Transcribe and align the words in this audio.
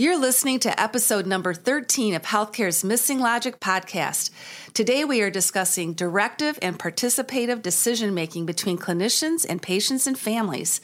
You're 0.00 0.18
listening 0.18 0.60
to 0.60 0.80
episode 0.80 1.26
number 1.26 1.52
13 1.52 2.14
of 2.14 2.22
Healthcare's 2.22 2.82
Missing 2.82 3.20
Logic 3.20 3.60
podcast. 3.60 4.30
Today 4.72 5.04
we 5.04 5.20
are 5.20 5.28
discussing 5.28 5.92
directive 5.92 6.58
and 6.62 6.78
participative 6.78 7.60
decision 7.60 8.14
making 8.14 8.46
between 8.46 8.78
clinicians 8.78 9.44
and 9.46 9.60
patients 9.60 10.06
and 10.06 10.18
families. 10.18 10.80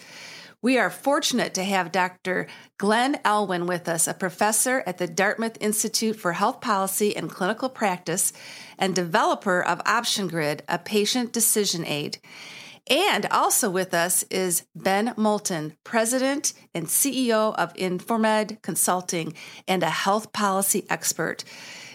We 0.60 0.76
are 0.76 0.90
fortunate 0.90 1.54
to 1.54 1.64
have 1.64 1.92
Dr. 1.92 2.46
Glenn 2.76 3.14
Elwyn 3.24 3.66
with 3.66 3.88
us, 3.88 4.06
a 4.06 4.12
professor 4.12 4.82
at 4.84 4.98
the 4.98 5.06
Dartmouth 5.06 5.56
Institute 5.62 6.16
for 6.16 6.34
Health 6.34 6.60
Policy 6.60 7.16
and 7.16 7.30
Clinical 7.30 7.70
Practice 7.70 8.34
and 8.78 8.94
developer 8.94 9.64
of 9.64 9.80
Option 9.86 10.28
Grid, 10.28 10.62
a 10.68 10.78
patient 10.78 11.32
decision 11.32 11.86
aid. 11.86 12.18
And 12.88 13.26
also 13.32 13.68
with 13.68 13.94
us 13.94 14.22
is 14.30 14.64
Ben 14.76 15.12
Moulton, 15.16 15.76
President 15.82 16.52
and 16.72 16.86
CEO 16.86 17.52
of 17.56 17.72
Informed 17.74 18.62
Consulting 18.62 19.34
and 19.66 19.82
a 19.82 19.90
health 19.90 20.32
policy 20.32 20.86
expert. 20.88 21.42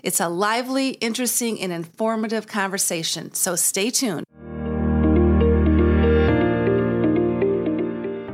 It's 0.03 0.19
a 0.19 0.27
lively, 0.27 0.89
interesting, 0.89 1.61
and 1.61 1.71
informative 1.71 2.45
conversation, 2.45 3.33
so 3.33 3.55
stay 3.55 3.89
tuned. 3.89 4.25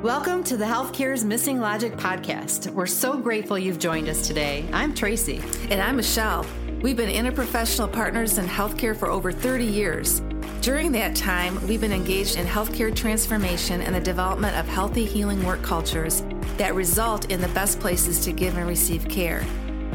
Welcome 0.02 0.44
to 0.46 0.58
the 0.58 0.66
Healthcare's 0.66 1.24
Missing 1.24 1.60
Logic 1.60 1.94
podcast. 1.94 2.72
We're 2.72 2.88
so 2.88 3.18
grateful 3.18 3.60
you've 3.60 3.78
joined 3.78 4.10
us 4.10 4.26
today. 4.26 4.68
I'm 4.74 4.96
Tracy. 4.96 5.44
And 5.70 5.80
I'm 5.80 5.98
Michelle. 5.98 6.44
We've 6.82 6.98
been 6.98 7.10
interprofessional 7.10 7.92
partners 7.92 8.40
in 8.40 8.48
healthcare 8.48 8.98
for 8.98 9.10
over 9.10 9.32
30 9.32 9.66
years. 9.66 10.22
During 10.62 10.92
that 10.94 11.16
time, 11.16 11.66
we've 11.68 11.80
been 11.80 11.94
engaged 11.94 12.36
in 12.36 12.46
healthcare 12.46 12.94
transformation 12.94 13.82
and 13.82 13.96
the 13.96 14.02
development 14.02 14.58
of 14.58 14.68
healthy 14.68 15.06
healing 15.06 15.44
work 15.46 15.62
cultures 15.62 16.24
that 16.58 16.76
result 16.76 17.32
in 17.32 17.40
the 17.40 17.48
best 17.50 17.80
places 17.80 18.20
to 18.26 18.32
give 18.32 18.58
and 18.58 18.68
receive 18.68 19.08
care. 19.08 19.46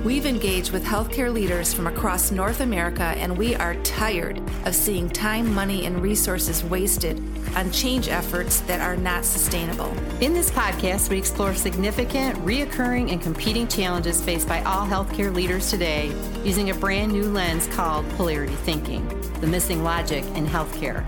We've 0.05 0.27
engaged 0.27 0.73
with 0.73 0.84
healthcare 0.84 1.33
leaders 1.33 1.73
from 1.73 1.87
across 1.87 2.32
North 2.32 2.59
America, 2.60 3.04
and 3.04 3.38
we 3.38 3.54
are 3.54 3.76
tired 3.85 4.43
of 4.65 4.74
seeing 4.74 5.09
time, 5.09 5.54
money, 5.54 5.87
and 5.87 6.02
resources 6.02 6.65
wasted 6.65 7.23
on 7.54 7.71
change 7.71 8.09
efforts 8.09 8.60
that 8.63 8.80
are 8.80 8.96
not 8.96 9.24
sustainable. 9.24 9.96
In 10.21 10.35
this 10.35 10.51
podcast, 10.51 11.09
we 11.09 11.18
explore 11.18 11.54
significant, 11.54 12.37
reoccurring, 12.45 13.13
and 13.13 13.23
competing 13.23 13.68
challenges 13.68 14.21
faced 14.21 14.49
by 14.49 14.60
all 14.65 14.85
healthcare 14.85 15.32
leaders 15.32 15.71
today 15.71 16.13
using 16.43 16.71
a 16.71 16.74
brand 16.74 17.13
new 17.13 17.30
lens 17.30 17.69
called 17.69 18.09
polarity 18.10 18.57
thinking, 18.57 19.07
the 19.41 19.46
missing 19.46 19.85
logic 19.85 20.24
in 20.35 20.45
healthcare. 20.45 21.04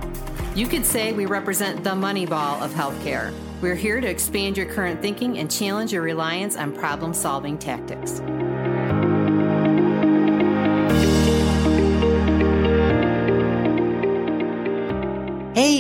You 0.57 0.69
could 0.69 0.85
say 0.87 1.13
we 1.13 1.27
represent 1.27 1.83
the 1.83 1.97
money 1.97 2.27
ball 2.27 2.63
of 2.63 2.71
healthcare. 2.71 3.35
We're 3.61 3.75
here 3.75 4.01
to 4.01 4.07
expand 4.07 4.57
your 4.57 4.67
current 4.67 5.03
thinking 5.03 5.39
and 5.39 5.51
challenge 5.51 5.93
your 5.93 6.03
reliance 6.03 6.57
on 6.57 6.73
problem 6.73 7.13
solving 7.13 7.59
tactics. 7.59 8.21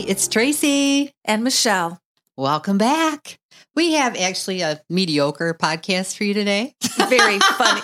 It's 0.07 0.29
Tracy 0.29 1.13
and 1.25 1.43
Michelle. 1.43 1.99
Welcome 2.37 2.77
back. 2.77 3.39
We 3.75 3.93
have 3.95 4.17
actually 4.17 4.61
a 4.61 4.83
mediocre 4.91 5.55
podcast 5.55 6.17
for 6.17 6.25
you 6.25 6.35
today. 6.35 6.75
Very 7.09 7.39
funny. 7.39 7.81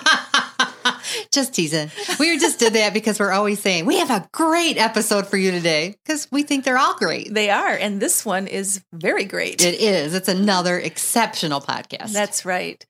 just 1.32 1.54
teasing. 1.54 1.90
We 2.18 2.38
just 2.38 2.58
did 2.58 2.74
that 2.74 2.92
because 2.92 3.18
we're 3.18 3.32
always 3.32 3.60
saying 3.60 3.86
we 3.86 3.98
have 3.98 4.10
a 4.10 4.28
great 4.32 4.76
episode 4.76 5.28
for 5.28 5.38
you 5.38 5.50
today 5.50 5.96
because 6.04 6.28
we 6.30 6.42
think 6.42 6.64
they're 6.64 6.78
all 6.78 6.94
great. 6.96 7.32
They 7.32 7.48
are. 7.48 7.72
And 7.72 8.00
this 8.00 8.24
one 8.24 8.46
is 8.46 8.82
very 8.92 9.24
great. 9.24 9.64
It 9.64 9.80
is. 9.80 10.14
It's 10.14 10.28
another 10.28 10.78
exceptional 10.78 11.60
podcast. 11.60 12.12
That's 12.12 12.44
right. 12.44 12.84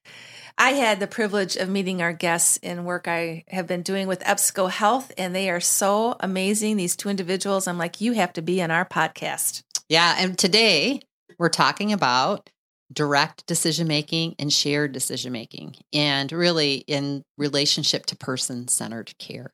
I 0.60 0.72
had 0.72 1.00
the 1.00 1.06
privilege 1.06 1.56
of 1.56 1.70
meeting 1.70 2.02
our 2.02 2.12
guests 2.12 2.58
in 2.58 2.84
work 2.84 3.08
I 3.08 3.44
have 3.48 3.66
been 3.66 3.80
doing 3.80 4.06
with 4.06 4.20
EBSCO 4.20 4.70
Health, 4.70 5.10
and 5.16 5.34
they 5.34 5.48
are 5.48 5.58
so 5.58 6.16
amazing. 6.20 6.76
These 6.76 6.96
two 6.96 7.08
individuals, 7.08 7.66
I'm 7.66 7.78
like, 7.78 8.02
you 8.02 8.12
have 8.12 8.34
to 8.34 8.42
be 8.42 8.60
on 8.60 8.70
our 8.70 8.84
podcast. 8.84 9.62
Yeah. 9.88 10.16
And 10.18 10.36
today 10.36 11.00
we're 11.38 11.48
talking 11.48 11.94
about 11.94 12.50
direct 12.92 13.46
decision 13.46 13.88
making 13.88 14.34
and 14.38 14.52
shared 14.52 14.92
decision 14.92 15.32
making, 15.32 15.76
and 15.94 16.30
really 16.30 16.84
in 16.86 17.24
relationship 17.38 18.04
to 18.06 18.16
person 18.16 18.68
centered 18.68 19.16
care. 19.16 19.50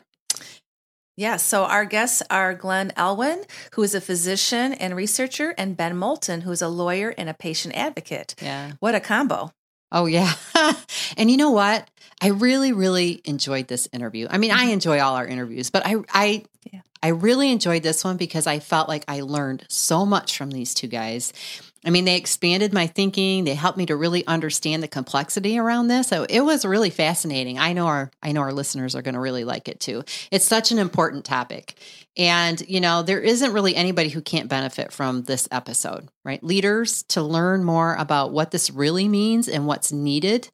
Yeah, 1.16 1.36
so 1.36 1.66
our 1.66 1.84
guests 1.84 2.20
are 2.31 2.52
Glenn 2.52 2.92
Elwyn, 2.97 3.44
who 3.75 3.84
is 3.84 3.94
a 3.94 4.00
physician 4.00 4.72
and 4.72 4.97
researcher, 4.97 5.54
and 5.56 5.76
Ben 5.76 5.97
Moulton, 5.97 6.41
who 6.41 6.50
is 6.50 6.62
a 6.62 6.69
lawyer 6.69 7.14
and 7.16 7.28
a 7.28 7.34
patient 7.34 7.76
advocate. 7.76 8.34
Yeah. 8.42 8.72
What 8.81 8.97
a 8.97 9.00
combo. 9.00 9.52
Oh, 9.96 10.04
yeah. 10.04 10.30
and 11.16 11.30
you 11.30 11.38
know 11.38 11.52
what? 11.52 11.88
I 12.20 12.28
really, 12.28 12.74
really 12.74 13.22
enjoyed 13.24 13.66
this 13.66 13.88
interview. 13.94 14.26
I 14.28 14.36
mean, 14.36 14.50
I 14.50 14.64
mm-hmm. 14.64 14.72
enjoy 14.72 15.00
all 15.00 15.16
our 15.16 15.26
interviews, 15.26 15.70
but 15.70 15.86
I, 15.86 15.96
I, 16.12 16.44
yeah. 16.70 16.80
I 17.02 17.08
really 17.08 17.50
enjoyed 17.50 17.82
this 17.82 18.04
one 18.04 18.18
because 18.18 18.46
I 18.46 18.58
felt 18.58 18.88
like 18.88 19.04
I 19.08 19.22
learned 19.22 19.64
so 19.68 20.04
much 20.04 20.36
from 20.36 20.50
these 20.50 20.74
two 20.74 20.86
guys. 20.86 21.32
I 21.86 21.91
mean, 21.91 22.04
they 22.04 22.16
expanded 22.16 22.72
my 22.72 22.88
thinking. 22.88 23.44
They 23.44 23.54
helped 23.54 23.78
me 23.78 23.86
to 23.86 23.94
really 23.94 24.26
understand 24.26 24.82
the 24.82 24.88
complexity 24.88 25.56
around 25.56 25.86
this. 25.86 26.08
So 26.08 26.26
it 26.28 26.41
was 26.41 26.64
really 26.64 26.91
fascinating. 26.91 27.58
I 27.58 27.72
know 27.74 27.86
our 27.86 28.10
I 28.22 28.32
know 28.32 28.41
our 28.41 28.52
listeners 28.52 28.97
are 28.97 29.02
going 29.02 29.14
to 29.14 29.20
really 29.20 29.44
like 29.44 29.69
it 29.69 29.78
too. 29.78 30.02
It's 30.32 30.44
such 30.44 30.72
an 30.72 30.78
important 30.78 31.25
topic. 31.25 31.75
And, 32.16 32.60
you 32.66 32.80
know, 32.80 33.02
there 33.02 33.20
isn't 33.20 33.52
really 33.52 33.76
anybody 33.76 34.08
who 34.08 34.22
can't 34.22 34.48
benefit 34.48 34.91
from 34.91 35.22
this 35.25 35.46
episode, 35.52 36.08
right? 36.25 36.42
Leaders 36.42 37.04
to 37.04 37.22
learn 37.22 37.62
more 37.62 37.94
about 37.94 38.32
what 38.32 38.50
this 38.50 38.70
really 38.70 39.06
means 39.06 39.48
and 39.48 39.66
what's 39.66 39.92
needed. 39.92 40.50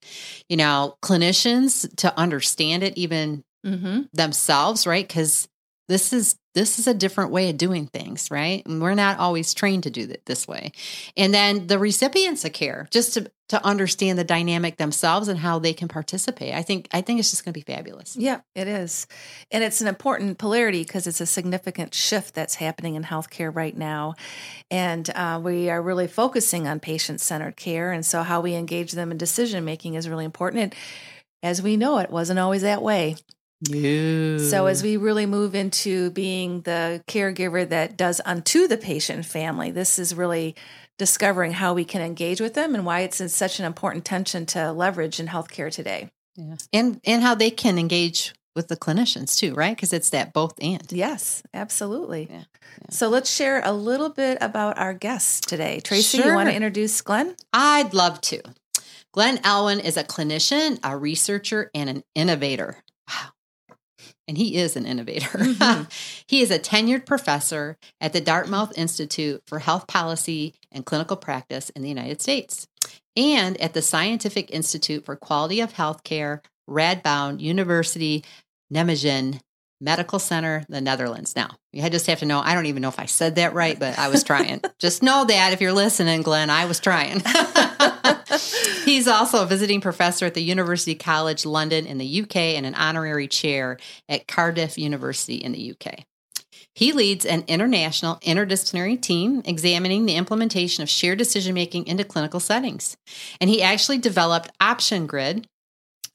You 0.49 0.59
know, 0.59 0.97
clinicians 1.03 1.95
to 1.97 2.19
understand 2.19 2.83
it 2.83 2.99
even 2.99 3.45
mm-hmm. 3.65 4.03
themselves, 4.13 4.87
right? 4.87 5.07
Because 5.07 5.49
this 5.93 6.13
is 6.13 6.37
this 6.55 6.79
is 6.79 6.87
a 6.87 6.95
different 6.95 7.31
way 7.31 7.51
of 7.51 7.57
doing 7.57 7.87
things 7.87 8.31
right? 8.31 8.65
And 8.67 8.81
we're 8.81 8.95
not 8.95 9.19
always 9.19 9.53
trained 9.53 9.83
to 9.85 9.91
do 9.91 10.03
it 10.03 10.25
this 10.27 10.49
way. 10.49 10.73
And 11.17 11.33
then 11.33 11.67
the 11.67 11.79
recipients 11.79 12.45
of 12.45 12.53
care 12.53 12.89
just 12.91 13.15
to 13.15 13.31
to 13.49 13.63
understand 13.67 14.19
the 14.19 14.25
dynamic 14.25 14.79
themselves 14.79 15.29
and 15.29 15.39
how 15.39 15.59
they 15.59 15.75
can 15.75 15.87
participate 15.87 16.55
i 16.55 16.63
think 16.63 16.89
i 16.93 17.03
think 17.03 17.21
it's 17.21 17.31
just 17.31 17.45
going 17.45 17.53
to 17.53 17.61
be 17.61 17.73
fabulous. 17.73 18.17
Yeah 18.17 18.41
it 18.55 18.67
is. 18.67 19.07
And 19.51 19.63
it's 19.63 19.83
an 19.83 19.89
important 19.89 20.39
polarity 20.39 20.83
because 20.83 21.07
it's 21.07 21.21
a 21.21 21.27
significant 21.27 21.93
shift 21.93 22.35
that's 22.35 22.55
happening 22.55 22.95
in 22.95 23.05
healthcare 23.05 23.55
right 23.55 23.77
now. 23.77 24.15
And 24.71 25.09
uh, 25.11 25.41
we 25.43 25.69
are 25.69 25.83
really 25.83 26.09
focusing 26.09 26.67
on 26.67 26.81
patient-centered 26.81 27.57
care 27.57 27.93
and 27.93 28.07
so 28.07 28.23
how 28.23 28.41
we 28.41 28.55
engage 28.55 28.93
them 28.93 29.11
in 29.11 29.19
decision 29.19 29.65
making 29.67 29.95
is 29.95 30.09
really 30.09 30.25
important. 30.25 30.63
And 30.63 30.75
as 31.43 31.61
we 31.61 31.77
know 31.77 31.99
it 31.99 32.11
wasn't 32.11 32.39
always 32.39 32.63
that 32.63 32.81
way 32.81 33.17
so, 33.69 34.67
as 34.67 34.83
we 34.83 34.97
really 34.97 35.27
move 35.27 35.55
into 35.55 36.11
being 36.11 36.63
the 36.63 37.03
caregiver 37.07 37.69
that 37.69 37.97
does 37.97 38.21
unto 38.25 38.67
the 38.67 38.77
patient 38.77 39.25
family, 39.25 39.71
this 39.71 39.99
is 39.99 40.15
really 40.15 40.57
discovering 40.99 41.53
how 41.53 41.73
we 41.75 41.85
can 41.85 42.03
engage 42.03 42.41
with 42.41 42.55
them 42.55 42.75
and 42.75 42.85
why 42.85 43.01
it's 43.01 43.21
in 43.21 43.29
such 43.29 43.61
an 43.61 43.65
important 43.65 44.05
tension 44.05 44.47
to 44.47 44.73
leverage 44.73 45.21
in 45.21 45.29
healthcare 45.29 45.71
today. 45.71 46.11
Yeah. 46.37 46.57
And 46.73 47.01
and 47.05 47.23
how 47.23 47.35
they 47.35 47.51
can 47.51 47.79
engage 47.79 48.35
with 48.57 48.69
the 48.69 48.77
clinicians 48.77 49.37
too, 49.37 49.55
right? 49.55 49.77
Because 49.77 49.93
it's 49.93 50.11
that 50.11 50.33
both 50.33 50.55
and. 50.61 50.85
Yes, 50.91 51.43
absolutely. 51.55 52.27
Yeah, 52.31 52.39
yeah. 52.39 52.91
So 52.91 53.09
let's 53.09 53.31
share 53.31 53.63
a 53.65 53.73
little 53.73 54.11
bit 54.11 54.39
about 54.41 54.77
our 54.79 54.93
guests 54.93 55.41
today. 55.41 55.81
Tracy, 55.81 56.19
sure. 56.19 56.27
you 56.27 56.35
want 56.35 56.49
to 56.49 56.55
introduce 56.55 57.01
Glenn? 57.01 57.37
I'd 57.53 57.95
love 57.95 58.21
to. 58.23 58.43
Glenn 59.13 59.39
Elwyn 59.39 59.79
is 59.79 59.97
a 59.97 60.05
clinician, 60.05 60.81
a 60.83 60.97
researcher, 60.97 61.71
and 61.75 61.89
an 61.89 62.03
innovator. 62.15 62.79
Wow 63.09 63.31
and 64.29 64.39
he 64.39 64.57
is 64.57 64.77
an 64.77 64.87
innovator. 64.87 65.29
Mm-hmm. 65.53 65.85
he 66.27 66.41
is 66.41 66.51
a 66.51 66.59
tenured 66.59 67.07
professor 67.07 67.77
at 68.01 68.13
the 68.13 68.21
Dartmouth 68.21 68.77
Institute 68.77 69.43
for 69.47 69.59
Health 69.59 69.87
Policy 69.87 70.55
and 70.71 70.87
Clinical 70.87 71.17
Practice 71.17 71.71
in 71.71 71.83
the 71.83 71.89
United 71.89 72.21
States 72.21 72.67
and 73.17 73.61
at 73.61 73.75
the 73.75 73.83
Scientific 73.83 74.51
Institute 74.51 75.05
for 75.05 75.17
Quality 75.17 75.61
of 75.61 75.75
Healthcare, 75.75 76.41
Radboud 76.69 77.41
University, 77.41 78.25
Nijmegen 78.73 79.41
Medical 79.81 80.19
Center, 80.19 80.65
the 80.69 80.81
Netherlands. 80.81 81.35
Now, 81.35 81.51
you 81.73 81.89
just 81.91 82.07
have 82.07 82.21
to 82.21 82.27
know, 82.27 82.41
I 82.41 82.55
don't 82.55 82.67
even 82.67 82.83
know 82.83 82.89
if 82.89 83.01
I 83.01 83.07
said 83.07 83.35
that 83.35 83.53
right, 83.53 83.79
but 83.79 83.99
I 83.99 84.09
was 84.09 84.23
trying. 84.23 84.61
just 84.79 85.03
know 85.03 85.25
that 85.25 85.53
if 85.53 85.61
you're 85.61 85.73
listening, 85.73 86.23
Glenn, 86.23 86.51
I 86.51 86.67
was 86.67 86.79
trying. 86.79 87.21
He's 88.85 89.09
also 89.09 89.43
a 89.43 89.47
visiting 89.47 89.81
professor 89.81 90.27
at 90.27 90.35
the 90.35 90.43
University 90.43 90.95
College 90.95 91.45
London 91.47 91.87
in 91.87 91.99
the 91.99 92.23
UK 92.23 92.37
and 92.37 92.67
an 92.67 92.75
honorary 92.75 93.29
chair 93.29 93.79
at 94.09 94.27
Cardiff 94.27 94.79
University 94.79 95.37
in 95.37 95.53
the 95.53 95.73
UK. 95.73 96.05
He 96.75 96.93
leads 96.93 97.27
an 97.27 97.45
international 97.49 98.17
interdisciplinary 98.17 99.01
team 99.01 99.43
examining 99.45 100.07
the 100.07 100.15
implementation 100.15 100.83
of 100.83 100.89
shared 100.89 101.19
decision 101.19 101.55
making 101.55 101.87
into 101.87 102.05
clinical 102.05 102.41
settings. 102.41 102.97
And 103.41 103.51
he 103.51 103.63
actually 103.63 103.99
developed 103.99 104.51
Option 104.61 105.07
Grid 105.07 105.47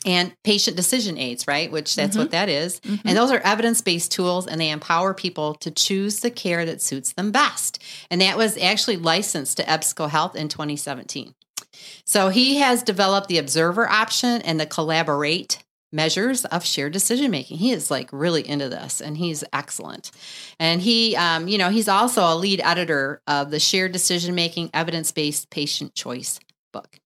and 0.05 0.33
patient 0.43 0.75
decision 0.75 1.17
aids, 1.17 1.47
right? 1.47 1.71
Which 1.71 1.95
that's 1.95 2.11
mm-hmm. 2.11 2.19
what 2.19 2.31
that 2.31 2.49
is. 2.49 2.79
Mm-hmm. 2.79 3.07
And 3.07 3.17
those 3.17 3.31
are 3.31 3.39
evidence 3.39 3.81
based 3.81 4.11
tools 4.11 4.47
and 4.47 4.59
they 4.59 4.69
empower 4.69 5.13
people 5.13 5.55
to 5.55 5.69
choose 5.69 6.21
the 6.21 6.31
care 6.31 6.65
that 6.65 6.81
suits 6.81 7.13
them 7.13 7.31
best. 7.31 7.81
And 8.09 8.21
that 8.21 8.37
was 8.37 8.57
actually 8.57 8.97
licensed 8.97 9.57
to 9.57 9.63
EBSCO 9.63 10.09
Health 10.09 10.35
in 10.35 10.47
2017. 10.47 11.33
So 12.05 12.29
he 12.29 12.57
has 12.57 12.83
developed 12.83 13.27
the 13.27 13.37
observer 13.37 13.87
option 13.89 14.41
and 14.41 14.59
the 14.59 14.65
collaborate 14.65 15.63
measures 15.91 16.45
of 16.45 16.65
shared 16.65 16.93
decision 16.93 17.31
making. 17.31 17.57
He 17.57 17.71
is 17.71 17.89
like 17.89 18.09
really 18.11 18.47
into 18.47 18.69
this 18.69 19.01
and 19.01 19.17
he's 19.17 19.43
excellent. 19.53 20.11
And 20.59 20.81
he, 20.81 21.15
um, 21.15 21.47
you 21.47 21.57
know, 21.57 21.69
he's 21.69 21.87
also 21.87 22.21
a 22.21 22.35
lead 22.35 22.61
editor 22.61 23.21
of 23.27 23.51
the 23.51 23.59
shared 23.59 23.93
decision 23.93 24.35
making 24.35 24.69
evidence 24.73 25.11
based 25.11 25.49
patient 25.49 25.95
choice 25.95 26.39
book. 26.73 26.99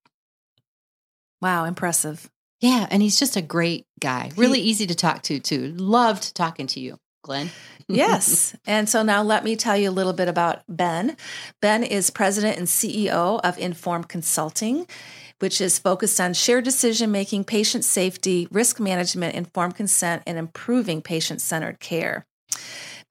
Wow, 1.41 1.65
impressive. 1.65 2.29
Yeah. 2.59 2.87
And 2.89 3.01
he's 3.01 3.19
just 3.19 3.35
a 3.35 3.41
great 3.41 3.85
guy, 3.99 4.31
really 4.35 4.61
he, 4.61 4.69
easy 4.69 4.87
to 4.87 4.95
talk 4.95 5.23
to, 5.23 5.39
too. 5.39 5.73
Loved 5.77 6.35
talking 6.35 6.67
to 6.67 6.79
you, 6.79 6.97
Glenn. 7.21 7.49
yes. 7.87 8.55
And 8.65 8.87
so 8.87 9.03
now 9.03 9.21
let 9.23 9.43
me 9.43 9.55
tell 9.55 9.77
you 9.77 9.89
a 9.89 9.91
little 9.91 10.13
bit 10.13 10.27
about 10.27 10.63
Ben. 10.67 11.17
Ben 11.61 11.83
is 11.83 12.09
president 12.09 12.57
and 12.57 12.67
CEO 12.67 13.39
of 13.43 13.57
Informed 13.57 14.07
Consulting 14.07 14.87
which 15.41 15.59
is 15.59 15.79
focused 15.79 16.21
on 16.21 16.33
shared 16.33 16.63
decision 16.63 17.11
making, 17.11 17.43
patient 17.43 17.83
safety, 17.83 18.47
risk 18.51 18.79
management, 18.79 19.35
informed 19.35 19.75
consent, 19.75 20.21
and 20.27 20.37
improving 20.37 21.01
patient 21.01 21.41
centered 21.41 21.79
care. 21.79 22.27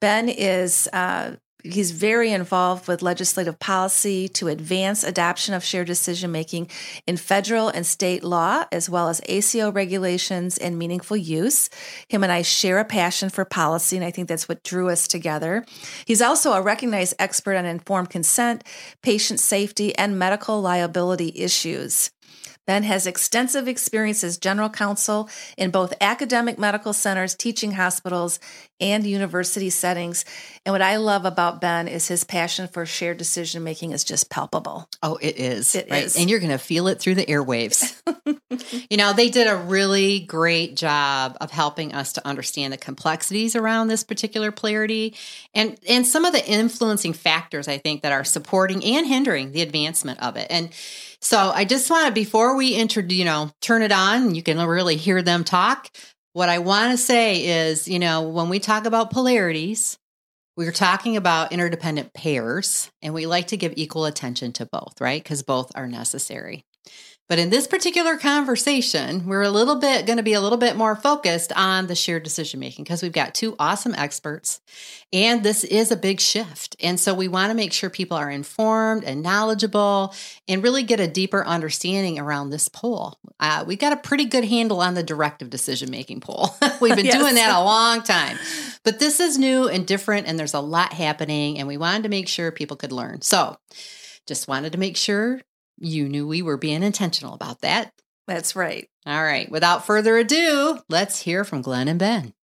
Ben 0.01 0.29
is 0.29 0.89
uh, 0.93 1.33
he's 1.63 1.91
very 1.91 2.33
involved 2.33 2.89
with 2.89 3.03
legislative 3.03 3.59
policy 3.59 4.29
to 4.29 4.49
advance 4.49 5.05
adoption 5.05 5.55
of 5.55 5.65
shared 5.65 5.87
decision 5.87 6.33
making 6.33 6.69
in 7.07 7.17
federal 7.17 7.69
and 7.69 7.87
state 7.87 8.25
law, 8.25 8.65
as 8.73 8.89
well 8.89 9.09
as 9.09 9.21
ACO 9.27 9.71
regulations 9.71 10.59
and 10.59 10.79
meaningful 10.79 11.17
use. 11.17 11.69
Him 12.09 12.23
and 12.23 12.33
I 12.33 12.43
share 12.43 12.79
a 12.79 12.85
passion 12.85 13.31
for 13.31 13.45
policy, 13.45 13.97
and 13.97 14.05
I 14.05 14.11
think 14.11 14.29
that's 14.29 14.49
what 14.49 14.63
drew 14.63 14.89
us 14.89 15.07
together. 15.07 15.65
He's 16.05 16.23
also 16.23 16.53
a 16.53 16.63
recognized 16.63 17.15
expert 17.19 17.57
on 17.57 17.65
informed 17.65 18.11
consent, 18.11 18.65
patient 19.03 19.41
safety, 19.41 19.97
and 19.97 20.19
medical 20.19 20.61
liability 20.61 21.33
issues. 21.35 22.11
Ben 22.67 22.83
has 22.85 23.05
extensive 23.05 23.67
experience 23.67 24.23
as 24.23 24.39
general 24.39 24.69
counsel 24.69 25.29
in 25.57 25.73
both 25.73 25.93
academic 26.01 26.57
medical 26.57 26.93
centers, 26.93 27.35
teaching 27.35 27.73
hospitals, 27.73 28.39
and 28.81 29.07
university 29.07 29.71
settings. 29.71 30.25
And 30.65 30.73
what 30.73 30.83
I 30.83 30.97
love 30.97 31.25
about 31.25 31.61
Ben 31.61 31.89
is 31.89 32.09
his 32.09 32.25
passion 32.25 32.69
for 32.69 32.85
shared 32.87 33.19
decision 33.19 33.65
making 33.65 33.93
is 33.93 34.05
just 34.05 34.31
palpable. 34.31 34.89
Oh, 35.03 35.19
it 35.21 35.39
is. 35.39 35.75
It 35.75 35.91
right? 35.91 36.05
Is. 36.05 36.17
And 36.17 36.29
you're 36.29 36.41
going 36.41 36.51
to 36.51 36.59
feel 36.59 36.89
it 36.89 37.01
through 37.01 37.15
the 37.15 37.27
airwaves. 37.27 38.01
you 38.91 38.97
know, 38.97 39.13
they 39.13 39.31
did 39.31 39.47
a 39.47 39.57
really 39.57 40.21
great 40.21 40.77
job 40.77 41.37
of 41.41 41.51
helping 41.51 41.95
us 41.95 42.13
to 42.15 42.27
understand 42.27 42.73
the 42.73 42.79
complexities 42.79 43.57
around 43.57 43.89
this 43.89 44.05
particular 44.05 44.53
polarity 44.53 45.15
and 45.55 45.79
and 45.89 46.07
some 46.07 46.25
of 46.25 46.33
the 46.33 46.47
influencing 46.47 47.13
factors 47.13 47.69
I 47.69 47.79
think 47.79 48.03
that 48.03 48.13
are 48.13 48.25
supporting 48.25 48.85
and 48.85 49.07
hindering 49.07 49.53
the 49.53 49.63
advancement 49.63 50.21
of 50.23 50.37
it. 50.37 50.47
And 50.51 50.71
so 51.21 51.51
I 51.55 51.65
just 51.65 51.91
want 51.91 52.07
to, 52.07 52.13
before 52.13 52.57
we 52.57 52.75
enter, 52.75 53.01
you 53.01 53.25
know, 53.25 53.51
turn 53.61 53.83
it 53.83 53.93
on, 53.93 54.35
you 54.35 54.43
can 54.43 54.59
really 54.59 54.97
hear 54.97 55.23
them 55.23 55.45
talk. 55.45 55.91
What 56.33 56.49
I 56.49 56.59
want 56.59 56.93
to 56.93 56.97
say 56.97 57.45
is, 57.45 57.89
you 57.89 57.99
know, 57.99 58.23
when 58.23 58.49
we 58.49 58.61
talk 58.61 58.87
about 58.87 59.11
polarities, 59.11 59.99
we're 60.57 60.71
talking 60.73 61.17
about 61.17 61.53
interdependent 61.53 62.13
pairs, 62.15 62.91
and 63.03 63.15
we 63.15 63.27
like 63.27 63.49
to 63.49 63.57
give 63.57 63.73
equal 63.77 64.05
attention 64.05 64.53
to 64.53 64.67
both, 64.67 65.01
right? 65.01 65.23
Because 65.23 65.43
both 65.43 65.73
are 65.75 65.89
necessary. 65.89 66.65
But 67.31 67.39
in 67.39 67.49
this 67.49 67.69
particular 67.69 68.17
conversation, 68.17 69.25
we're 69.25 69.43
a 69.43 69.51
little 69.51 69.77
bit 69.77 70.05
going 70.05 70.17
to 70.17 70.23
be 70.25 70.33
a 70.33 70.41
little 70.41 70.59
bit 70.59 70.75
more 70.75 70.97
focused 70.97 71.53
on 71.53 71.87
the 71.87 71.95
shared 71.95 72.25
decision 72.25 72.59
making 72.59 72.83
because 72.83 73.05
we've 73.05 73.13
got 73.13 73.37
two 73.37 73.55
awesome 73.57 73.95
experts 73.95 74.61
and 75.13 75.45
this 75.45 75.63
is 75.63 75.93
a 75.93 75.97
big 75.97 76.21
shift. 76.21 76.75
And 76.81 76.99
so 76.99 77.15
we 77.15 77.29
want 77.29 77.51
to 77.51 77.55
make 77.55 77.73
sure 77.73 77.89
people 77.89 78.17
are 78.17 78.29
informed 78.29 79.05
and 79.05 79.23
knowledgeable 79.23 80.13
and 80.49 80.61
really 80.61 80.83
get 80.83 80.99
a 80.99 81.07
deeper 81.07 81.47
understanding 81.47 82.19
around 82.19 82.51
this 82.51 82.67
poll. 82.67 83.17
Uh, 83.39 83.63
we 83.65 83.77
got 83.77 83.93
a 83.93 83.97
pretty 83.97 84.25
good 84.25 84.45
handle 84.45 84.81
on 84.81 84.95
the 84.95 85.05
directive 85.05 85.51
decision 85.51 85.89
making 85.89 86.19
poll. 86.19 86.57
we've 86.81 86.97
been 86.97 87.05
yes. 87.07 87.17
doing 87.17 87.37
that 87.37 87.57
a 87.57 87.63
long 87.63 88.03
time, 88.03 88.39
but 88.83 88.99
this 88.99 89.21
is 89.21 89.39
new 89.39 89.69
and 89.69 89.87
different 89.87 90.27
and 90.27 90.37
there's 90.37 90.55
a 90.55 90.59
lot 90.59 90.93
happening 90.95 91.61
and 91.61 91.69
we 91.69 91.77
wanted 91.77 92.03
to 92.03 92.09
make 92.09 92.27
sure 92.27 92.51
people 92.51 92.77
could 92.77 92.91
learn. 92.91 93.23
So 93.23 93.57
just 94.27 94.49
wanted 94.49 94.73
to 94.73 94.79
make 94.79 94.97
sure 94.97 95.41
you 95.81 96.09
knew 96.09 96.27
we 96.27 96.43
were 96.43 96.57
being 96.57 96.83
intentional 96.83 97.35
about 97.35 97.63
that. 97.63 97.93
That's 98.27 98.55
right. 98.55 98.89
All 99.07 99.23
right. 99.23 99.51
Without 99.51 99.87
further 99.87 100.17
ado, 100.19 100.79
let's 100.89 101.23
hear 101.23 101.43
from 101.43 101.63
Glenn 101.63 101.89
and 101.89 101.99
Ben. 101.99 102.35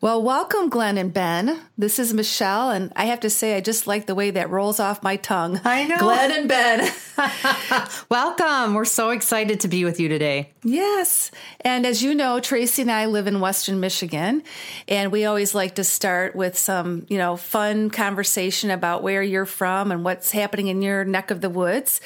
Well, 0.00 0.22
welcome, 0.22 0.68
Glenn 0.68 0.96
and 0.96 1.12
Ben. 1.12 1.58
This 1.76 1.98
is 1.98 2.14
Michelle, 2.14 2.70
and 2.70 2.92
I 2.94 3.06
have 3.06 3.18
to 3.20 3.30
say, 3.30 3.56
I 3.56 3.60
just 3.60 3.88
like 3.88 4.06
the 4.06 4.14
way 4.14 4.30
that 4.30 4.48
rolls 4.48 4.78
off 4.78 5.02
my 5.02 5.16
tongue. 5.16 5.60
I 5.64 5.88
know. 5.88 5.98
Glenn 5.98 6.30
and 6.30 6.48
Ben. 6.48 6.88
welcome. 8.08 8.74
We're 8.74 8.84
so 8.84 9.10
excited 9.10 9.58
to 9.60 9.68
be 9.68 9.84
with 9.84 9.98
you 9.98 10.08
today. 10.08 10.52
Yes. 10.62 11.32
And 11.62 11.84
as 11.84 12.00
you 12.00 12.14
know, 12.14 12.38
Tracy 12.38 12.82
and 12.82 12.92
I 12.92 13.06
live 13.06 13.26
in 13.26 13.40
Western 13.40 13.80
Michigan, 13.80 14.44
and 14.86 15.10
we 15.10 15.24
always 15.24 15.52
like 15.52 15.74
to 15.74 15.84
start 15.84 16.36
with 16.36 16.56
some, 16.56 17.04
you 17.08 17.18
know, 17.18 17.36
fun 17.36 17.90
conversation 17.90 18.70
about 18.70 19.02
where 19.02 19.24
you're 19.24 19.46
from 19.46 19.90
and 19.90 20.04
what's 20.04 20.30
happening 20.30 20.68
in 20.68 20.80
your 20.80 21.04
neck 21.04 21.32
of 21.32 21.40
the 21.40 21.50
woods. 21.50 22.00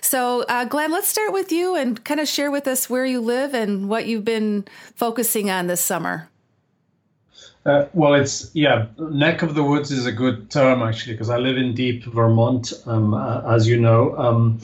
So, 0.00 0.42
uh, 0.42 0.64
Glenn, 0.66 0.92
let's 0.92 1.08
start 1.08 1.32
with 1.32 1.50
you 1.50 1.74
and 1.74 2.04
kind 2.04 2.20
of 2.20 2.28
share 2.28 2.52
with 2.52 2.68
us 2.68 2.88
where 2.88 3.04
you 3.04 3.20
live 3.20 3.52
and 3.52 3.88
what 3.88 4.06
you've 4.06 4.24
been 4.24 4.64
focusing 4.94 5.50
on 5.50 5.66
this 5.66 5.80
summer. 5.80 6.28
Uh, 7.64 7.86
well, 7.92 8.14
it's 8.14 8.50
yeah, 8.54 8.86
neck 8.98 9.42
of 9.42 9.54
the 9.54 9.62
woods 9.62 9.92
is 9.92 10.04
a 10.06 10.12
good 10.12 10.50
term 10.50 10.82
actually 10.82 11.14
because 11.14 11.30
I 11.30 11.38
live 11.38 11.56
in 11.56 11.74
deep 11.74 12.04
Vermont, 12.04 12.72
um, 12.86 13.14
uh, 13.14 13.54
as 13.54 13.68
you 13.68 13.80
know, 13.80 14.16
um, 14.16 14.60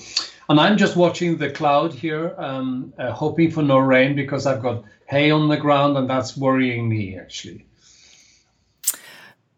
and 0.48 0.58
I'm 0.58 0.76
just 0.76 0.96
watching 0.96 1.36
the 1.36 1.50
cloud 1.50 1.94
here, 1.94 2.34
um, 2.38 2.92
uh, 2.98 3.12
hoping 3.12 3.50
for 3.50 3.62
no 3.62 3.78
rain 3.78 4.16
because 4.16 4.46
I've 4.46 4.62
got 4.62 4.84
hay 5.06 5.30
on 5.30 5.48
the 5.48 5.56
ground 5.56 5.96
and 5.96 6.10
that's 6.10 6.36
worrying 6.36 6.88
me 6.88 7.16
actually. 7.18 7.66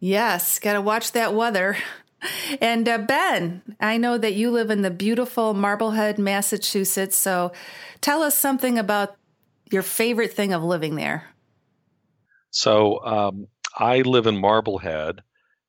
Yes, 0.00 0.58
got 0.58 0.74
to 0.74 0.80
watch 0.80 1.12
that 1.12 1.34
weather. 1.34 1.76
And 2.60 2.86
uh, 2.86 2.98
Ben, 2.98 3.62
I 3.80 3.96
know 3.96 4.18
that 4.18 4.34
you 4.34 4.50
live 4.50 4.68
in 4.68 4.82
the 4.82 4.90
beautiful 4.90 5.54
Marblehead, 5.54 6.18
Massachusetts. 6.18 7.16
So 7.16 7.50
tell 8.02 8.22
us 8.22 8.34
something 8.34 8.78
about 8.78 9.16
your 9.70 9.80
favorite 9.80 10.34
thing 10.34 10.52
of 10.52 10.62
living 10.62 10.96
there. 10.96 11.29
So 12.50 13.04
um, 13.04 13.46
I 13.76 14.00
live 14.02 14.26
in 14.26 14.36
Marblehead, 14.40 15.20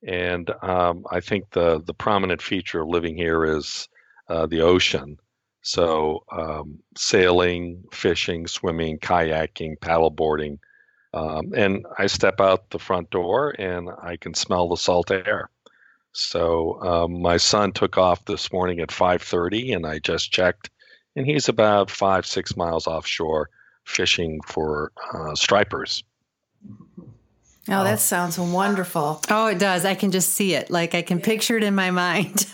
and 0.06 0.50
um, 0.62 1.06
I 1.12 1.20
think 1.20 1.50
the 1.52 1.82
the 1.82 1.94
prominent 1.94 2.42
feature 2.42 2.82
of 2.82 2.90
living 2.90 3.16
here 3.16 3.46
is 3.46 3.88
uh, 4.30 4.46
the 4.48 4.62
ocean. 4.62 5.18
So 5.62 6.24
um, 6.32 6.80
sailing, 6.98 7.84
fishing, 7.92 8.48
swimming, 8.48 8.98
kayaking, 9.00 9.78
paddleboarding, 9.80 10.58
um, 11.14 11.54
and 11.56 11.86
I 12.00 12.08
step 12.08 12.42
out 12.42 12.70
the 12.70 12.80
front 12.80 13.10
door 13.12 13.56
and 13.60 13.90
I 14.02 14.18
can 14.18 14.34
smell 14.34 14.70
the 14.70 14.78
salt 14.78 15.12
air. 15.12 15.50
So 16.14 16.82
um, 16.82 17.22
my 17.22 17.38
son 17.38 17.72
took 17.74 17.98
off 17.98 18.26
this 18.26 18.52
morning 18.52 18.80
at 18.80 18.90
5:30, 18.90 19.76
and 19.76 19.86
I 19.86 20.00
just 20.00 20.32
checked, 20.32 20.70
and 21.16 21.26
he's 21.26 21.50
about 21.50 21.92
five 21.92 22.26
six 22.26 22.58
miles 22.58 22.88
offshore 22.88 23.50
fishing 23.86 24.42
for 24.48 24.92
uh, 25.14 25.36
stripers. 25.36 26.04
Oh, 27.70 27.84
that 27.84 27.94
oh. 27.94 27.98
sounds 27.98 28.40
wonderful. 28.40 29.22
Oh, 29.30 29.48
it 29.48 29.60
does. 29.60 29.86
I 29.86 29.94
can 29.94 30.12
just 30.12 30.30
see 30.30 30.56
it. 30.56 30.72
Like 30.72 30.96
I 30.96 31.04
can 31.04 31.20
yeah. 31.20 31.26
picture 31.26 31.58
it 31.58 31.64
in 31.64 31.76
my 31.76 31.92
mind. 31.92 32.48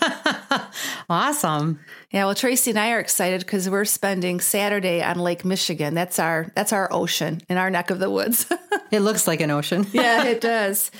awesome. 1.10 1.80
Yeah, 2.10 2.26
well 2.26 2.34
Tracy 2.34 2.70
and 2.70 2.78
I 2.78 2.92
are 2.92 3.00
excited 3.00 3.40
because 3.40 3.70
we're 3.70 3.86
spending 3.86 4.38
Saturday 4.40 5.02
on 5.02 5.18
Lake 5.18 5.44
Michigan. 5.46 5.94
That's 5.94 6.18
our 6.18 6.52
that's 6.54 6.72
our 6.74 6.92
ocean 6.92 7.40
in 7.48 7.56
our 7.56 7.70
neck 7.70 7.90
of 7.90 8.00
the 8.00 8.10
woods. 8.10 8.46
it 8.90 9.00
looks 9.00 9.26
like 9.26 9.40
an 9.40 9.50
ocean. 9.50 9.86
yeah, 9.92 10.24
it 10.26 10.42
does. 10.42 10.90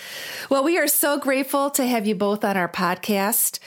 Well, 0.49 0.65
we 0.65 0.79
are 0.79 0.89
so 0.89 1.19
grateful 1.19 1.71
to 1.71 1.87
have 1.87 2.07
you 2.07 2.15
both 2.15 2.45
on 2.45 2.57
our 2.57 2.69
podcast. 2.69 3.59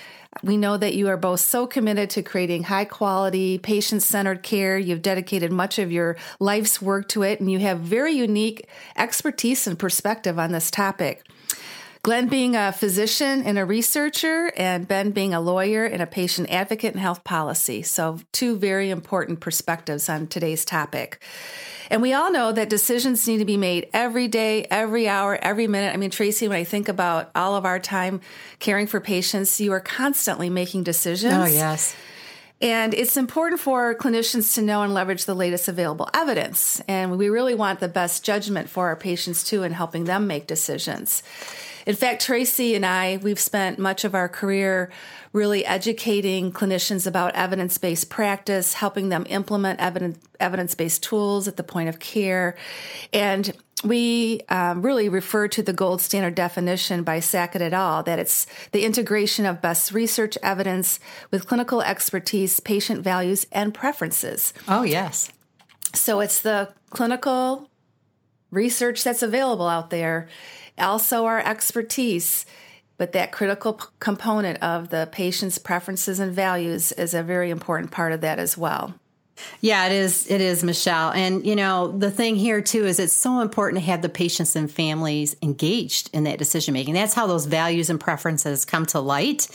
We 0.44 0.58
know 0.58 0.78
that 0.78 0.96
you 0.96 1.08
are 1.10 1.18
both 1.18 1.42
so 1.42 1.68
committed 1.68 2.10
to 2.12 2.24
creating 2.24 2.64
high 2.64 2.86
quality, 2.86 3.58
patient 3.58 4.02
centered 4.02 4.44
care. 4.44 4.78
You've 4.78 5.02
dedicated 5.02 5.52
much 5.52 5.78
of 5.78 5.92
your 5.92 6.16
life's 6.40 6.82
work 6.82 7.08
to 7.10 7.24
it, 7.24 7.40
and 7.40 7.52
you 7.52 7.60
have 7.60 7.80
very 7.80 8.14
unique 8.14 8.68
expertise 8.96 9.68
and 9.68 9.78
perspective 9.78 10.40
on 10.40 10.52
this 10.52 10.72
topic. 10.72 11.28
Glenn 12.04 12.30
being 12.30 12.56
a 12.56 12.72
physician 12.72 13.44
and 13.44 13.60
a 13.60 13.66
researcher, 13.66 14.52
and 14.58 14.88
Ben 14.88 15.12
being 15.12 15.36
a 15.36 15.40
lawyer 15.40 15.86
and 15.86 16.02
a 16.02 16.08
patient 16.08 16.50
advocate 16.50 16.96
in 16.96 17.00
health 17.00 17.24
policy. 17.24 17.84
So, 17.84 18.20
two 18.32 18.58
very 18.58 18.90
important 18.90 19.40
perspectives 19.40 20.10
on 20.10 20.26
today's 20.26 20.66
topic. 20.66 21.22
And 21.92 22.02
we 22.02 22.14
all 22.14 22.32
know 22.32 22.52
that 22.54 22.70
decisions 22.70 23.28
need 23.28 23.38
to 23.38 23.46
be 23.46 23.58
made 23.58 23.88
every 23.94 24.28
day, 24.28 24.66
every 24.72 25.08
hour, 25.08 25.38
every 25.42 25.68
minute. 25.68 25.94
I 25.94 25.98
mean, 25.98 26.10
Tracy, 26.10 26.48
when 26.48 26.58
I 26.58 26.64
think 26.64 26.90
about 26.90 27.30
all 27.36 27.56
of 27.56 27.66
our 27.66 27.80
time 27.80 28.22
caring 28.58 28.88
for 28.88 29.00
patients, 29.00 29.62
you 29.62 29.72
are 29.74 29.82
constantly 29.82 30.50
making 30.50 30.84
decisions. 30.84 31.34
Oh, 31.34 31.46
yes. 31.46 31.96
And 32.62 32.94
it's 32.94 33.18
important 33.18 33.60
for 33.60 33.94
clinicians 33.96 34.56
to 34.56 34.62
know 34.62 34.84
and 34.84 34.94
leverage 34.94 35.26
the 35.26 35.34
latest 35.34 35.68
available 35.68 36.10
evidence. 36.14 36.80
And 36.88 37.18
we 37.18 37.30
really 37.30 37.56
want 37.56 37.80
the 37.80 37.88
best 37.88 38.24
judgment 38.24 38.70
for 38.70 38.88
our 38.88 38.96
patients 38.96 39.44
too 39.44 39.64
in 39.64 39.74
helping 39.74 40.06
them 40.06 40.28
make 40.28 40.48
decisions. 40.48 41.22
In 41.86 41.96
fact, 41.96 42.22
Tracy 42.24 42.76
and 42.76 42.86
I, 42.86 43.18
we've 43.18 43.40
spent 43.40 43.80
much 43.80 44.04
of 44.04 44.16
our 44.16 44.30
career 44.30 44.92
really 45.34 45.66
educating 45.66 46.52
clinicians 46.52 47.08
about 47.08 47.34
evidence 47.36 47.78
based 47.78 48.10
practice, 48.10 48.74
helping 48.74 49.10
them 49.10 49.26
implement 49.30 49.80
evidence 50.40 50.76
based 50.76 51.04
tools 51.04 51.48
at 51.48 51.58
the 51.58 51.64
point 51.64 51.90
of 51.90 52.00
care. 52.00 52.56
And 53.14 53.56
we 53.84 54.42
um, 54.50 54.82
really 54.82 55.10
refer 55.10 55.48
to 55.48 55.64
the 55.64 55.74
gold 55.74 56.02
standard 56.02 56.36
definition 56.36 57.04
by 57.04 57.20
Sackett 57.20 57.62
et 57.62 57.74
al. 57.74 58.04
that 58.04 58.20
it's 58.20 58.46
the 58.72 58.84
integration 58.84 59.46
of 59.46 59.62
best 59.62 59.92
research 59.92 60.38
evidence 60.44 61.00
with 61.32 61.48
clinical 61.48 61.82
expertise, 61.82 62.60
patient 62.60 63.02
values, 63.02 63.48
and 63.52 63.74
preferences. 63.74 64.54
Oh, 64.68 64.84
yes. 64.84 65.32
So 65.94 66.20
it's 66.20 66.42
the 66.42 66.74
clinical 66.90 67.70
research 68.52 69.04
that's 69.04 69.24
available 69.24 69.68
out 69.68 69.90
there, 69.90 70.28
also 70.82 71.26
our 71.26 71.40
expertise, 71.40 72.46
but 72.98 73.14
that 73.14 73.32
critical 73.32 73.74
p- 73.74 73.86
component 74.00 74.62
of 74.62 74.90
the 74.90 75.10
patient's 75.12 75.58
preferences 75.58 76.20
and 76.20 76.34
values 76.34 76.92
is 76.92 77.14
a 77.14 77.24
very 77.24 77.50
important 77.50 77.92
part 77.92 78.12
of 78.12 78.22
that 78.22 78.40
as 78.40 78.58
well. 78.58 78.94
Yeah, 79.60 79.88
it 79.88 79.92
is. 79.92 80.30
It 80.30 80.42
is, 80.42 80.64
Michelle. 80.64 81.12
And, 81.12 81.46
you 81.46 81.56
know, 81.56 81.98
the 81.98 82.12
thing 82.12 82.36
here, 82.36 82.62
too, 82.62 82.86
is 82.86 83.00
it's 83.00 83.16
so 83.16 83.40
important 83.40 83.82
to 83.82 83.86
have 83.88 84.02
the 84.02 84.10
patients 84.10 84.56
and 84.56 84.72
families 84.72 85.36
engaged 85.42 86.10
in 86.14 86.26
that 86.26 86.38
decision 86.38 86.74
making. 86.74 86.94
That's 86.94 87.14
how 87.14 87.28
those 87.28 87.46
values 87.46 87.90
and 87.90 88.00
preferences 88.00 88.66
come 88.66 88.86
to 88.88 89.00
light 89.00 89.48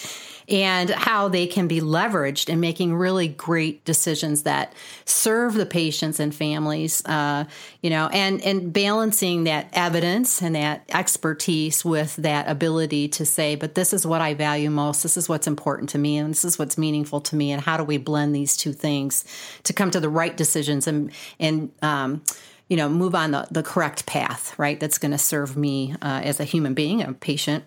and 0.48 0.90
how 0.90 1.28
they 1.28 1.46
can 1.46 1.66
be 1.66 1.80
leveraged 1.80 2.48
in 2.48 2.60
making 2.60 2.94
really 2.94 3.28
great 3.28 3.84
decisions 3.84 4.44
that 4.44 4.72
serve 5.04 5.54
the 5.54 5.66
patients 5.66 6.20
and 6.20 6.34
families, 6.34 7.04
uh, 7.06 7.44
you 7.82 7.90
know, 7.90 8.08
and, 8.12 8.40
and 8.42 8.72
balancing 8.72 9.44
that 9.44 9.68
evidence 9.72 10.40
and 10.42 10.54
that 10.54 10.84
expertise 10.90 11.84
with 11.84 12.14
that 12.16 12.48
ability 12.48 13.08
to 13.08 13.26
say, 13.26 13.56
but 13.56 13.74
this 13.74 13.92
is 13.92 14.06
what 14.06 14.20
I 14.20 14.34
value 14.34 14.70
most. 14.70 15.02
This 15.02 15.16
is 15.16 15.28
what's 15.28 15.48
important 15.48 15.90
to 15.90 15.98
me. 15.98 16.16
And 16.18 16.30
this 16.30 16.44
is 16.44 16.58
what's 16.58 16.78
meaningful 16.78 17.20
to 17.22 17.36
me. 17.36 17.50
And 17.50 17.60
how 17.60 17.76
do 17.76 17.82
we 17.84 17.98
blend 17.98 18.34
these 18.34 18.56
two 18.56 18.72
things 18.72 19.24
to 19.64 19.72
come 19.72 19.90
to 19.90 20.00
the 20.00 20.08
right 20.08 20.36
decisions 20.36 20.86
and, 20.86 21.10
and, 21.40 21.72
um, 21.82 22.22
you 22.68 22.76
know, 22.76 22.88
move 22.88 23.14
on 23.14 23.30
the, 23.30 23.46
the 23.50 23.62
correct 23.62 24.06
path, 24.06 24.58
right? 24.58 24.80
That's 24.80 24.98
going 24.98 25.12
to 25.12 25.18
serve 25.18 25.56
me 25.56 25.94
uh, 26.02 26.20
as 26.24 26.40
a 26.40 26.44
human 26.44 26.74
being, 26.74 27.00
a 27.00 27.12
patient, 27.12 27.64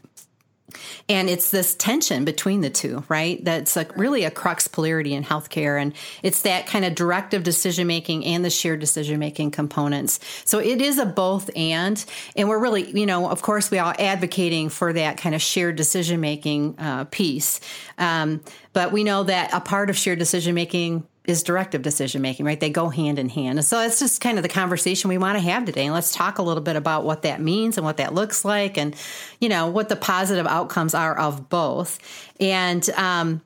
and 1.07 1.29
it's 1.29 1.51
this 1.51 1.75
tension 1.75 2.25
between 2.25 2.61
the 2.61 2.69
two, 2.69 3.03
right? 3.09 3.43
That's 3.43 3.75
like 3.75 3.95
really 3.97 4.23
a 4.23 4.31
crux 4.31 4.67
polarity 4.67 5.13
in 5.13 5.23
healthcare. 5.23 5.81
And 5.81 5.93
it's 6.23 6.43
that 6.43 6.67
kind 6.67 6.85
of 6.85 6.95
directive 6.95 7.43
decision 7.43 7.87
making 7.87 8.25
and 8.25 8.43
the 8.43 8.49
shared 8.49 8.79
decision 8.79 9.19
making 9.19 9.51
components. 9.51 10.19
So 10.45 10.59
it 10.59 10.81
is 10.81 10.97
a 10.97 11.05
both 11.05 11.49
and. 11.55 12.03
And 12.35 12.49
we're 12.49 12.59
really, 12.59 12.89
you 12.91 13.05
know, 13.05 13.29
of 13.29 13.41
course, 13.41 13.71
we 13.71 13.79
are 13.79 13.95
advocating 13.99 14.69
for 14.69 14.93
that 14.93 15.17
kind 15.17 15.35
of 15.35 15.41
shared 15.41 15.75
decision 15.75 16.19
making 16.21 16.75
uh, 16.79 17.05
piece. 17.05 17.59
Um, 17.97 18.41
but 18.73 18.91
we 18.91 19.03
know 19.03 19.23
that 19.23 19.53
a 19.53 19.59
part 19.59 19.89
of 19.89 19.97
shared 19.97 20.19
decision 20.19 20.55
making 20.55 21.05
is 21.29 21.43
directive 21.43 21.81
decision 21.81 22.21
making, 22.21 22.45
right? 22.45 22.59
They 22.59 22.69
go 22.69 22.89
hand 22.89 23.19
in 23.19 23.29
hand. 23.29 23.59
And 23.59 23.65
so 23.65 23.77
that's 23.77 23.99
just 23.99 24.21
kind 24.21 24.37
of 24.37 24.43
the 24.43 24.49
conversation 24.49 25.09
we 25.09 25.17
want 25.17 25.37
to 25.37 25.41
have 25.41 25.65
today. 25.65 25.85
And 25.85 25.93
let's 25.93 26.11
talk 26.11 26.37
a 26.37 26.41
little 26.41 26.63
bit 26.63 26.75
about 26.75 27.05
what 27.05 27.21
that 27.21 27.39
means 27.41 27.77
and 27.77 27.85
what 27.85 27.97
that 27.97 28.13
looks 28.13 28.43
like 28.43 28.77
and, 28.77 28.95
you 29.39 29.49
know, 29.49 29.67
what 29.67 29.89
the 29.89 29.95
positive 29.95 30.47
outcomes 30.47 30.93
are 30.93 31.17
of 31.17 31.49
both. 31.49 31.99
And, 32.39 32.87
um, 32.91 33.41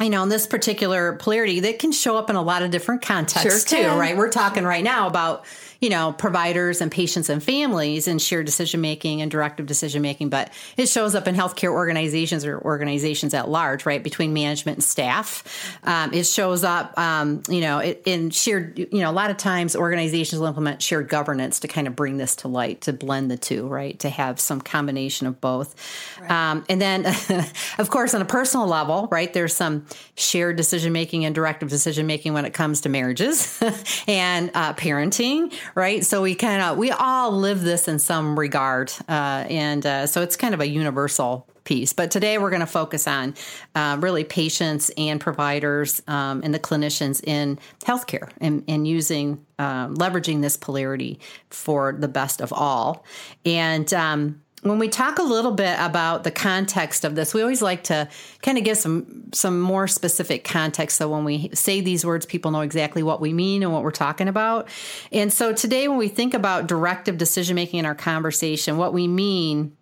you 0.00 0.10
know, 0.10 0.24
in 0.24 0.28
this 0.28 0.46
particular 0.46 1.14
polarity, 1.14 1.60
that 1.60 1.78
can 1.78 1.92
show 1.92 2.16
up 2.16 2.28
in 2.28 2.36
a 2.36 2.42
lot 2.42 2.62
of 2.62 2.70
different 2.70 3.02
contexts 3.02 3.68
sure 3.70 3.82
too, 3.82 3.88
right? 3.88 4.16
We're 4.16 4.30
talking 4.30 4.64
right 4.64 4.82
now 4.82 5.06
about 5.06 5.44
you 5.84 5.90
know, 5.90 6.12
providers 6.12 6.80
and 6.80 6.90
patients 6.90 7.28
and 7.28 7.42
families 7.42 8.08
and 8.08 8.22
shared 8.22 8.46
decision 8.46 8.80
making 8.80 9.20
and 9.20 9.30
directive 9.30 9.66
decision 9.66 10.00
making, 10.00 10.30
but 10.30 10.50
it 10.78 10.88
shows 10.88 11.14
up 11.14 11.28
in 11.28 11.34
healthcare 11.34 11.68
organizations 11.68 12.46
or 12.46 12.58
organizations 12.58 13.34
at 13.34 13.50
large, 13.50 13.84
right? 13.84 14.02
Between 14.02 14.32
management 14.32 14.78
and 14.78 14.82
staff. 14.82 15.44
Um, 15.84 16.14
it 16.14 16.24
shows 16.24 16.64
up, 16.64 16.98
um, 16.98 17.42
you 17.50 17.60
know, 17.60 17.82
in 17.82 18.30
shared, 18.30 18.78
you 18.78 19.00
know, 19.00 19.10
a 19.10 19.12
lot 19.12 19.30
of 19.30 19.36
times 19.36 19.76
organizations 19.76 20.40
will 20.40 20.46
implement 20.46 20.80
shared 20.80 21.10
governance 21.10 21.60
to 21.60 21.68
kind 21.68 21.86
of 21.86 21.94
bring 21.94 22.16
this 22.16 22.36
to 22.36 22.48
light, 22.48 22.80
to 22.80 22.94
blend 22.94 23.30
the 23.30 23.36
two, 23.36 23.68
right? 23.68 23.98
To 23.98 24.08
have 24.08 24.40
some 24.40 24.62
combination 24.62 25.26
of 25.26 25.38
both. 25.38 25.74
Right. 26.18 26.30
Um, 26.30 26.64
and 26.70 26.80
then, 26.80 27.04
of 27.78 27.90
course, 27.90 28.14
on 28.14 28.22
a 28.22 28.24
personal 28.24 28.66
level, 28.66 29.06
right, 29.10 29.30
there's 29.34 29.52
some 29.52 29.84
shared 30.14 30.56
decision 30.56 30.94
making 30.94 31.26
and 31.26 31.34
directive 31.34 31.68
decision 31.68 32.06
making 32.06 32.32
when 32.32 32.46
it 32.46 32.54
comes 32.54 32.80
to 32.80 32.88
marriages 32.88 33.62
and 34.08 34.50
uh, 34.54 34.72
parenting, 34.72 35.52
right? 35.74 36.04
So 36.04 36.22
we 36.22 36.34
kind 36.34 36.62
of 36.62 36.78
we 36.78 36.90
all 36.90 37.32
live 37.32 37.62
this 37.62 37.88
in 37.88 37.98
some 37.98 38.38
regard, 38.38 38.92
uh, 39.08 39.44
and 39.48 39.84
uh, 39.84 40.06
so 40.06 40.22
it's 40.22 40.36
kind 40.36 40.54
of 40.54 40.60
a 40.60 40.68
universal 40.68 41.46
piece. 41.64 41.92
But 41.92 42.10
today 42.10 42.38
we're 42.38 42.50
going 42.50 42.60
to 42.60 42.66
focus 42.66 43.08
on 43.08 43.34
uh, 43.74 43.96
really 44.00 44.24
patients 44.24 44.90
and 44.96 45.20
providers 45.20 46.02
um, 46.06 46.42
and 46.44 46.54
the 46.54 46.58
clinicians 46.58 47.22
in 47.24 47.58
healthcare 47.80 48.30
and, 48.40 48.62
and 48.68 48.86
using 48.86 49.44
um, 49.58 49.96
leveraging 49.96 50.42
this 50.42 50.56
polarity 50.56 51.18
for 51.50 51.92
the 51.98 52.08
best 52.08 52.40
of 52.40 52.52
all. 52.52 53.04
And 53.46 53.92
um, 53.94 54.42
when 54.64 54.78
we 54.78 54.88
talk 54.88 55.18
a 55.18 55.22
little 55.22 55.52
bit 55.52 55.76
about 55.78 56.24
the 56.24 56.30
context 56.30 57.04
of 57.04 57.14
this, 57.14 57.34
we 57.34 57.42
always 57.42 57.60
like 57.60 57.84
to 57.84 58.08
kind 58.40 58.56
of 58.56 58.64
give 58.64 58.78
some 58.78 59.30
some 59.34 59.60
more 59.60 59.86
specific 59.86 60.42
context 60.42 60.96
so 60.96 61.08
when 61.08 61.22
we 61.22 61.50
say 61.52 61.82
these 61.82 62.04
words 62.04 62.24
people 62.24 62.50
know 62.50 62.62
exactly 62.62 63.02
what 63.02 63.20
we 63.20 63.34
mean 63.34 63.62
and 63.62 63.72
what 63.72 63.82
we're 63.82 63.90
talking 63.90 64.26
about. 64.26 64.68
And 65.12 65.30
so 65.30 65.52
today 65.52 65.86
when 65.86 65.98
we 65.98 66.08
think 66.08 66.32
about 66.32 66.66
directive 66.66 67.18
decision 67.18 67.56
making 67.56 67.80
in 67.80 67.86
our 67.86 67.94
conversation, 67.94 68.78
what 68.78 68.94
we 68.94 69.06
mean 69.06 69.76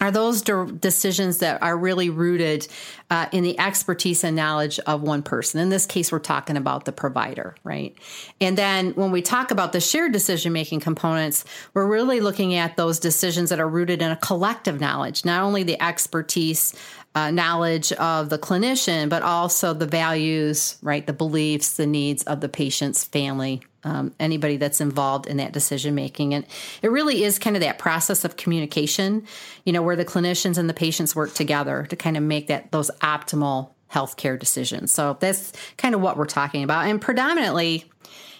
are 0.00 0.10
those 0.10 0.42
de- 0.42 0.66
decisions 0.66 1.38
that 1.38 1.62
are 1.62 1.76
really 1.76 2.10
rooted 2.10 2.68
uh, 3.10 3.26
in 3.32 3.42
the 3.42 3.58
expertise 3.58 4.22
and 4.24 4.36
knowledge 4.36 4.78
of 4.80 5.02
one 5.02 5.22
person. 5.22 5.60
In 5.60 5.68
this 5.70 5.86
case, 5.86 6.12
we're 6.12 6.18
talking 6.18 6.56
about 6.56 6.84
the 6.84 6.92
provider, 6.92 7.54
right? 7.64 7.96
And 8.40 8.56
then 8.56 8.90
when 8.92 9.10
we 9.10 9.22
talk 9.22 9.50
about 9.50 9.72
the 9.72 9.80
shared 9.80 10.12
decision 10.12 10.52
making 10.52 10.80
components, 10.80 11.44
we're 11.74 11.86
really 11.86 12.20
looking 12.20 12.54
at 12.54 12.76
those 12.76 12.98
decisions 12.98 13.50
that 13.50 13.60
are 13.60 13.68
rooted 13.68 14.02
in 14.02 14.10
a 14.10 14.16
collective 14.16 14.80
knowledge, 14.80 15.24
not 15.24 15.42
only 15.42 15.62
the 15.62 15.82
expertise 15.82 16.74
uh, 17.14 17.30
knowledge 17.30 17.92
of 17.92 18.28
the 18.28 18.38
clinician, 18.38 19.08
but 19.08 19.22
also 19.22 19.72
the 19.74 19.86
values, 19.86 20.76
right? 20.82 21.06
The 21.06 21.12
beliefs, 21.12 21.76
the 21.76 21.86
needs 21.86 22.22
of 22.24 22.40
the 22.40 22.48
patient's 22.48 23.04
family, 23.04 23.62
um, 23.84 24.14
anybody 24.18 24.56
that's 24.56 24.80
involved 24.80 25.26
in 25.26 25.36
that 25.38 25.52
decision 25.52 25.94
making. 25.94 26.34
And 26.34 26.44
it 26.82 26.90
really 26.90 27.24
is 27.24 27.38
kind 27.38 27.56
of 27.56 27.62
that 27.62 27.78
process 27.78 28.24
of 28.24 28.36
communication, 28.36 29.26
you 29.64 29.72
know, 29.72 29.82
where 29.82 29.96
the 29.96 30.04
clinicians 30.04 30.58
and 30.58 30.68
the 30.68 30.74
patients 30.74 31.14
work 31.14 31.34
together 31.34 31.86
to 31.86 31.96
kind 31.96 32.16
of 32.16 32.22
make 32.22 32.48
that 32.48 32.72
those 32.72 32.90
optimal 33.00 33.70
healthcare 33.92 34.38
decisions. 34.38 34.92
So 34.92 35.16
that's 35.20 35.52
kind 35.76 35.94
of 35.94 36.00
what 36.00 36.16
we're 36.16 36.26
talking 36.26 36.62
about. 36.62 36.86
And 36.86 37.00
predominantly, 37.00 37.84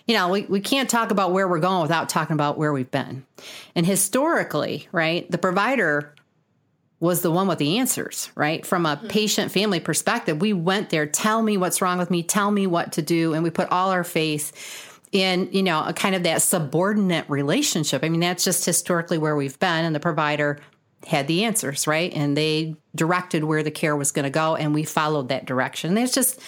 you 0.07 0.14
know, 0.14 0.28
we, 0.28 0.42
we 0.42 0.61
can't 0.61 0.90
talk 0.90 1.11
about 1.11 1.33
where 1.33 1.47
we're 1.49 1.61
going 1.61 1.83
without 1.83 2.09
talking 2.09 2.35
about 2.35 2.59
where 2.59 2.73
we've 2.73 2.90
been. 2.90 3.25
And 3.75 3.87
historically, 3.87 4.88
right, 4.92 5.30
the 5.30 5.38
provider 5.38 6.14
was 7.00 7.23
the 7.23 7.30
one 7.30 7.47
with 7.47 7.59
the 7.59 7.78
answers, 7.78 8.30
right? 8.35 8.66
From 8.66 8.85
a 8.85 8.97
mm-hmm. 8.97 9.07
patient 9.07 9.52
family 9.52 9.80
perspective, 9.80 10.40
we 10.40 10.52
went 10.52 10.90
there, 10.90 11.07
tell 11.07 11.42
me 11.42 11.57
what's 11.57 11.80
wrong 11.80 11.99
with 11.99 12.11
me, 12.11 12.23
tell 12.23 12.50
me 12.50 12.66
what 12.66 12.92
to 12.92 13.02
do. 13.02 13.35
And 13.35 13.45
we 13.45 13.50
put 13.50 13.71
all 13.71 13.90
our 13.90 14.02
faith 14.02 14.88
in, 15.12 15.49
you 15.53 15.62
know, 15.62 15.85
a 15.85 15.93
kind 15.93 16.15
of 16.15 16.23
that 16.25 16.43
subordinate 16.43 17.29
relationship. 17.29 18.05
I 18.05 18.09
mean, 18.09 18.21
that's 18.21 18.45
just 18.45 18.65
historically 18.65 19.19
where 19.19 19.37
we've 19.37 19.59
been. 19.59 19.85
And 19.85 19.95
the 19.95 20.00
provider 20.00 20.59
had 21.07 21.29
the 21.29 21.45
answers, 21.45 21.87
right? 21.87 22.12
And 22.12 22.37
they 22.37 22.77
directed 22.95 23.45
where 23.45 23.62
the 23.62 23.71
care 23.71 23.97
was 23.97 24.12
going 24.12 24.25
to 24.25 24.31
go. 24.31 24.57
And 24.57 24.75
we 24.75 24.85
followed 24.85 25.29
that 25.29 25.47
direction. 25.47 25.97
It's 25.97 26.15
just, 26.15 26.41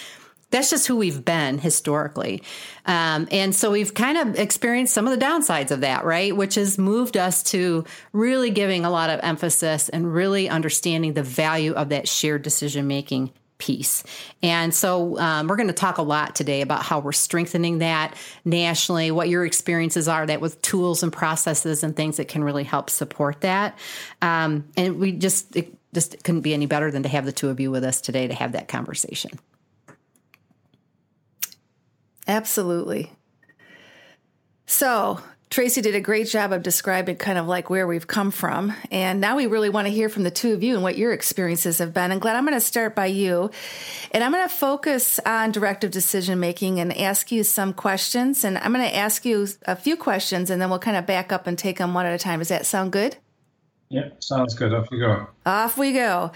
that's 0.51 0.69
just 0.69 0.85
who 0.85 0.97
we've 0.97 1.23
been 1.23 1.57
historically. 1.57 2.43
Um, 2.85 3.27
and 3.31 3.55
so 3.55 3.71
we've 3.71 3.93
kind 3.93 4.17
of 4.17 4.37
experienced 4.37 4.93
some 4.93 5.07
of 5.07 5.17
the 5.17 5.25
downsides 5.25 5.71
of 5.71 5.81
that, 5.81 6.03
right? 6.03 6.35
Which 6.35 6.55
has 6.55 6.77
moved 6.77 7.15
us 7.15 7.41
to 7.43 7.85
really 8.11 8.51
giving 8.51 8.83
a 8.83 8.89
lot 8.89 9.09
of 9.09 9.21
emphasis 9.23 9.87
and 9.89 10.13
really 10.13 10.49
understanding 10.49 11.13
the 11.13 11.23
value 11.23 11.73
of 11.73 11.89
that 11.89 12.07
shared 12.07 12.41
decision 12.41 12.87
making 12.87 13.31
piece. 13.61 14.03
And 14.41 14.73
so 14.73 15.19
um, 15.19 15.47
we're 15.47 15.55
going 15.55 15.67
to 15.67 15.73
talk 15.73 15.99
a 15.99 16.01
lot 16.01 16.35
today 16.35 16.61
about 16.61 16.81
how 16.81 16.99
we're 16.99 17.11
strengthening 17.11 17.77
that 17.77 18.15
nationally, 18.43 19.11
what 19.11 19.29
your 19.29 19.45
experiences 19.45 20.07
are 20.07 20.25
that 20.25 20.41
with 20.41 20.59
tools 20.63 21.03
and 21.03 21.13
processes 21.13 21.83
and 21.83 21.95
things 21.95 22.17
that 22.17 22.27
can 22.27 22.43
really 22.43 22.63
help 22.63 22.89
support 22.89 23.41
that. 23.41 23.77
Um, 24.23 24.67
and 24.75 24.99
we 24.99 25.11
just, 25.11 25.55
it 25.55 25.71
just 25.93 26.23
couldn't 26.23 26.41
be 26.41 26.55
any 26.55 26.65
better 26.65 26.89
than 26.89 27.03
to 27.03 27.09
have 27.09 27.25
the 27.25 27.31
two 27.31 27.49
of 27.49 27.59
you 27.59 27.69
with 27.69 27.83
us 27.83 28.01
today 28.01 28.27
to 28.27 28.33
have 28.33 28.53
that 28.53 28.67
conversation. 28.67 29.39
Absolutely. 32.27 33.11
So, 34.65 35.19
Tracy 35.51 35.81
did 35.81 35.95
a 35.95 35.99
great 35.99 36.29
job 36.29 36.53
of 36.53 36.63
describing 36.63 37.17
kind 37.17 37.37
of 37.37 37.45
like 37.45 37.69
where 37.69 37.85
we've 37.85 38.07
come 38.07 38.31
from. 38.31 38.73
And 38.89 39.19
now 39.19 39.35
we 39.35 39.47
really 39.47 39.69
want 39.69 39.85
to 39.85 39.91
hear 39.93 40.07
from 40.07 40.23
the 40.23 40.31
two 40.31 40.53
of 40.53 40.63
you 40.63 40.75
and 40.75 40.81
what 40.81 40.97
your 40.97 41.11
experiences 41.11 41.79
have 41.79 41.93
been. 41.93 42.09
And 42.09 42.21
Glenn, 42.21 42.37
I'm 42.37 42.45
going 42.45 42.55
to 42.55 42.61
start 42.61 42.95
by 42.95 43.07
you. 43.07 43.51
And 44.11 44.23
I'm 44.23 44.31
going 44.31 44.47
to 44.47 44.55
focus 44.55 45.19
on 45.25 45.51
directive 45.51 45.91
decision 45.91 46.39
making 46.39 46.79
and 46.79 46.97
ask 46.97 47.33
you 47.33 47.43
some 47.43 47.73
questions. 47.73 48.45
And 48.45 48.57
I'm 48.59 48.71
going 48.71 48.89
to 48.89 48.95
ask 48.95 49.25
you 49.25 49.45
a 49.63 49.75
few 49.75 49.97
questions 49.97 50.49
and 50.49 50.61
then 50.61 50.69
we'll 50.69 50.79
kind 50.79 50.95
of 50.95 51.05
back 51.05 51.33
up 51.33 51.47
and 51.47 51.57
take 51.57 51.79
them 51.79 51.93
one 51.93 52.05
at 52.05 52.13
a 52.13 52.17
time. 52.17 52.39
Does 52.39 52.47
that 52.47 52.65
sound 52.65 52.93
good? 52.93 53.17
Yeah, 53.91 54.07
sounds 54.19 54.53
good. 54.53 54.73
Off 54.73 54.89
we 54.89 54.99
go. 54.99 55.27
Off 55.45 55.77
we 55.77 55.91
go. 55.91 56.31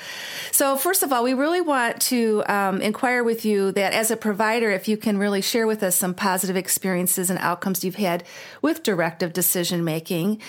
So, 0.51 0.75
first 0.75 1.03
of 1.03 1.13
all, 1.13 1.23
we 1.23 1.33
really 1.33 1.61
want 1.61 2.01
to 2.01 2.43
um, 2.47 2.81
inquire 2.81 3.23
with 3.23 3.45
you 3.45 3.71
that 3.71 3.93
as 3.93 4.11
a 4.11 4.17
provider, 4.17 4.71
if 4.71 4.89
you 4.89 4.97
can 4.97 5.17
really 5.17 5.41
share 5.41 5.65
with 5.65 5.81
us 5.81 5.95
some 5.95 6.13
positive 6.13 6.57
experiences 6.57 7.29
and 7.29 7.39
outcomes 7.39 7.85
you've 7.85 7.95
had 7.95 8.25
with 8.61 8.83
directive 8.83 9.31
decision 9.31 9.85
making. 9.85 10.41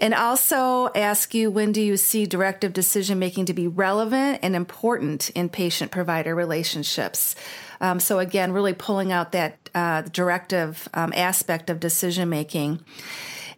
And 0.00 0.14
also 0.14 0.88
ask 0.94 1.34
you 1.34 1.50
when 1.50 1.72
do 1.72 1.82
you 1.82 1.98
see 1.98 2.24
directive 2.24 2.72
decision 2.72 3.18
making 3.18 3.46
to 3.46 3.54
be 3.54 3.68
relevant 3.68 4.38
and 4.42 4.56
important 4.56 5.28
in 5.30 5.50
patient 5.50 5.90
provider 5.90 6.34
relationships? 6.34 7.36
Um, 7.82 8.00
so, 8.00 8.18
again, 8.18 8.52
really 8.52 8.72
pulling 8.72 9.12
out 9.12 9.32
that 9.32 9.58
uh, 9.74 10.02
directive 10.10 10.88
um, 10.94 11.12
aspect 11.14 11.68
of 11.68 11.80
decision 11.80 12.30
making. 12.30 12.82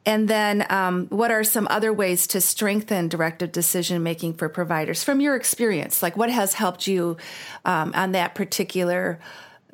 And 0.09 0.27
then, 0.27 0.65
um, 0.71 1.07
what 1.09 1.31
are 1.31 1.45
some 1.45 1.69
other 1.71 1.93
ways 1.93 2.27
to 2.29 2.41
strengthen 2.41 3.09
directive 3.09 3.53
decision 3.53 4.03
making 4.03 4.35
for 4.39 4.49
providers 4.49 5.05
from 5.05 5.21
your 5.21 5.37
experience? 5.37 6.03
Like, 6.03 6.17
what 6.17 6.31
has 6.31 6.55
helped 6.55 6.87
you 6.87 7.19
um, 7.67 7.93
on 7.95 8.13
that 8.13 8.35
particular 8.35 9.21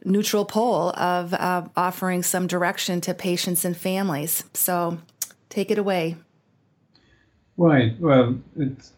neutral 0.05 0.45
pole 0.45 0.91
of 0.91 1.33
uh, 1.35 1.69
offering 1.77 2.25
some 2.25 2.49
direction 2.49 3.01
to 3.03 3.15
patients 3.15 3.65
and 3.65 3.77
families? 3.77 4.43
So, 4.55 4.99
take 5.51 5.71
it 5.71 5.79
away. 5.79 6.17
Right. 7.57 7.95
Well, 8.01 8.37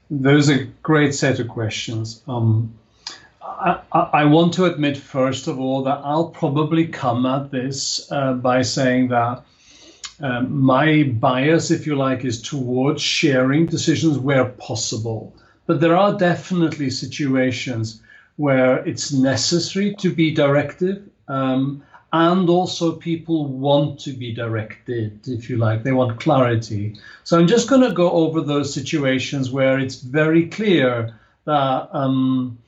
those 0.09 0.49
are 0.49 0.65
great 0.83 1.15
set 1.15 1.39
of 1.39 1.49
questions. 1.49 2.23
Um, 2.27 2.73
I, 3.43 3.83
I, 3.93 4.25
want 4.25 4.55
to 4.55 4.65
admit, 4.65 4.97
first 4.97 5.49
of 5.49 5.61
all, 5.61 5.83
that 5.83 6.01
I'll 6.03 6.31
probably 6.31 6.87
come 6.87 7.27
at 7.27 7.51
this 7.51 8.11
uh, 8.11 8.33
by 8.33 8.63
saying 8.63 9.09
that 9.09 9.45
um, 10.21 10.61
my 10.63 11.03
bias, 11.03 11.71
if 11.71 11.87
you 11.87 11.97
like, 11.97 12.25
is 12.25 12.41
towards 12.41 13.03
sharing 13.03 13.67
decisions 13.67 14.19
where 14.19 14.47
possible. 14.47 15.35
But 15.67 15.81
there 15.81 15.97
are 15.97 16.17
definitely 16.17 16.91
situations 16.91 18.01
where 18.37 18.79
it's 18.87 19.13
necessary 19.13 19.95
to 19.97 20.15
be 20.15 20.35
directive. 20.35 21.03
Um, 21.29 21.83
and 22.13 22.49
also, 22.49 22.93
people 22.93 23.47
want 23.47 24.01
to 24.01 24.13
be 24.13 24.33
directed, 24.33 25.27
if 25.27 25.51
you 25.51 25.57
like. 25.57 25.83
They 25.83 25.93
want 25.93 26.21
clarity. 26.21 26.97
So, 27.25 27.39
I'm 27.39 27.49
just 27.49 27.69
going 27.69 27.83
to 27.83 27.93
go 27.93 28.11
over 28.11 28.41
those 28.41 28.73
situations 28.73 29.51
where 29.51 29.79
it's 29.79 29.97
very 29.97 30.47
clear 30.47 31.15
that 31.45 31.89
um, 31.93 32.59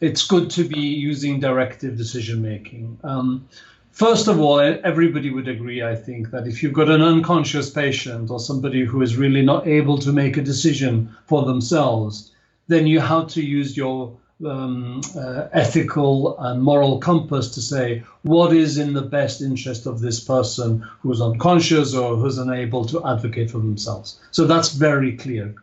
it's 0.00 0.26
good 0.26 0.50
to 0.50 0.68
be 0.68 0.80
using 0.80 1.40
directive 1.40 1.96
decision 1.96 2.42
making. 2.42 2.98
Um, 3.02 3.48
First 3.94 4.26
of 4.26 4.40
all, 4.40 4.58
everybody 4.58 5.30
would 5.30 5.46
agree, 5.46 5.80
I 5.84 5.94
think, 5.94 6.32
that 6.32 6.48
if 6.48 6.64
you've 6.64 6.72
got 6.72 6.90
an 6.90 7.00
unconscious 7.00 7.70
patient 7.70 8.28
or 8.28 8.40
somebody 8.40 8.84
who 8.84 9.00
is 9.02 9.16
really 9.16 9.42
not 9.42 9.68
able 9.68 9.98
to 9.98 10.12
make 10.12 10.36
a 10.36 10.42
decision 10.42 11.14
for 11.26 11.44
themselves, 11.44 12.32
then 12.66 12.88
you 12.88 12.98
have 12.98 13.28
to 13.28 13.40
use 13.40 13.76
your 13.76 14.16
um, 14.44 15.00
uh, 15.16 15.46
ethical 15.52 16.36
and 16.40 16.60
moral 16.60 16.98
compass 16.98 17.54
to 17.54 17.62
say 17.62 18.02
what 18.22 18.52
is 18.52 18.78
in 18.78 18.94
the 18.94 19.02
best 19.02 19.40
interest 19.40 19.86
of 19.86 20.00
this 20.00 20.18
person 20.18 20.84
who's 21.00 21.20
unconscious 21.20 21.94
or 21.94 22.16
who's 22.16 22.38
unable 22.38 22.84
to 22.86 23.06
advocate 23.06 23.48
for 23.48 23.58
themselves. 23.58 24.18
So 24.32 24.44
that's 24.44 24.72
very 24.72 25.16
clear. 25.16 25.54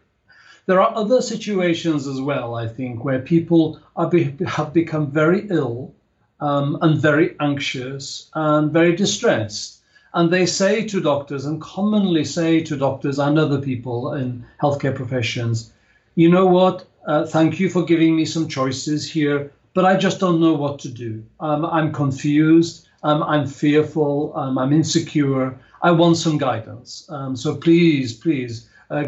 There 0.68 0.82
are 0.82 0.96
other 0.96 1.22
situations 1.22 2.08
as 2.08 2.22
well, 2.22 2.56
I 2.56 2.70
think, 2.70 3.04
where 3.04 3.20
people 3.20 3.82
be, 4.10 4.38
have 4.48 4.72
become 4.72 5.12
very 5.12 5.48
ill 5.50 5.94
um, 6.42 6.78
and 6.82 7.00
very 7.00 7.36
anxious 7.40 8.30
and 8.34 8.72
very 8.72 8.96
distressed. 8.96 9.80
And 10.14 10.30
they 10.30 10.46
say 10.46 10.86
to 10.88 11.00
doctors, 11.00 11.46
and 11.46 11.62
commonly 11.62 12.26
say 12.26 12.62
to 12.64 12.76
doctors 12.76 13.20
and 13.20 13.40
other 13.40 13.62
people 13.62 14.14
in 14.14 14.46
healthcare 14.62 14.94
professions, 14.94 15.72
you 16.16 16.30
know 16.30 16.46
what? 16.48 16.86
Uh, 17.08 17.26
thank 17.26 17.60
you 17.60 17.70
for 17.70 17.84
giving 17.84 18.16
me 18.16 18.26
some 18.26 18.48
choices 18.48 19.10
here, 19.10 19.52
but 19.74 19.86
I 19.86 19.96
just 19.96 20.20
don't 20.20 20.42
know 20.42 20.54
what 20.54 20.80
to 20.80 20.90
do. 20.90 21.24
Um, 21.40 21.66
I'm 21.66 21.94
confused. 21.94 22.88
Um, 23.04 23.24
I'm 23.24 23.48
fearful. 23.48 24.34
Um, 24.36 24.58
I'm 24.58 24.74
insecure. 24.74 25.58
I 25.82 25.92
want 25.92 26.18
some 26.18 26.38
guidance. 26.38 27.08
Um, 27.10 27.36
so 27.36 27.56
please, 27.56 28.14
please 28.14 28.70
uh, 28.90 29.06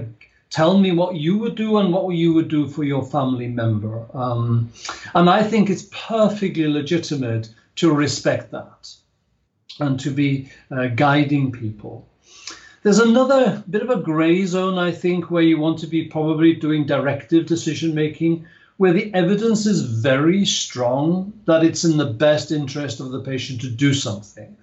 tell 0.54 0.78
me 0.78 0.92
what 0.92 1.16
you 1.16 1.36
would 1.40 1.56
do 1.56 1.78
and 1.80 1.92
what 1.92 2.16
you 2.16 2.32
would 2.32 2.48
do 2.48 2.68
for 2.68 2.84
your 2.84 3.04
family 3.04 3.48
member. 3.48 4.06
Um, 4.14 4.72
and 5.16 5.28
I 5.28 5.42
think 5.42 5.70
it's 5.70 5.90
perfectly 5.92 6.68
legitimate 6.68 7.50
to 7.78 7.92
respect 7.92 8.52
that 8.52 8.94
and 9.80 10.00
to 10.00 10.12
be 10.12 10.52
uh, 10.70 10.88
guiding 10.88 11.52
people. 11.52 12.08
There's 12.84 13.00
another 13.00 13.64
bit 13.68 13.82
of 13.82 13.90
a 13.90 14.02
gray 14.02 14.46
zone, 14.46 14.78
I 14.78 14.92
think, 14.92 15.32
where 15.32 15.42
you 15.42 15.58
want 15.58 15.80
to 15.80 15.88
be 15.88 16.06
probably 16.06 16.54
doing 16.54 16.86
directive 16.86 17.48
decision 17.48 17.96
making, 17.96 18.46
where 18.78 18.94
the 18.94 19.12
evidence 19.16 19.66
is 19.66 19.82
very 19.82 20.46
strong 20.46 21.34
that 21.46 21.64
it's 21.64 21.84
in 21.84 21.98
the 21.98 22.14
best 22.14 22.52
interest 22.52 23.00
of 23.00 23.10
the 23.10 23.22
patient 23.22 23.62
to 23.62 23.70
do 23.70 23.92
something 23.94 24.56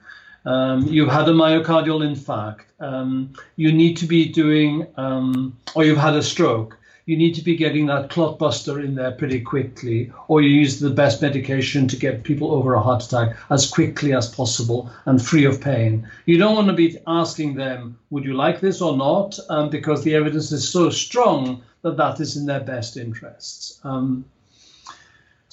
um, 0.45 0.87
you've 0.87 1.11
had 1.11 1.29
a 1.29 1.33
myocardial 1.33 2.01
infarct, 2.01 2.65
um, 2.81 3.35
you 3.57 3.73
need 3.73 3.97
to 3.99 4.07
be 4.07 4.29
doing, 4.29 4.87
um, 4.97 5.57
or 5.75 5.85
you've 5.85 5.99
had 5.99 6.15
a 6.15 6.23
stroke, 6.23 6.79
you 7.07 7.17
need 7.17 7.35
to 7.35 7.43
be 7.43 7.57
getting 7.57 7.87
that 7.87 8.09
clot 8.09 8.39
buster 8.39 8.79
in 8.81 8.95
there 8.95 9.11
pretty 9.11 9.41
quickly, 9.41 10.13
or 10.29 10.41
you 10.41 10.49
use 10.49 10.79
the 10.79 10.91
best 10.91 11.21
medication 11.21 11.89
to 11.89 11.97
get 11.97 12.23
people 12.23 12.53
over 12.53 12.75
a 12.75 12.81
heart 12.81 13.03
attack 13.03 13.37
as 13.51 13.69
quickly 13.69 14.15
as 14.15 14.33
possible 14.33 14.89
and 15.07 15.21
free 15.21 15.45
of 15.45 15.61
pain. 15.61 16.09
You 16.27 16.39
don't 16.39 16.55
want 16.55 16.69
to 16.69 16.73
be 16.73 16.99
asking 17.07 17.55
them, 17.55 17.99
would 18.11 18.25
you 18.25 18.35
like 18.35 18.61
this 18.61 18.81
or 18.81 18.97
not? 18.97 19.39
Um, 19.49 19.71
because 19.71 20.05
the 20.05 20.15
evidence 20.15 20.53
is 20.53 20.69
so 20.69 20.89
strong 20.91 21.63
that 21.83 21.97
that 21.97 22.21
is 22.21 22.37
in 22.37 22.47
their 22.47 22.61
best 22.61 22.97
interests. 22.97 23.81
Um, 23.83 24.25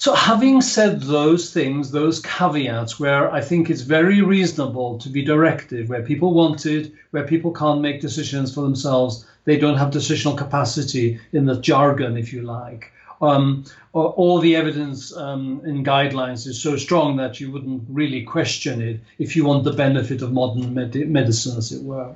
so, 0.00 0.14
having 0.14 0.60
said 0.60 1.00
those 1.00 1.52
things, 1.52 1.90
those 1.90 2.20
caveats, 2.20 3.00
where 3.00 3.32
I 3.32 3.40
think 3.40 3.68
it's 3.68 3.80
very 3.80 4.22
reasonable 4.22 4.96
to 4.98 5.08
be 5.08 5.24
directive, 5.24 5.88
where 5.88 6.04
people 6.04 6.34
want 6.34 6.66
it, 6.66 6.92
where 7.10 7.26
people 7.26 7.50
can't 7.50 7.80
make 7.80 8.00
decisions 8.00 8.54
for 8.54 8.60
themselves, 8.60 9.26
they 9.44 9.58
don't 9.58 9.76
have 9.76 9.90
decisional 9.90 10.38
capacity 10.38 11.18
in 11.32 11.46
the 11.46 11.60
jargon, 11.60 12.16
if 12.16 12.32
you 12.32 12.42
like. 12.42 12.92
Um, 13.20 13.64
all 13.92 14.38
the 14.38 14.54
evidence 14.54 15.12
um, 15.16 15.62
in 15.64 15.82
guidelines 15.82 16.46
is 16.46 16.62
so 16.62 16.76
strong 16.76 17.16
that 17.16 17.40
you 17.40 17.50
wouldn't 17.50 17.82
really 17.88 18.22
question 18.22 18.80
it 18.80 19.00
if 19.18 19.34
you 19.34 19.44
want 19.44 19.64
the 19.64 19.72
benefit 19.72 20.22
of 20.22 20.32
modern 20.32 20.74
med- 20.74 21.08
medicine, 21.08 21.58
as 21.58 21.72
it 21.72 21.82
were. 21.82 22.14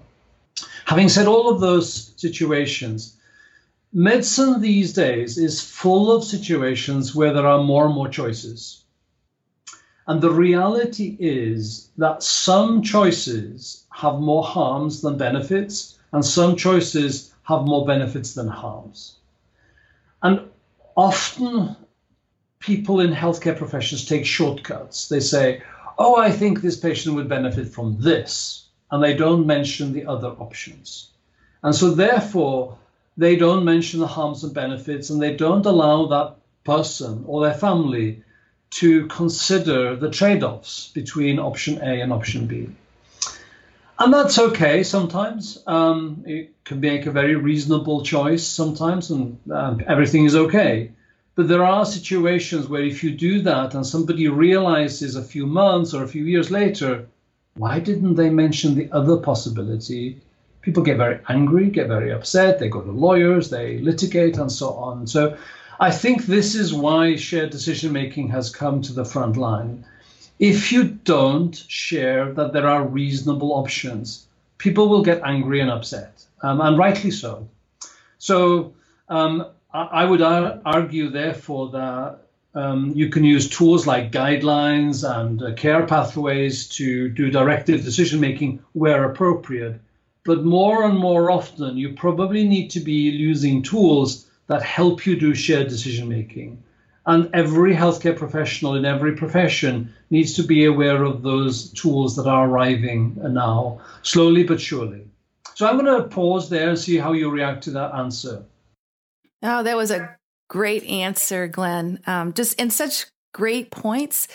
Having 0.84 1.08
said 1.08 1.26
all 1.26 1.48
of 1.48 1.60
those 1.60 2.12
situations, 2.14 3.16
medicine 3.92 4.60
these 4.60 4.92
days 4.92 5.38
is 5.38 5.60
full 5.60 6.10
of 6.10 6.24
situations 6.24 7.14
where 7.14 7.32
there 7.32 7.46
are 7.46 7.62
more 7.62 7.86
and 7.86 7.94
more 7.94 8.08
choices. 8.08 8.84
And 10.06 10.20
the 10.20 10.30
reality 10.30 11.16
is 11.20 11.90
that 11.98 12.22
some 12.22 12.82
choices 12.82 13.84
have 13.92 14.18
more 14.18 14.42
harms 14.42 15.00
than 15.00 15.16
benefits, 15.16 15.98
and 16.12 16.24
some 16.24 16.56
choices 16.56 17.32
have 17.44 17.62
more 17.62 17.86
benefits 17.86 18.34
than 18.34 18.48
harms. 18.48 19.16
And 20.22 20.40
often 20.96 21.76
people 22.58 23.00
in 23.00 23.12
healthcare 23.12 23.56
professions 23.56 24.04
take 24.04 24.24
shortcuts. 24.24 25.08
They 25.08 25.20
say, 25.20 25.62
Oh, 25.98 26.16
I 26.16 26.30
think 26.30 26.60
this 26.60 26.76
patient 26.76 27.14
would 27.14 27.28
benefit 27.28 27.68
from 27.68 28.00
this. 28.00 28.66
And 28.90 29.02
they 29.02 29.14
don't 29.14 29.46
mention 29.46 29.92
the 29.92 30.06
other 30.06 30.28
options. 30.28 31.10
And 31.62 31.74
so, 31.74 31.92
therefore, 31.92 32.76
they 33.16 33.36
don't 33.36 33.64
mention 33.64 34.00
the 34.00 34.06
harms 34.06 34.44
and 34.44 34.54
benefits 34.54 35.10
and 35.10 35.20
they 35.20 35.36
don't 35.36 35.66
allow 35.66 36.06
that 36.06 36.36
person 36.64 37.24
or 37.26 37.42
their 37.42 37.54
family 37.54 38.22
to 38.70 39.06
consider 39.06 39.96
the 39.96 40.10
trade 40.10 40.42
offs 40.42 40.88
between 40.94 41.38
option 41.38 41.78
A 41.82 42.00
and 42.00 42.12
option 42.12 42.46
B. 42.46 42.68
And 43.98 44.12
that's 44.12 44.38
okay 44.38 44.82
sometimes. 44.82 45.62
Um, 45.66 46.24
it 46.26 46.64
can 46.64 46.80
make 46.80 47.06
a 47.06 47.12
very 47.12 47.36
reasonable 47.36 48.02
choice 48.02 48.44
sometimes, 48.44 49.10
and 49.10 49.38
um, 49.50 49.82
everything 49.86 50.24
is 50.24 50.34
okay. 50.34 50.90
But 51.34 51.48
there 51.48 51.64
are 51.64 51.84
situations 51.84 52.66
where 52.68 52.82
if 52.82 53.04
you 53.04 53.10
do 53.12 53.42
that 53.42 53.74
and 53.74 53.86
somebody 53.86 54.28
realizes 54.28 55.14
a 55.14 55.22
few 55.22 55.46
months 55.46 55.94
or 55.94 56.02
a 56.02 56.08
few 56.08 56.24
years 56.24 56.50
later, 56.50 57.06
why 57.54 57.78
didn't 57.78 58.16
they 58.16 58.30
mention 58.30 58.74
the 58.74 58.90
other 58.90 59.18
possibility? 59.18 60.20
People 60.62 60.82
get 60.82 60.96
very 60.96 61.18
angry, 61.28 61.68
get 61.70 61.88
very 61.88 62.12
upset, 62.12 62.58
they 62.58 62.68
go 62.68 62.80
to 62.80 62.90
lawyers, 62.90 63.50
they 63.50 63.78
litigate, 63.78 64.38
and 64.38 64.50
so 64.50 64.70
on. 64.74 65.06
So 65.06 65.36
I 65.78 65.90
think 65.90 66.24
this 66.24 66.54
is 66.54 66.72
why 66.72 67.16
shared 67.16 67.50
decision 67.50 67.92
making 67.92 68.28
has 68.28 68.48
come 68.50 68.80
to 68.82 68.92
the 68.92 69.04
front 69.04 69.36
line. 69.36 69.84
If 70.38 70.72
you 70.72 70.84
don't 70.84 71.54
share 71.68 72.32
that 72.32 72.52
there 72.52 72.68
are 72.68 72.86
reasonable 72.86 73.52
options, 73.52 74.26
people 74.58 74.88
will 74.88 75.02
get 75.02 75.22
angry 75.24 75.60
and 75.60 75.70
upset, 75.70 76.24
um, 76.42 76.60
and 76.60 76.78
rightly 76.78 77.10
so. 77.10 77.48
So 78.18 78.74
um, 79.08 79.46
I, 79.74 80.04
would 80.04 80.22
ar- 80.22 80.60
argue, 80.64 81.10
therefore, 81.10 81.70
that 81.70 82.18
um, 82.54 82.92
you 82.94 83.08
can 83.08 83.24
use 83.24 83.48
tools 83.48 83.86
like 83.86 84.12
guidelines 84.12 85.08
and 85.08 85.42
uh, 85.42 85.54
care 85.54 85.86
pathways 85.86 86.68
to 86.68 87.08
do 87.08 87.30
directive 87.30 87.84
decision 87.84 88.20
making 88.20 88.62
where 88.72 89.04
appropriate 89.10 89.80
But 90.24 90.44
more 90.44 90.84
and 90.84 90.96
more 90.98 91.30
often, 91.30 91.76
you 91.76 91.94
probably 91.94 92.46
need 92.46 92.70
to 92.70 92.80
be 92.80 92.92
using 92.92 93.62
tools 93.62 94.30
that 94.46 94.62
help 94.62 95.04
you 95.04 95.18
do 95.18 95.34
shared 95.34 95.68
decision 95.68 96.08
making. 96.08 96.62
And 97.06 97.28
every 97.34 97.74
healthcare 97.74 98.16
professional 98.16 98.76
in 98.76 98.84
every 98.84 99.16
profession 99.16 99.92
needs 100.10 100.34
to 100.34 100.44
be 100.44 100.64
aware 100.64 101.02
of 101.02 101.22
those 101.22 101.72
tools 101.72 102.14
that 102.16 102.28
are 102.28 102.48
arriving 102.48 103.18
now, 103.20 103.80
slowly 104.02 104.44
but 104.44 104.60
surely. 104.60 105.04
So 105.54 105.66
I'm 105.66 105.78
going 105.78 106.00
to 106.00 106.08
pause 106.08 106.48
there 106.48 106.68
and 106.68 106.78
see 106.78 106.96
how 106.96 107.12
you 107.12 107.28
react 107.28 107.64
to 107.64 107.70
that 107.72 107.94
answer. 107.94 108.44
Oh, 109.42 109.64
that 109.64 109.76
was 109.76 109.90
a 109.90 110.16
great 110.48 110.84
answer, 110.84 111.48
Glenn. 111.48 111.98
Um, 112.06 112.32
just 112.32 112.60
in 112.60 112.70
such 112.70 113.06
great 113.32 113.70
points, 113.70 114.28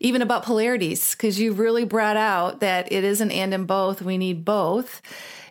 even 0.00 0.22
about 0.22 0.44
polarities, 0.44 1.12
because 1.14 1.40
you 1.40 1.52
really 1.52 1.84
brought 1.84 2.16
out 2.16 2.60
that 2.60 2.92
it 2.92 3.04
is 3.04 3.20
an 3.20 3.30
and 3.30 3.54
in 3.54 3.64
both. 3.64 4.02
We 4.02 4.18
need 4.18 4.44
both. 4.44 5.00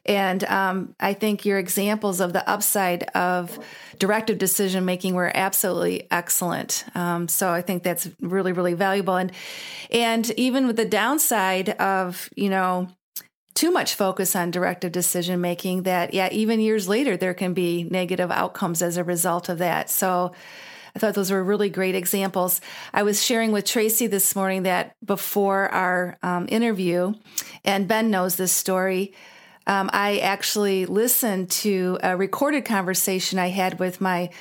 And 0.06 0.44
um, 0.46 0.96
I 1.00 1.14
think 1.14 1.46
your 1.46 1.60
examples 1.60 2.22
of 2.22 2.34
the 2.34 2.48
upside 2.50 3.04
of 3.16 3.60
directive 4.00 4.40
decision 4.40 4.84
making 4.84 5.14
were 5.14 5.32
absolutely 5.34 6.08
excellent. 6.10 6.86
Um, 6.96 7.28
so 7.28 7.52
I 7.52 7.62
think 7.62 7.84
that's 7.84 8.10
really, 8.20 8.52
really 8.52 8.74
valuable. 8.74 9.16
And 9.16 9.32
and 9.92 10.30
even 10.32 10.66
with 10.66 10.78
the 10.78 10.86
downside 10.86 11.70
of 11.70 12.30
you 12.36 12.50
know 12.50 12.88
too 13.54 13.70
much 13.70 13.94
focus 13.94 14.36
on 14.36 14.50
directive 14.50 14.92
decision 14.92 15.40
making, 15.40 15.84
that 15.84 16.14
yeah, 16.16 16.30
even 16.32 16.60
years 16.60 16.90
later 16.90 17.16
there 17.16 17.36
can 17.36 17.54
be 17.54 17.84
negative 17.84 18.32
outcomes 18.32 18.82
as 18.82 18.98
a 18.98 19.04
result 19.04 19.50
of 19.50 19.60
that. 19.60 19.90
So. 19.90 20.32
I 20.96 21.00
thought 21.00 21.14
those 21.14 21.32
were 21.32 21.44
really 21.44 21.70
great 21.70 21.96
examples. 21.96 22.62
I 22.94 23.04
was 23.04 23.24
sharing 23.24 23.52
with 23.52 23.66
Tracy 23.66 24.08
this 24.08 24.36
morning 24.36 24.64
that 24.64 24.96
before 25.06 25.70
our 25.70 26.18
um, 26.22 26.48
interview, 26.50 27.14
and 27.64 27.88
Ben 27.88 28.12
knows 28.12 28.36
this 28.36 28.52
story, 28.52 29.14
um, 29.68 29.90
I 29.94 30.18
actually 30.20 30.86
listened 30.86 31.52
to 31.52 32.00
a 32.04 32.18
recorded 32.18 32.66
conversation 32.66 33.40
I 33.40 33.48
had 33.48 33.80
with 33.80 34.02
my 34.02 34.32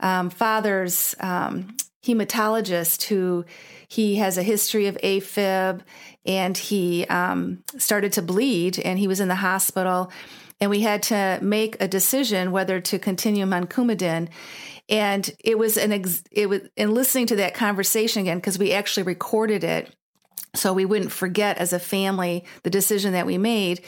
um, 0.00 0.30
father's 0.30 1.14
um, 1.20 1.76
hematologist, 2.04 3.04
who 3.04 3.44
he 3.88 4.16
has 4.16 4.36
a 4.36 4.42
history 4.42 4.86
of 4.86 4.96
AFib 4.98 5.80
and 6.26 6.56
he 6.56 7.06
um, 7.06 7.62
started 7.78 8.12
to 8.14 8.22
bleed 8.22 8.78
and 8.78 8.98
he 8.98 9.06
was 9.06 9.20
in 9.20 9.28
the 9.28 9.34
hospital. 9.36 10.10
And 10.60 10.70
we 10.70 10.80
had 10.80 11.02
to 11.04 11.38
make 11.42 11.76
a 11.80 11.88
decision 11.88 12.52
whether 12.52 12.80
to 12.80 12.98
continue 12.98 13.42
him 13.42 13.52
on 13.52 13.66
Coumadin. 13.66 14.28
And 14.88 15.28
it 15.42 15.58
was 15.58 15.76
an 15.76 15.92
ex- 15.92 16.22
it 16.30 16.48
was 16.48 16.60
in 16.76 16.92
listening 16.92 17.26
to 17.28 17.36
that 17.36 17.54
conversation 17.54 18.22
again 18.22 18.38
because 18.38 18.58
we 18.58 18.72
actually 18.72 19.04
recorded 19.04 19.64
it, 19.64 19.94
so 20.54 20.72
we 20.72 20.84
wouldn't 20.84 21.12
forget 21.12 21.58
as 21.58 21.72
a 21.72 21.78
family 21.78 22.44
the 22.62 22.70
decision 22.70 23.12
that 23.12 23.26
we 23.26 23.38
made 23.38 23.82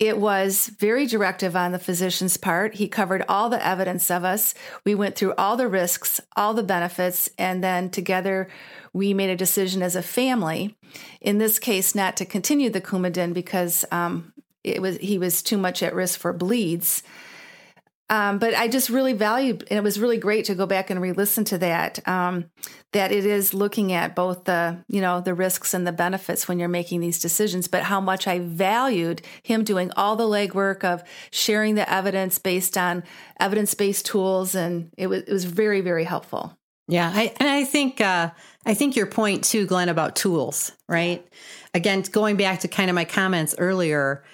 it 0.00 0.18
was 0.18 0.68
very 0.78 1.06
directive 1.06 1.54
on 1.54 1.72
the 1.72 1.78
physician's 1.78 2.38
part. 2.38 2.74
He 2.74 2.88
covered 2.88 3.22
all 3.28 3.50
the 3.50 3.64
evidence 3.64 4.10
of 4.10 4.24
us. 4.24 4.54
We 4.82 4.94
went 4.94 5.14
through 5.14 5.34
all 5.36 5.58
the 5.58 5.68
risks, 5.68 6.22
all 6.34 6.54
the 6.54 6.62
benefits, 6.62 7.28
and 7.36 7.62
then 7.62 7.90
together 7.90 8.48
we 8.94 9.12
made 9.12 9.28
a 9.28 9.36
decision 9.36 9.82
as 9.82 9.94
a 9.94 10.02
family. 10.02 10.74
In 11.20 11.36
this 11.36 11.58
case, 11.58 11.94
not 11.94 12.16
to 12.16 12.24
continue 12.24 12.70
the 12.70 12.80
Coumadin 12.80 13.34
because 13.34 13.84
um, 13.92 14.32
it 14.64 14.80
was 14.80 14.96
he 14.96 15.18
was 15.18 15.42
too 15.42 15.58
much 15.58 15.82
at 15.82 15.94
risk 15.94 16.18
for 16.18 16.32
bleeds. 16.32 17.02
Um, 18.10 18.38
but 18.38 18.54
I 18.54 18.66
just 18.66 18.90
really 18.90 19.12
valued, 19.12 19.64
and 19.70 19.78
it 19.78 19.84
was 19.84 20.00
really 20.00 20.18
great 20.18 20.46
to 20.46 20.56
go 20.56 20.66
back 20.66 20.90
and 20.90 21.00
re-listen 21.00 21.44
to 21.44 21.58
that. 21.58 22.06
Um, 22.08 22.50
that 22.92 23.12
it 23.12 23.24
is 23.24 23.54
looking 23.54 23.92
at 23.92 24.16
both 24.16 24.44
the, 24.44 24.84
you 24.88 25.00
know, 25.00 25.20
the 25.20 25.32
risks 25.32 25.74
and 25.74 25.86
the 25.86 25.92
benefits 25.92 26.48
when 26.48 26.58
you're 26.58 26.68
making 26.68 27.00
these 27.00 27.20
decisions. 27.20 27.68
But 27.68 27.84
how 27.84 28.00
much 28.00 28.26
I 28.26 28.40
valued 28.40 29.22
him 29.44 29.62
doing 29.62 29.92
all 29.96 30.16
the 30.16 30.24
legwork 30.24 30.82
of 30.82 31.04
sharing 31.30 31.76
the 31.76 31.88
evidence 31.88 32.40
based 32.40 32.76
on 32.76 33.04
evidence-based 33.38 34.04
tools, 34.04 34.56
and 34.56 34.90
it 34.98 35.06
was 35.06 35.22
it 35.22 35.32
was 35.32 35.44
very 35.44 35.80
very 35.80 36.04
helpful. 36.04 36.58
Yeah, 36.88 37.12
I, 37.14 37.32
and 37.38 37.48
I 37.48 37.62
think 37.62 38.00
uh, 38.00 38.30
I 38.66 38.74
think 38.74 38.96
your 38.96 39.06
point 39.06 39.44
too, 39.44 39.66
Glenn, 39.66 39.88
about 39.88 40.16
tools, 40.16 40.72
right? 40.88 41.24
Again, 41.74 42.02
going 42.10 42.36
back 42.36 42.60
to 42.60 42.68
kind 42.68 42.90
of 42.90 42.96
my 42.96 43.04
comments 43.04 43.54
earlier 43.56 44.24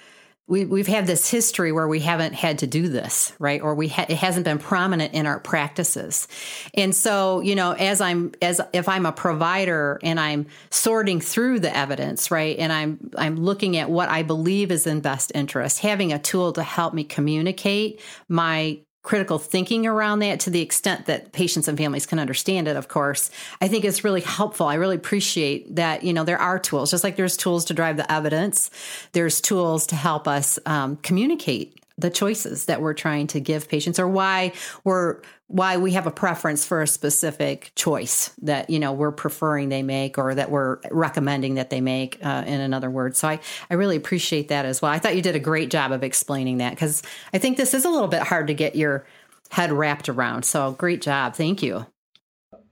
we, 0.47 0.63
we've 0.63 0.87
had 0.87 1.05
this 1.05 1.29
history 1.29 1.73
where 1.73 1.87
we 1.87 1.99
haven't 1.99 2.33
had 2.33 2.59
to 2.59 2.67
do 2.67 2.87
this, 2.87 3.33
right? 3.37 3.61
Or 3.61 3.75
we 3.75 3.89
ha- 3.89 4.05
it 4.07 4.15
hasn't 4.15 4.45
been 4.45 4.59
prominent 4.59 5.13
in 5.13 5.25
our 5.25 5.39
practices. 5.41 6.27
And 6.73 6.95
so, 6.95 7.41
you 7.41 7.53
know, 7.53 7.73
as 7.73 7.99
I'm, 7.99 8.31
as 8.41 8.61
if 8.71 8.87
I'm 8.87 9.05
a 9.05 9.11
provider 9.11 9.99
and 10.01 10.19
I'm 10.19 10.47
sorting 10.69 11.19
through 11.19 11.59
the 11.59 11.75
evidence, 11.75 12.31
right? 12.31 12.57
And 12.57 12.71
I'm, 12.71 13.11
I'm 13.17 13.35
looking 13.35 13.75
at 13.75 13.89
what 13.89 14.07
I 14.07 14.23
believe 14.23 14.71
is 14.71 14.87
in 14.87 15.01
best 15.01 15.33
interest, 15.35 15.79
having 15.79 16.13
a 16.13 16.19
tool 16.19 16.53
to 16.53 16.63
help 16.63 16.93
me 16.93 17.03
communicate 17.03 18.01
my 18.29 18.79
critical 19.03 19.39
thinking 19.39 19.87
around 19.87 20.19
that 20.19 20.39
to 20.41 20.49
the 20.49 20.61
extent 20.61 21.05
that 21.05 21.31
patients 21.31 21.67
and 21.67 21.77
families 21.77 22.05
can 22.05 22.19
understand 22.19 22.67
it 22.67 22.75
of 22.75 22.87
course. 22.87 23.31
I 23.61 23.67
think 23.67 23.85
it's 23.85 24.03
really 24.03 24.21
helpful. 24.21 24.67
I 24.67 24.75
really 24.75 24.95
appreciate 24.95 25.75
that 25.75 26.03
you 26.03 26.13
know 26.13 26.23
there 26.23 26.39
are 26.39 26.59
tools 26.59 26.91
just 26.91 27.03
like 27.03 27.15
there's 27.15 27.37
tools 27.37 27.65
to 27.65 27.73
drive 27.73 27.97
the 27.97 28.11
evidence 28.11 28.69
there's 29.13 29.41
tools 29.41 29.87
to 29.87 29.95
help 29.95 30.27
us 30.27 30.59
um, 30.65 30.97
communicate 30.97 31.76
the 31.97 32.09
choices 32.09 32.65
that 32.65 32.81
we're 32.81 32.93
trying 32.93 33.27
to 33.27 33.39
give 33.39 33.67
patients 33.67 33.99
or 33.99 34.07
why 34.07 34.53
we're 34.83 35.19
why 35.47 35.77
we 35.77 35.93
have 35.93 36.05
a 36.05 36.11
preference 36.11 36.65
for 36.65 36.81
a 36.81 36.87
specific 36.87 37.71
choice 37.75 38.31
that 38.41 38.69
you 38.69 38.79
know 38.79 38.91
we're 38.91 39.11
preferring 39.11 39.69
they 39.69 39.81
make 39.81 40.17
or 40.17 40.35
that 40.35 40.51
we're 40.51 40.79
recommending 40.91 41.55
that 41.55 41.69
they 41.69 41.81
make 41.81 42.19
uh, 42.23 42.43
in 42.45 42.59
another 42.61 42.89
word. 42.89 43.15
So 43.15 43.27
I, 43.27 43.39
I 43.69 43.75
really 43.75 43.95
appreciate 43.95 44.49
that 44.49 44.65
as 44.65 44.81
well. 44.81 44.91
I 44.91 44.99
thought 44.99 45.15
you 45.15 45.21
did 45.21 45.35
a 45.35 45.39
great 45.39 45.69
job 45.69 45.91
of 45.91 46.03
explaining 46.03 46.57
that 46.57 46.71
because 46.71 47.01
i 47.33 47.37
think 47.37 47.57
this 47.57 47.73
is 47.73 47.85
a 47.85 47.89
little 47.89 48.07
bit 48.07 48.21
hard 48.21 48.47
to 48.47 48.53
get 48.53 48.75
your 48.75 49.05
head 49.49 49.71
wrapped 49.71 50.09
around. 50.09 50.43
So 50.43 50.73
great 50.73 51.01
job. 51.01 51.35
Thank 51.35 51.63
you. 51.63 51.85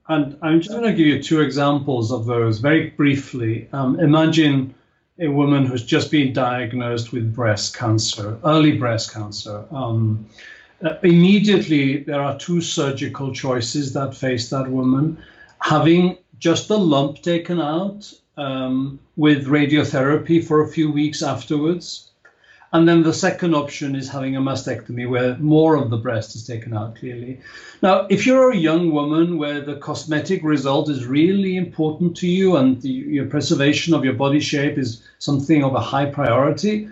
And 0.08 0.38
i'm 0.40 0.60
just 0.60 0.70
going 0.70 0.84
to 0.84 0.92
give 0.92 1.06
you 1.06 1.20
two 1.20 1.40
examples 1.40 2.12
of 2.12 2.26
those 2.26 2.58
very 2.58 2.90
briefly. 2.90 3.68
Um, 3.72 3.98
imagine 3.98 4.74
a 5.18 5.28
woman 5.28 5.64
who's 5.64 5.84
just 5.84 6.10
been 6.10 6.32
diagnosed 6.32 7.12
with 7.12 7.34
breast 7.34 7.76
cancer 7.76 8.38
early 8.44 8.76
breast 8.76 9.12
cancer 9.12 9.64
um, 9.70 10.26
uh, 10.84 10.96
immediately, 11.02 12.02
there 12.02 12.20
are 12.20 12.38
two 12.38 12.60
surgical 12.60 13.32
choices 13.32 13.92
that 13.94 14.14
face 14.14 14.50
that 14.50 14.68
woman 14.68 15.16
having 15.60 16.18
just 16.38 16.68
the 16.68 16.78
lump 16.78 17.22
taken 17.22 17.60
out 17.60 18.12
um, 18.36 19.00
with 19.16 19.46
radiotherapy 19.46 20.44
for 20.44 20.62
a 20.62 20.68
few 20.68 20.90
weeks 20.90 21.22
afterwards. 21.22 22.10
And 22.76 22.86
then 22.86 23.02
the 23.02 23.14
second 23.14 23.54
option 23.54 23.96
is 23.96 24.10
having 24.10 24.36
a 24.36 24.40
mastectomy 24.42 25.08
where 25.08 25.38
more 25.38 25.76
of 25.76 25.88
the 25.88 25.96
breast 25.96 26.36
is 26.36 26.46
taken 26.46 26.76
out 26.76 26.96
clearly. 26.96 27.40
Now, 27.82 28.06
if 28.10 28.26
you're 28.26 28.50
a 28.50 28.64
young 28.70 28.92
woman 28.92 29.38
where 29.38 29.62
the 29.62 29.76
cosmetic 29.76 30.44
result 30.44 30.90
is 30.90 31.06
really 31.06 31.56
important 31.56 32.14
to 32.18 32.28
you 32.28 32.56
and 32.56 32.82
the, 32.82 32.90
your 32.90 33.24
preservation 33.24 33.94
of 33.94 34.04
your 34.04 34.12
body 34.12 34.40
shape 34.40 34.76
is 34.76 35.02
something 35.18 35.64
of 35.64 35.74
a 35.74 35.80
high 35.80 36.04
priority, 36.04 36.90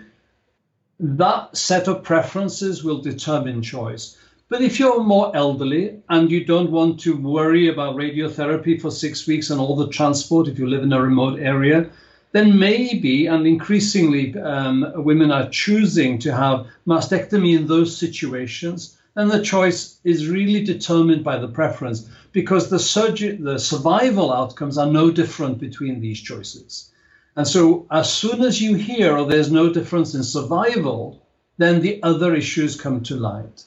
that 0.99 1.55
set 1.55 1.87
of 1.87 2.01
preferences 2.01 2.83
will 2.83 2.97
determine 2.97 3.61
choice. 3.61 4.17
But 4.49 4.63
if 4.63 4.79
you're 4.79 5.03
more 5.03 5.35
elderly 5.35 5.99
and 6.09 6.31
you 6.31 6.45
don't 6.45 6.71
want 6.71 6.99
to 7.01 7.15
worry 7.15 7.67
about 7.67 7.95
radiotherapy 7.95 8.81
for 8.81 8.89
six 8.89 9.27
weeks 9.27 9.51
and 9.51 9.61
all 9.61 9.75
the 9.75 9.89
transport 9.89 10.47
if 10.47 10.57
you 10.57 10.67
live 10.67 10.81
in 10.81 10.93
a 10.93 10.99
remote 10.99 11.39
area, 11.39 11.91
then 12.35 12.59
maybe 12.59 13.27
and 13.27 13.47
increasingly 13.47 14.37
um, 14.37 14.91
women 14.97 15.31
are 15.31 15.47
choosing 15.47 16.19
to 16.19 16.35
have 16.35 16.67
mastectomy 16.85 17.55
in 17.55 17.65
those 17.65 17.95
situations. 17.95 18.97
And 19.15 19.31
the 19.31 19.41
choice 19.41 20.01
is 20.03 20.27
really 20.27 20.61
determined 20.61 21.23
by 21.23 21.37
the 21.37 21.47
preference 21.47 22.09
because 22.33 22.69
the, 22.69 22.77
surgery, 22.77 23.37
the 23.37 23.57
survival 23.57 24.33
outcomes 24.33 24.77
are 24.77 24.91
no 24.91 25.11
different 25.11 25.59
between 25.59 26.01
these 26.01 26.19
choices. 26.19 26.91
And 27.37 27.47
so, 27.47 27.87
as 27.89 28.11
soon 28.11 28.41
as 28.41 28.61
you 28.61 28.75
hear 28.75 29.15
oh, 29.15 29.23
there's 29.23 29.49
no 29.49 29.71
difference 29.71 30.13
in 30.13 30.23
survival, 30.23 31.25
then 31.57 31.79
the 31.79 32.03
other 32.03 32.35
issues 32.35 32.75
come 32.75 33.01
to 33.03 33.15
light. 33.15 33.63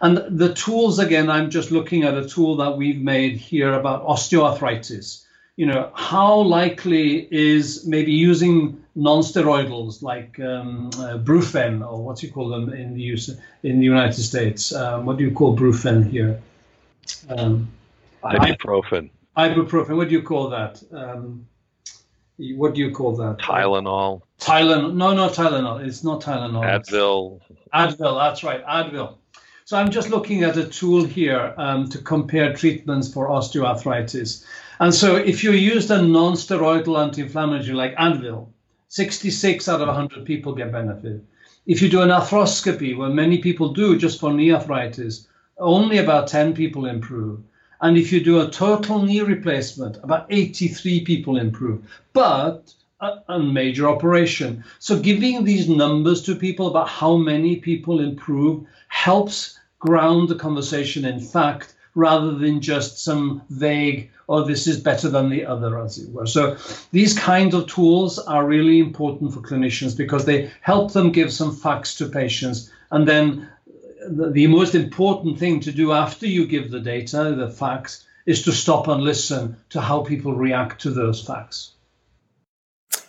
And 0.00 0.38
the 0.38 0.54
tools, 0.54 1.00
again, 1.00 1.28
I'm 1.28 1.50
just 1.50 1.72
looking 1.72 2.04
at 2.04 2.16
a 2.16 2.28
tool 2.28 2.58
that 2.58 2.76
we've 2.76 3.02
made 3.02 3.38
here 3.38 3.72
about 3.72 4.06
osteoarthritis. 4.06 5.24
You 5.56 5.66
know, 5.66 5.90
how 5.94 6.40
likely 6.40 7.28
is 7.30 7.86
maybe 7.86 8.12
using 8.12 8.82
non-steroidals 8.94 10.02
like 10.02 10.40
um, 10.40 10.88
uh, 10.94 11.18
Brufen 11.18 11.86
or 11.86 12.02
what 12.02 12.18
do 12.18 12.26
you 12.26 12.32
call 12.32 12.48
them 12.48 12.72
in 12.72 12.94
the 12.94 13.00
use 13.00 13.28
in 13.62 13.78
the 13.78 13.84
United 13.84 14.22
States? 14.22 14.74
Um, 14.74 15.04
what 15.04 15.18
do 15.18 15.24
you 15.24 15.30
call 15.30 15.56
Brufen 15.56 16.10
here? 16.10 16.40
Um, 17.28 17.68
ibuprofen. 18.24 19.10
Ibuprofen. 19.36 19.96
What 19.96 20.08
do 20.08 20.14
you 20.14 20.22
call 20.22 20.50
that? 20.50 20.82
Um, 20.92 21.46
what 22.38 22.74
do 22.74 22.80
you 22.80 22.90
call 22.90 23.16
that? 23.16 23.38
Tylenol. 23.38 24.22
Tylenol. 24.40 24.94
No, 24.94 25.14
no, 25.14 25.28
Tylenol. 25.28 25.86
It's 25.86 26.02
not 26.02 26.22
Tylenol. 26.22 26.64
Advil. 26.64 27.40
Advil. 27.74 28.18
That's 28.18 28.42
right. 28.42 28.64
Advil. 28.66 29.16
So 29.64 29.76
I'm 29.76 29.90
just 29.90 30.10
looking 30.10 30.42
at 30.42 30.56
a 30.56 30.66
tool 30.66 31.04
here 31.04 31.54
um, 31.56 31.88
to 31.90 31.98
compare 31.98 32.52
treatments 32.52 33.12
for 33.12 33.28
osteoarthritis. 33.28 34.44
And 34.82 34.92
so 34.92 35.14
if 35.14 35.44
you 35.44 35.52
used 35.52 35.92
a 35.92 36.02
non-steroidal 36.02 37.00
anti-inflammatory 37.00 37.72
like 37.72 37.94
Advil, 37.94 38.48
66 38.88 39.68
out 39.68 39.80
of 39.80 39.86
100 39.86 40.24
people 40.24 40.56
get 40.56 40.72
benefit. 40.72 41.24
If 41.66 41.80
you 41.80 41.88
do 41.88 42.02
an 42.02 42.08
arthroscopy, 42.08 42.96
where 42.96 43.08
many 43.08 43.38
people 43.38 43.72
do 43.72 43.96
just 43.96 44.18
for 44.18 44.32
knee 44.32 44.50
arthritis, 44.52 45.28
only 45.56 45.98
about 45.98 46.26
10 46.26 46.54
people 46.54 46.86
improve. 46.86 47.38
And 47.80 47.96
if 47.96 48.10
you 48.10 48.24
do 48.24 48.40
a 48.40 48.50
total 48.50 49.00
knee 49.00 49.20
replacement, 49.20 49.98
about 49.98 50.26
83 50.30 51.04
people 51.04 51.36
improve. 51.36 51.84
But 52.12 52.74
a, 53.00 53.22
a, 53.28 53.38
major 53.38 53.88
operation. 53.88 54.64
So 54.80 54.98
giving 54.98 55.44
these 55.44 55.68
numbers 55.68 56.22
to 56.22 56.34
people 56.34 56.66
about 56.66 56.88
how 56.88 57.16
many 57.16 57.54
people 57.54 58.00
improve 58.00 58.66
helps 58.88 59.60
ground 59.78 60.28
the 60.28 60.34
conversation 60.34 61.04
in 61.04 61.20
fact 61.20 61.76
rather 61.94 62.32
than 62.32 62.60
just 62.60 63.02
some 63.02 63.42
vague, 63.50 64.10
oh, 64.28 64.44
this 64.44 64.66
is 64.66 64.80
better 64.80 65.08
than 65.08 65.28
the 65.28 65.44
other, 65.44 65.78
as 65.80 65.98
it 65.98 66.10
were. 66.10 66.26
So 66.26 66.56
these 66.90 67.18
kinds 67.18 67.54
of 67.54 67.66
tools 67.66 68.18
are 68.18 68.46
really 68.46 68.78
important 68.78 69.34
for 69.34 69.40
clinicians 69.40 69.96
because 69.96 70.24
they 70.24 70.50
help 70.60 70.92
them 70.92 71.12
give 71.12 71.32
some 71.32 71.54
facts 71.54 71.94
to 71.96 72.06
patients. 72.06 72.70
And 72.90 73.06
then 73.06 73.48
the, 74.06 74.30
the 74.30 74.46
most 74.46 74.74
important 74.74 75.38
thing 75.38 75.60
to 75.60 75.72
do 75.72 75.92
after 75.92 76.26
you 76.26 76.46
give 76.46 76.70
the 76.70 76.80
data, 76.80 77.34
the 77.36 77.50
facts, 77.50 78.06
is 78.24 78.42
to 78.42 78.52
stop 78.52 78.88
and 78.88 79.02
listen 79.02 79.56
to 79.70 79.80
how 79.80 80.02
people 80.02 80.34
react 80.34 80.80
to 80.82 80.90
those 80.90 81.22
facts. 81.22 81.72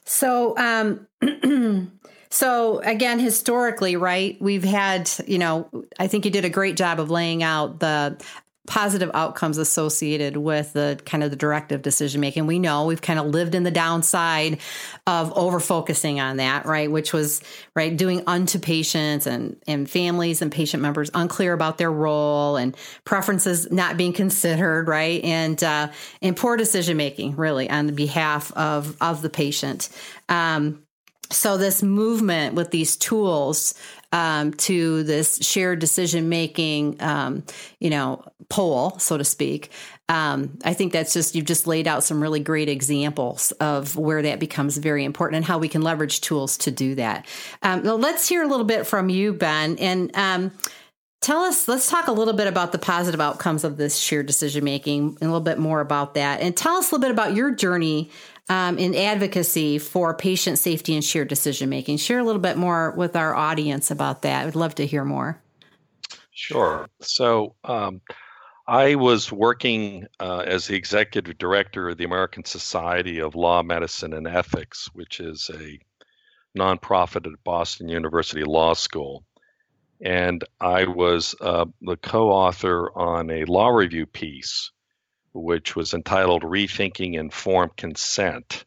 So, 0.05 0.57
um, 0.57 1.07
So 2.33 2.79
again, 2.79 3.19
historically, 3.19 3.95
right, 3.95 4.41
we've 4.41 4.63
had, 4.63 5.07
you 5.27 5.37
know, 5.37 5.69
I 5.99 6.07
think 6.07 6.25
you 6.25 6.31
did 6.31 6.45
a 6.45 6.49
great 6.49 6.75
job 6.75 6.99
of 6.99 7.11
laying 7.11 7.43
out 7.43 7.79
the 7.79 8.19
positive 8.65 9.11
outcomes 9.13 9.57
associated 9.57 10.37
with 10.37 10.71
the 10.71 10.97
kind 11.05 11.21
of 11.21 11.31
the 11.31 11.35
directive 11.35 11.81
decision 11.81 12.21
making. 12.21 12.47
We 12.47 12.59
know 12.59 12.85
we've 12.85 13.01
kind 13.01 13.19
of 13.19 13.25
lived 13.25 13.55
in 13.55 13.63
the 13.63 13.71
downside 13.71 14.59
of 15.05 15.33
over 15.37 15.59
focusing 15.59 16.21
on 16.21 16.37
that, 16.37 16.65
right? 16.65 16.89
Which 16.89 17.11
was 17.11 17.41
right 17.75 17.95
doing 17.95 18.23
unto 18.25 18.59
patients 18.59 19.27
and 19.27 19.57
and 19.67 19.89
families 19.89 20.41
and 20.41 20.49
patient 20.49 20.81
members 20.81 21.11
unclear 21.13 21.51
about 21.51 21.77
their 21.77 21.91
role 21.91 22.55
and 22.55 22.75
preferences 23.03 23.69
not 23.69 23.97
being 23.97 24.13
considered, 24.13 24.87
right? 24.87 25.21
And 25.23 25.61
uh, 25.61 25.89
and 26.21 26.37
poor 26.37 26.55
decision 26.55 26.95
making 26.95 27.35
really 27.35 27.69
on 27.69 27.87
the 27.87 27.93
behalf 27.93 28.51
of 28.53 28.95
of 29.01 29.21
the 29.21 29.29
patient. 29.29 29.89
Um, 30.29 30.83
so 31.31 31.57
this 31.57 31.81
movement 31.81 32.55
with 32.55 32.71
these 32.71 32.95
tools 32.95 33.73
um, 34.11 34.53
to 34.53 35.03
this 35.03 35.39
shared 35.41 35.79
decision 35.79 36.29
making, 36.29 37.01
um, 37.01 37.43
you 37.79 37.89
know, 37.89 38.23
pole, 38.49 38.97
so 38.99 39.17
to 39.17 39.23
speak. 39.23 39.71
Um, 40.09 40.59
I 40.63 40.73
think 40.73 40.93
that's 40.93 41.13
just 41.13 41.33
you've 41.33 41.45
just 41.45 41.65
laid 41.65 41.87
out 41.87 42.03
some 42.03 42.21
really 42.21 42.39
great 42.39 42.69
examples 42.69 43.51
of 43.53 43.95
where 43.95 44.21
that 44.21 44.39
becomes 44.39 44.77
very 44.77 45.03
important 45.03 45.37
and 45.37 45.45
how 45.45 45.57
we 45.57 45.67
can 45.67 45.81
leverage 45.81 46.21
tools 46.21 46.57
to 46.59 46.71
do 46.71 46.95
that. 46.95 47.25
Um, 47.63 47.83
let's 47.83 48.27
hear 48.27 48.43
a 48.43 48.47
little 48.47 48.65
bit 48.65 48.85
from 48.85 49.09
you, 49.09 49.33
Ben, 49.33 49.77
and 49.79 50.15
um, 50.15 50.51
tell 51.21 51.41
us. 51.41 51.67
Let's 51.67 51.89
talk 51.89 52.07
a 52.07 52.11
little 52.11 52.35
bit 52.35 52.45
about 52.45 52.71
the 52.71 52.79
positive 52.79 53.21
outcomes 53.21 53.63
of 53.63 53.77
this 53.77 53.97
shared 53.97 54.27
decision 54.27 54.63
making, 54.63 55.17
and 55.19 55.23
a 55.23 55.25
little 55.25 55.39
bit 55.39 55.57
more 55.57 55.79
about 55.79 56.13
that, 56.13 56.41
and 56.41 56.55
tell 56.55 56.75
us 56.75 56.91
a 56.91 56.95
little 56.95 57.07
bit 57.07 57.11
about 57.11 57.33
your 57.33 57.49
journey 57.49 58.11
um, 58.49 58.77
in 58.77 58.95
advocacy 58.95 59.77
for 59.79 60.13
patient 60.13 60.59
safety 60.59 60.93
and 60.93 61.03
shared 61.03 61.27
decision 61.27 61.69
making. 61.69 61.97
Share 61.97 62.19
a 62.19 62.23
little 62.23 62.41
bit 62.41 62.57
more 62.57 62.91
with 62.91 63.15
our 63.15 63.35
audience 63.35 63.91
about 63.91 64.21
that. 64.23 64.47
I'd 64.47 64.55
love 64.55 64.75
to 64.75 64.85
hear 64.85 65.05
more. 65.05 65.41
Sure. 66.31 66.87
So, 66.99 67.55
um, 67.63 68.01
I 68.65 68.95
was 68.95 69.29
working 69.29 70.07
uh, 70.21 70.39
as 70.39 70.67
the 70.67 70.75
executive 70.75 71.37
director 71.37 71.89
of 71.89 71.97
the 71.97 72.05
American 72.05 72.45
Society 72.45 73.19
of 73.19 73.35
Law, 73.35 73.61
Medicine, 73.61 74.13
and 74.13 74.25
Ethics, 74.25 74.89
which 74.93 75.19
is 75.19 75.51
a 75.53 75.79
nonprofit 76.57 77.25
at 77.25 77.43
Boston 77.43 77.89
University 77.89 78.43
Law 78.43 78.73
School. 78.73 79.25
And 80.01 80.43
I 80.61 80.85
was 80.85 81.35
uh, 81.41 81.65
the 81.81 81.97
co 81.97 82.29
author 82.29 82.97
on 82.97 83.29
a 83.29 83.45
law 83.45 83.67
review 83.67 84.05
piece 84.05 84.71
which 85.33 85.75
was 85.75 85.93
entitled 85.93 86.43
Rethinking 86.43 87.15
Informed 87.15 87.75
Consent 87.75 88.65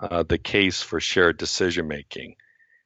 uh, 0.00 0.22
The 0.22 0.38
Case 0.38 0.82
for 0.82 1.00
Shared 1.00 1.38
Decision 1.38 1.88
Making. 1.88 2.36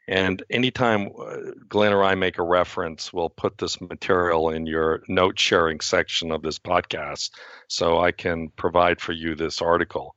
And 0.08 0.42
anytime 0.50 1.08
uh, 1.18 1.36
Glenn 1.68 1.92
or 1.92 2.04
I 2.04 2.14
make 2.14 2.38
a 2.38 2.44
reference, 2.44 3.12
we'll 3.12 3.30
put 3.30 3.58
this 3.58 3.80
material 3.80 4.50
in 4.50 4.66
your 4.66 5.02
note 5.08 5.38
sharing 5.38 5.80
section 5.80 6.30
of 6.30 6.42
this 6.42 6.60
podcast 6.60 7.30
so 7.68 7.98
I 7.98 8.12
can 8.12 8.50
provide 8.50 9.00
for 9.00 9.12
you 9.12 9.34
this 9.34 9.60
article. 9.60 10.14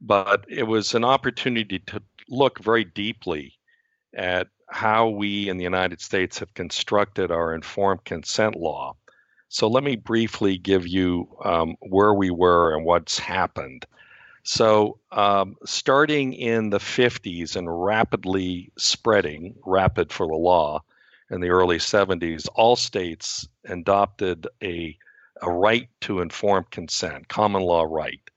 But 0.00 0.44
it 0.48 0.64
was 0.64 0.94
an 0.94 1.04
opportunity 1.04 1.78
to 1.86 2.02
look 2.28 2.58
very 2.58 2.84
deeply 2.84 3.54
at 4.14 4.48
how 4.68 5.08
we 5.08 5.48
in 5.48 5.56
the 5.56 5.64
United 5.64 6.02
States 6.02 6.40
have 6.40 6.52
constructed 6.52 7.30
our 7.30 7.54
informed 7.54 8.04
consent 8.04 8.56
law 8.56 8.96
so 9.54 9.68
let 9.68 9.84
me 9.84 9.94
briefly 9.94 10.58
give 10.58 10.84
you 10.84 11.28
um, 11.44 11.76
where 11.78 12.12
we 12.12 12.28
were 12.28 12.74
and 12.74 12.84
what's 12.84 13.20
happened. 13.20 13.86
So, 14.42 14.98
um, 15.12 15.54
starting 15.64 16.32
in 16.32 16.70
the 16.70 16.78
50s 16.78 17.54
and 17.54 17.84
rapidly 17.84 18.72
spreading, 18.76 19.54
rapid 19.64 20.12
for 20.12 20.26
the 20.26 20.34
law, 20.34 20.82
in 21.30 21.40
the 21.40 21.50
early 21.50 21.76
70s, 21.78 22.48
all 22.56 22.74
states 22.74 23.46
adopted 23.64 24.48
a, 24.60 24.98
a 25.40 25.52
right 25.52 25.88
to 26.00 26.20
informed 26.20 26.72
consent, 26.72 27.28
common 27.28 27.62
law 27.62 27.84
right. 27.84 28.28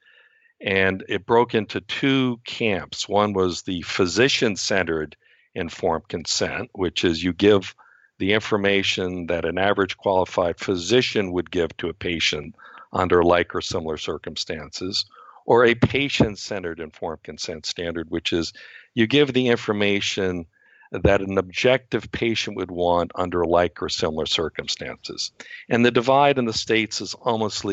And 0.62 1.04
it 1.10 1.26
broke 1.26 1.56
into 1.56 1.82
two 1.82 2.40
camps. 2.46 3.10
One 3.10 3.34
was 3.34 3.64
the 3.64 3.82
physician 3.82 4.56
centered 4.56 5.16
informed 5.56 6.10
consent, 6.10 6.70
which 6.74 7.04
is 7.04 7.24
you 7.24 7.34
give 7.34 7.74
the 8.20 8.34
information 8.34 9.28
that 9.28 9.46
an 9.46 9.58
average 9.58 9.98
qualified 9.98 10.60
physician 10.60 11.32
would 11.32 11.52
give 11.52 11.76
to 11.78 11.90
a 11.90 11.94
patient 11.94 12.56
under 12.92 13.24
like 13.24 13.54
or 13.54 13.62
similar 13.62 13.98
circumstances, 13.98 15.06
or 15.46 15.66
a 15.66 15.76
patient 15.76 16.40
centered 16.40 16.80
informed 16.80 17.24
consent 17.24 17.66
standard, 17.66 18.10
which 18.10 18.34
is 18.34 18.54
you 18.94 19.08
give 19.08 19.34
the 19.34 19.48
information 19.48 20.46
that 20.92 21.22
an 21.22 21.38
objective 21.38 22.12
patient 22.12 22.56
would 22.58 22.72
want 22.72 23.12
under 23.16 23.46
like 23.46 23.82
or 23.82 23.90
similar 23.90 24.26
circumstances. 24.26 25.32
And 25.70 25.86
the 25.86 25.92
divide 25.92 26.38
in 26.38 26.46
the 26.46 26.54
states 26.54 27.02
is 27.02 27.14
almost 27.14 27.66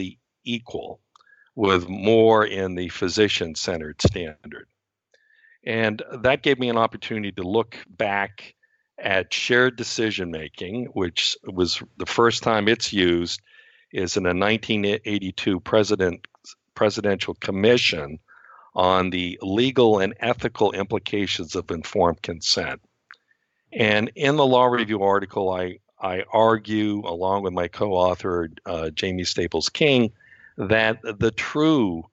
equal, 0.44 1.00
with 1.54 1.88
more 1.88 2.44
in 2.44 2.74
the 2.74 2.88
physician 2.88 3.54
centered 3.54 4.02
standard. 4.02 4.66
And 5.64 6.02
that 6.12 6.42
gave 6.42 6.59
me 6.59 6.68
an 6.68 6.76
opportunity 6.76 7.33
to 7.33 7.42
look 7.42 7.78
back 7.88 8.54
at 8.98 9.33
shared 9.33 9.76
decision 9.76 10.30
making, 10.30 10.87
which 10.87 11.37
was 11.44 11.83
the 11.96 12.07
first 12.07 12.42
time 12.42 12.68
it's 12.68 12.92
used, 12.92 13.40
is 13.92 14.16
in 14.16 14.24
a 14.26 14.28
1982 14.28 15.61
president 15.61 16.26
presidential 16.74 17.35
commission 17.35 18.18
on 18.74 19.11
the 19.11 19.38
legal 19.40 20.00
and 20.00 20.14
ethical 20.18 20.72
implications 20.72 21.54
of 21.54 21.70
informed 21.70 22.20
consent. 22.22 22.80
And 23.72 24.11
in 24.16 24.37
the 24.37 24.46
law 24.46 24.66
review 24.66 25.02
article, 25.02 25.50
I 25.50 25.78
I 26.00 26.24
argue, 26.33 27.00
along 27.07 27.44
with 27.44 27.54
my 27.54 27.68
co-author 27.68 28.50
uh, 28.66 28.90
Jaime 29.00 29.24
Staples 29.24 29.68
King, 29.68 30.12
that 30.59 30.98
the 31.02 31.30
true 31.30 32.04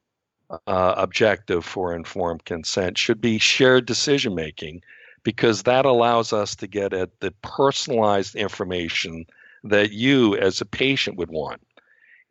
uh, 0.68 0.94
objective 0.98 1.66
for 1.66 1.94
informed 1.94 2.46
consent 2.46 2.98
should 2.98 3.20
be 3.20 3.38
shared 3.38 3.86
decision 3.86 4.34
making 4.34 4.82
because 5.24 5.64
that 5.64 5.86
allows 5.86 6.34
us 6.34 6.56
to 6.58 6.68
get 6.68 6.94
at 6.94 7.20
the 7.20 7.32
personalized 7.42 8.36
information 8.36 9.26
that 9.64 9.92
you 9.92 10.36
as 10.36 10.62
a 10.62 10.66
patient 10.66 11.18
would 11.18 11.30
want. 11.30 11.62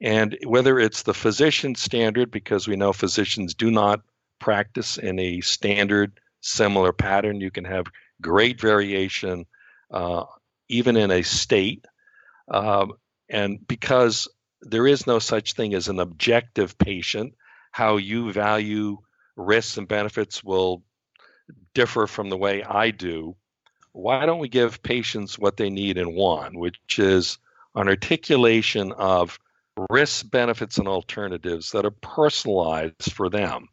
And 0.00 0.36
whether 0.44 0.78
it's 0.78 1.02
the 1.02 1.14
physician 1.14 1.74
standard, 1.74 2.30
because 2.30 2.66
we 2.66 2.76
know 2.76 2.92
physicians 2.92 3.54
do 3.54 3.70
not 3.70 4.00
practice 4.38 4.96
in 4.98 5.18
a 5.18 5.40
standard 5.42 6.18
similar 6.40 6.92
pattern, 6.92 7.40
you 7.40 7.50
can 7.50 7.64
have 7.64 7.86
great 8.20 8.60
variation 8.60 9.46
uh, 9.90 10.24
even 10.68 10.96
in 10.96 11.10
a 11.10 11.22
state. 11.22 11.84
Um, 12.48 12.94
and 13.28 13.66
because 13.66 14.28
there 14.62 14.86
is 14.86 15.06
no 15.06 15.18
such 15.18 15.52
thing 15.52 15.74
as 15.74 15.88
an 15.88 16.00
objective 16.00 16.78
patient, 16.78 17.34
how 17.70 17.96
you 17.98 18.32
value 18.32 18.98
risks 19.36 19.76
and 19.76 19.86
benefits 19.86 20.42
will 20.42 20.82
differ 21.74 22.06
from 22.06 22.30
the 22.30 22.36
way 22.36 22.62
I 22.62 22.90
do, 22.90 23.36
why 23.92 24.26
don't 24.26 24.38
we 24.38 24.48
give 24.48 24.82
patients 24.82 25.38
what 25.38 25.56
they 25.56 25.70
need 25.70 25.98
and 25.98 26.14
want, 26.14 26.56
which 26.56 26.98
is 26.98 27.38
an 27.74 27.88
articulation 27.88 28.92
of 28.92 29.38
risks, 29.90 30.22
benefits, 30.22 30.78
and 30.78 30.88
alternatives 30.88 31.72
that 31.72 31.84
are 31.84 31.90
personalized 31.90 33.12
for 33.12 33.28
them? 33.28 33.68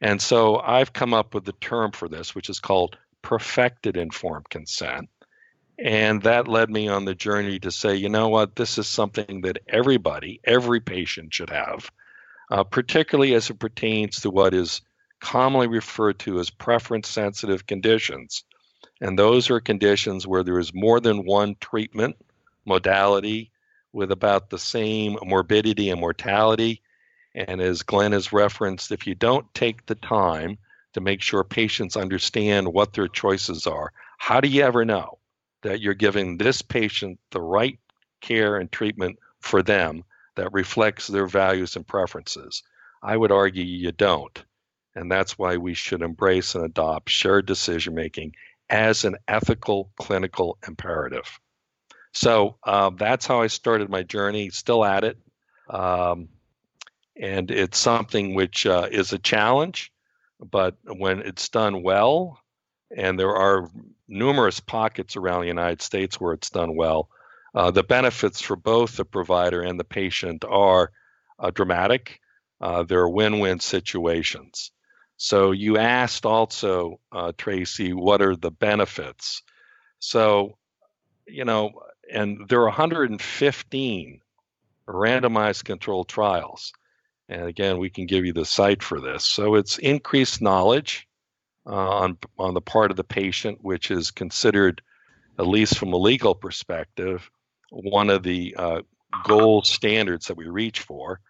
And 0.00 0.20
so 0.20 0.58
I've 0.58 0.92
come 0.92 1.14
up 1.14 1.34
with 1.34 1.44
the 1.44 1.52
term 1.52 1.92
for 1.92 2.08
this, 2.08 2.34
which 2.34 2.50
is 2.50 2.60
called 2.60 2.98
perfected 3.22 3.96
informed 3.96 4.48
consent. 4.50 5.08
And 5.78 6.22
that 6.22 6.48
led 6.48 6.70
me 6.70 6.88
on 6.88 7.04
the 7.04 7.14
journey 7.14 7.58
to 7.60 7.70
say, 7.70 7.96
you 7.96 8.08
know 8.08 8.28
what, 8.28 8.56
this 8.56 8.78
is 8.78 8.86
something 8.86 9.42
that 9.42 9.58
everybody, 9.68 10.40
every 10.44 10.80
patient 10.80 11.34
should 11.34 11.50
have, 11.50 11.90
uh, 12.50 12.64
particularly 12.64 13.34
as 13.34 13.50
it 13.50 13.58
pertains 13.58 14.20
to 14.20 14.30
what 14.30 14.54
is 14.54 14.80
commonly 15.20 15.66
referred 15.66 16.18
to 16.20 16.38
as 16.38 16.50
preference 16.50 17.08
sensitive 17.08 17.66
conditions. 17.66 18.44
And 19.00 19.18
those 19.18 19.50
are 19.50 19.60
conditions 19.60 20.26
where 20.26 20.42
there 20.42 20.58
is 20.58 20.74
more 20.74 21.00
than 21.00 21.26
one 21.26 21.56
treatment 21.60 22.16
modality 22.64 23.50
with 23.92 24.10
about 24.10 24.50
the 24.50 24.58
same 24.58 25.18
morbidity 25.22 25.90
and 25.90 26.00
mortality. 26.00 26.82
And 27.34 27.60
as 27.60 27.82
Glenn 27.82 28.12
has 28.12 28.32
referenced, 28.32 28.92
if 28.92 29.06
you 29.06 29.14
don't 29.14 29.52
take 29.54 29.86
the 29.86 29.94
time 29.94 30.58
to 30.94 31.00
make 31.00 31.20
sure 31.20 31.44
patients 31.44 31.96
understand 31.96 32.68
what 32.68 32.92
their 32.94 33.08
choices 33.08 33.66
are, 33.66 33.92
how 34.18 34.40
do 34.40 34.48
you 34.48 34.62
ever 34.62 34.84
know 34.84 35.18
that 35.62 35.80
you're 35.80 35.94
giving 35.94 36.38
this 36.38 36.62
patient 36.62 37.18
the 37.30 37.40
right 37.40 37.78
care 38.20 38.56
and 38.56 38.72
treatment 38.72 39.18
for 39.40 39.62
them 39.62 40.04
that 40.36 40.52
reflects 40.52 41.06
their 41.06 41.26
values 41.26 41.76
and 41.76 41.86
preferences? 41.86 42.62
I 43.02 43.16
would 43.16 43.32
argue 43.32 43.64
you 43.64 43.92
don't. 43.92 44.42
And 44.96 45.12
that's 45.12 45.38
why 45.38 45.58
we 45.58 45.74
should 45.74 46.02
embrace 46.02 46.54
and 46.54 46.64
adopt 46.64 47.10
shared 47.10 47.46
decision 47.46 47.94
making 47.94 48.34
as 48.68 49.04
an 49.04 49.16
ethical 49.28 49.90
clinical 49.96 50.58
imperative. 50.66 51.38
So 52.12 52.56
um, 52.64 52.96
that's 52.96 53.26
how 53.26 53.42
I 53.42 53.48
started 53.48 53.90
my 53.90 54.02
journey, 54.02 54.48
still 54.48 54.84
at 54.84 55.04
it. 55.04 55.18
Um, 55.68 56.30
and 57.14 57.50
it's 57.50 57.78
something 57.78 58.34
which 58.34 58.66
uh, 58.66 58.88
is 58.90 59.12
a 59.12 59.18
challenge, 59.18 59.92
but 60.40 60.76
when 60.84 61.20
it's 61.20 61.50
done 61.50 61.82
well, 61.82 62.40
and 62.94 63.18
there 63.18 63.34
are 63.34 63.70
numerous 64.08 64.60
pockets 64.60 65.16
around 65.16 65.42
the 65.42 65.46
United 65.48 65.82
States 65.82 66.18
where 66.18 66.32
it's 66.32 66.50
done 66.50 66.74
well, 66.74 67.10
uh, 67.54 67.70
the 67.70 67.82
benefits 67.82 68.40
for 68.40 68.56
both 68.56 68.96
the 68.96 69.04
provider 69.04 69.62
and 69.62 69.78
the 69.78 69.84
patient 69.84 70.44
are 70.44 70.92
uh, 71.38 71.50
dramatic. 71.50 72.20
Uh, 72.60 72.82
there 72.82 73.00
are 73.00 73.08
win 73.08 73.40
win 73.40 73.60
situations. 73.60 74.72
So 75.16 75.52
you 75.52 75.78
asked 75.78 76.26
also, 76.26 77.00
uh, 77.12 77.32
Tracy, 77.38 77.92
what 77.92 78.20
are 78.20 78.36
the 78.36 78.50
benefits? 78.50 79.42
So, 79.98 80.58
you 81.26 81.44
know, 81.44 81.72
and 82.12 82.46
there 82.48 82.60
are 82.60 82.66
115 82.66 84.20
randomized 84.86 85.64
controlled 85.64 86.08
trials. 86.08 86.72
And 87.28 87.46
again, 87.46 87.78
we 87.78 87.90
can 87.90 88.06
give 88.06 88.24
you 88.24 88.32
the 88.32 88.44
site 88.44 88.82
for 88.82 89.00
this. 89.00 89.24
So 89.24 89.56
it's 89.56 89.78
increased 89.78 90.40
knowledge 90.40 91.08
uh, 91.66 91.74
on 91.74 92.18
on 92.38 92.54
the 92.54 92.60
part 92.60 92.92
of 92.92 92.96
the 92.96 93.04
patient, 93.04 93.58
which 93.62 93.90
is 93.90 94.12
considered, 94.12 94.80
at 95.38 95.48
least 95.48 95.78
from 95.78 95.92
a 95.92 95.96
legal 95.96 96.34
perspective, 96.34 97.28
one 97.70 98.10
of 98.10 98.22
the 98.22 98.54
uh, 98.56 98.82
gold 99.24 99.66
standards 99.66 100.26
that 100.28 100.36
we 100.36 100.46
reach 100.46 100.80
for 100.80 101.20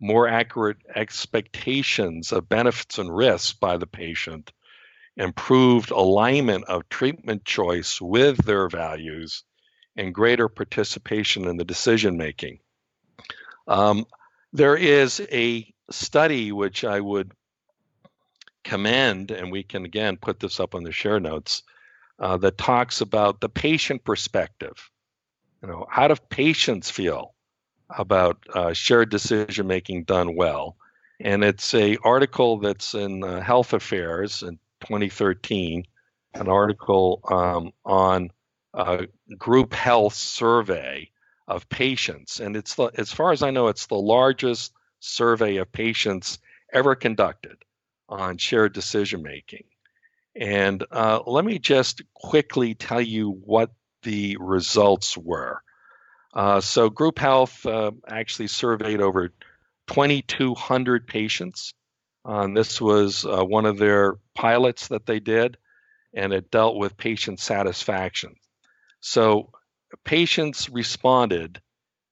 more 0.00 0.26
accurate 0.26 0.78
expectations 0.94 2.32
of 2.32 2.48
benefits 2.48 2.98
and 2.98 3.14
risks 3.14 3.52
by 3.52 3.76
the 3.76 3.86
patient, 3.86 4.52
improved 5.16 5.90
alignment 5.90 6.64
of 6.64 6.88
treatment 6.88 7.44
choice 7.44 8.00
with 8.00 8.38
their 8.38 8.68
values, 8.68 9.44
and 9.96 10.14
greater 10.14 10.48
participation 10.48 11.46
in 11.46 11.58
the 11.58 11.64
decision 11.64 12.16
making. 12.16 12.58
Um, 13.68 14.06
there 14.52 14.76
is 14.76 15.20
a 15.30 15.72
study 15.90 16.52
which 16.52 16.84
I 16.84 17.00
would 17.00 17.32
commend, 18.64 19.30
and 19.30 19.52
we 19.52 19.62
can 19.62 19.84
again 19.84 20.16
put 20.16 20.40
this 20.40 20.60
up 20.60 20.74
on 20.74 20.84
the 20.84 20.92
share 20.92 21.20
notes, 21.20 21.62
uh, 22.18 22.36
that 22.38 22.58
talks 22.58 23.00
about 23.00 23.40
the 23.40 23.48
patient 23.48 24.04
perspective. 24.04 24.90
You 25.62 25.68
know, 25.68 25.86
how 25.90 26.08
do 26.08 26.14
patients 26.30 26.90
feel 26.90 27.34
about 27.96 28.38
uh, 28.54 28.72
shared 28.72 29.10
decision 29.10 29.66
making 29.66 30.04
done 30.04 30.36
well. 30.36 30.76
And 31.20 31.44
it's 31.44 31.74
a 31.74 31.96
article 32.02 32.58
that's 32.58 32.94
in 32.94 33.22
uh, 33.22 33.40
Health 33.40 33.72
Affairs 33.72 34.42
in 34.42 34.58
2013, 34.80 35.84
an 36.34 36.48
article 36.48 37.20
um, 37.30 37.72
on 37.84 38.30
a 38.72 39.06
group 39.36 39.74
health 39.74 40.14
survey 40.14 41.10
of 41.46 41.68
patients. 41.68 42.40
And 42.40 42.56
it's 42.56 42.76
the, 42.76 42.90
as 42.96 43.12
far 43.12 43.32
as 43.32 43.42
I 43.42 43.50
know, 43.50 43.68
it's 43.68 43.86
the 43.86 43.96
largest 43.96 44.72
survey 45.00 45.56
of 45.56 45.72
patients 45.72 46.38
ever 46.72 46.94
conducted 46.94 47.56
on 48.08 48.38
shared 48.38 48.72
decision 48.72 49.22
making. 49.22 49.64
And 50.36 50.84
uh, 50.90 51.20
let 51.26 51.44
me 51.44 51.58
just 51.58 52.02
quickly 52.14 52.74
tell 52.74 53.00
you 53.00 53.30
what 53.30 53.70
the 54.02 54.36
results 54.38 55.16
were. 55.16 55.62
Uh, 56.32 56.60
so, 56.60 56.88
Group 56.90 57.18
Health 57.18 57.66
uh, 57.66 57.90
actually 58.06 58.46
surveyed 58.46 59.00
over 59.00 59.32
2,200 59.88 61.06
patients. 61.06 61.74
Um, 62.24 62.54
this 62.54 62.80
was 62.80 63.24
uh, 63.24 63.42
one 63.44 63.66
of 63.66 63.78
their 63.78 64.14
pilots 64.34 64.88
that 64.88 65.06
they 65.06 65.18
did, 65.18 65.56
and 66.14 66.32
it 66.32 66.50
dealt 66.50 66.76
with 66.76 66.96
patient 66.96 67.40
satisfaction. 67.40 68.36
So, 69.00 69.50
patients 70.04 70.68
responded 70.68 71.60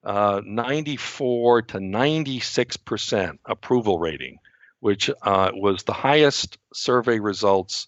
uh, 0.04 0.40
94 0.44 1.62
to 1.62 1.80
96 1.80 2.76
percent 2.78 3.40
approval 3.44 4.00
rating, 4.00 4.38
which 4.80 5.10
uh, 5.22 5.52
was 5.54 5.84
the 5.84 5.92
highest 5.92 6.58
survey 6.74 7.20
results, 7.20 7.86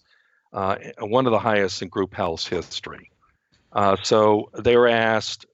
uh, 0.53 0.77
one 0.99 1.25
of 1.25 1.31
the 1.31 1.39
highest 1.39 1.81
in 1.81 1.89
Group 1.89 2.13
Health's 2.13 2.47
history. 2.47 3.11
so, 4.03 4.49
they 4.57 4.77
were 4.77 4.87
asked 4.87 5.45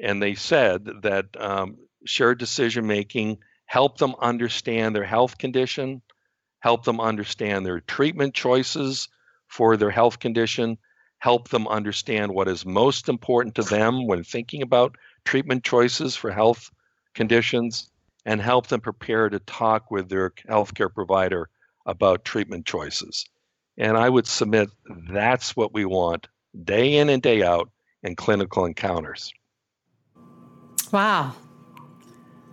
and 0.00 0.22
they 0.22 0.34
said 0.34 0.84
that 1.02 1.26
um, 1.38 1.76
shared 2.04 2.38
decision 2.38 2.86
making 2.86 3.38
helped 3.66 3.98
them 3.98 4.14
understand 4.20 4.94
their 4.94 5.04
health 5.04 5.38
condition, 5.38 6.02
help 6.60 6.84
them 6.84 7.00
understand 7.00 7.66
their 7.66 7.80
treatment 7.80 8.34
choices 8.34 9.08
for 9.46 9.76
their 9.76 9.90
health 9.90 10.18
condition, 10.18 10.78
help 11.18 11.48
them 11.48 11.66
understand 11.68 12.32
what 12.32 12.48
is 12.48 12.64
most 12.64 13.08
important 13.08 13.54
to 13.56 13.62
them 13.62 14.06
when 14.06 14.22
thinking 14.24 14.62
about 14.62 14.96
treatment 15.24 15.64
choices 15.64 16.16
for 16.16 16.30
health 16.30 16.70
conditions, 17.14 17.90
and 18.24 18.40
help 18.40 18.66
them 18.66 18.80
prepare 18.80 19.28
to 19.28 19.38
talk 19.40 19.90
with 19.90 20.08
their 20.08 20.30
healthcare 20.48 20.92
provider 20.92 21.48
about 21.86 22.24
treatment 22.24 22.66
choices. 22.66 23.24
And 23.78 23.96
I 23.96 24.08
would 24.08 24.26
submit 24.26 24.68
that's 25.10 25.56
what 25.56 25.72
we 25.72 25.84
want 25.84 26.28
day 26.64 26.96
in 26.96 27.08
and 27.08 27.22
day 27.22 27.42
out 27.42 27.70
in 28.02 28.16
clinical 28.16 28.64
encounters. 28.64 29.32
Wow. 30.92 31.34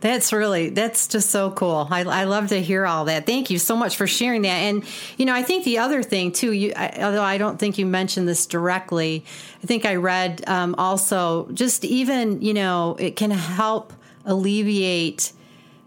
That's 0.01 0.31
really 0.31 0.69
that's 0.69 1.07
just 1.07 1.31
so 1.31 1.49
cool. 1.49 1.87
I, 1.89 2.01
I 2.01 2.23
love 2.25 2.49
to 2.49 2.61
hear 2.61 2.85
all 2.85 3.05
that. 3.05 3.25
Thank 3.25 3.49
you 3.49 3.57
so 3.57 3.75
much 3.75 3.95
for 3.95 4.05
sharing 4.05 4.43
that. 4.43 4.49
And 4.49 4.83
you 5.17 5.25
know, 5.25 5.33
I 5.33 5.41
think 5.41 5.63
the 5.63 5.79
other 5.79 6.03
thing 6.03 6.31
too. 6.31 6.51
You, 6.51 6.73
I, 6.75 6.91
although 7.01 7.23
I 7.23 7.39
don't 7.39 7.57
think 7.57 7.79
you 7.79 7.87
mentioned 7.87 8.27
this 8.27 8.45
directly, 8.45 9.25
I 9.63 9.65
think 9.65 9.83
I 9.83 9.95
read 9.95 10.43
um, 10.47 10.75
also 10.77 11.47
just 11.53 11.83
even 11.85 12.41
you 12.43 12.53
know 12.53 12.95
it 12.99 13.15
can 13.15 13.31
help 13.31 13.93
alleviate. 14.25 15.31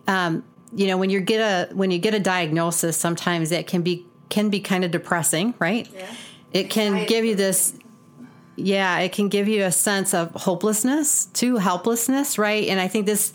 Um, 0.08 0.42
you 0.74 0.88
know, 0.88 0.96
when 0.96 1.10
you 1.10 1.20
get 1.20 1.38
a 1.38 1.72
when 1.72 1.92
you 1.92 1.98
get 1.98 2.12
a 2.12 2.20
diagnosis, 2.20 2.96
sometimes 2.96 3.50
that 3.50 3.68
can 3.68 3.82
be 3.82 4.04
can 4.30 4.50
be 4.50 4.58
kind 4.58 4.84
of 4.84 4.90
depressing, 4.90 5.54
right? 5.60 5.88
Yeah. 5.94 6.06
It 6.52 6.70
can 6.70 7.06
give 7.06 7.24
you 7.24 7.36
this 7.36 7.74
yeah, 8.58 8.98
it 8.98 9.12
can 9.12 9.28
give 9.28 9.46
you 9.48 9.64
a 9.64 9.72
sense 9.72 10.12
of 10.14 10.32
hopelessness, 10.32 11.26
to 11.26 11.56
helplessness, 11.56 12.38
right? 12.38 12.68
And 12.68 12.80
I 12.80 12.88
think 12.88 13.06
this 13.06 13.32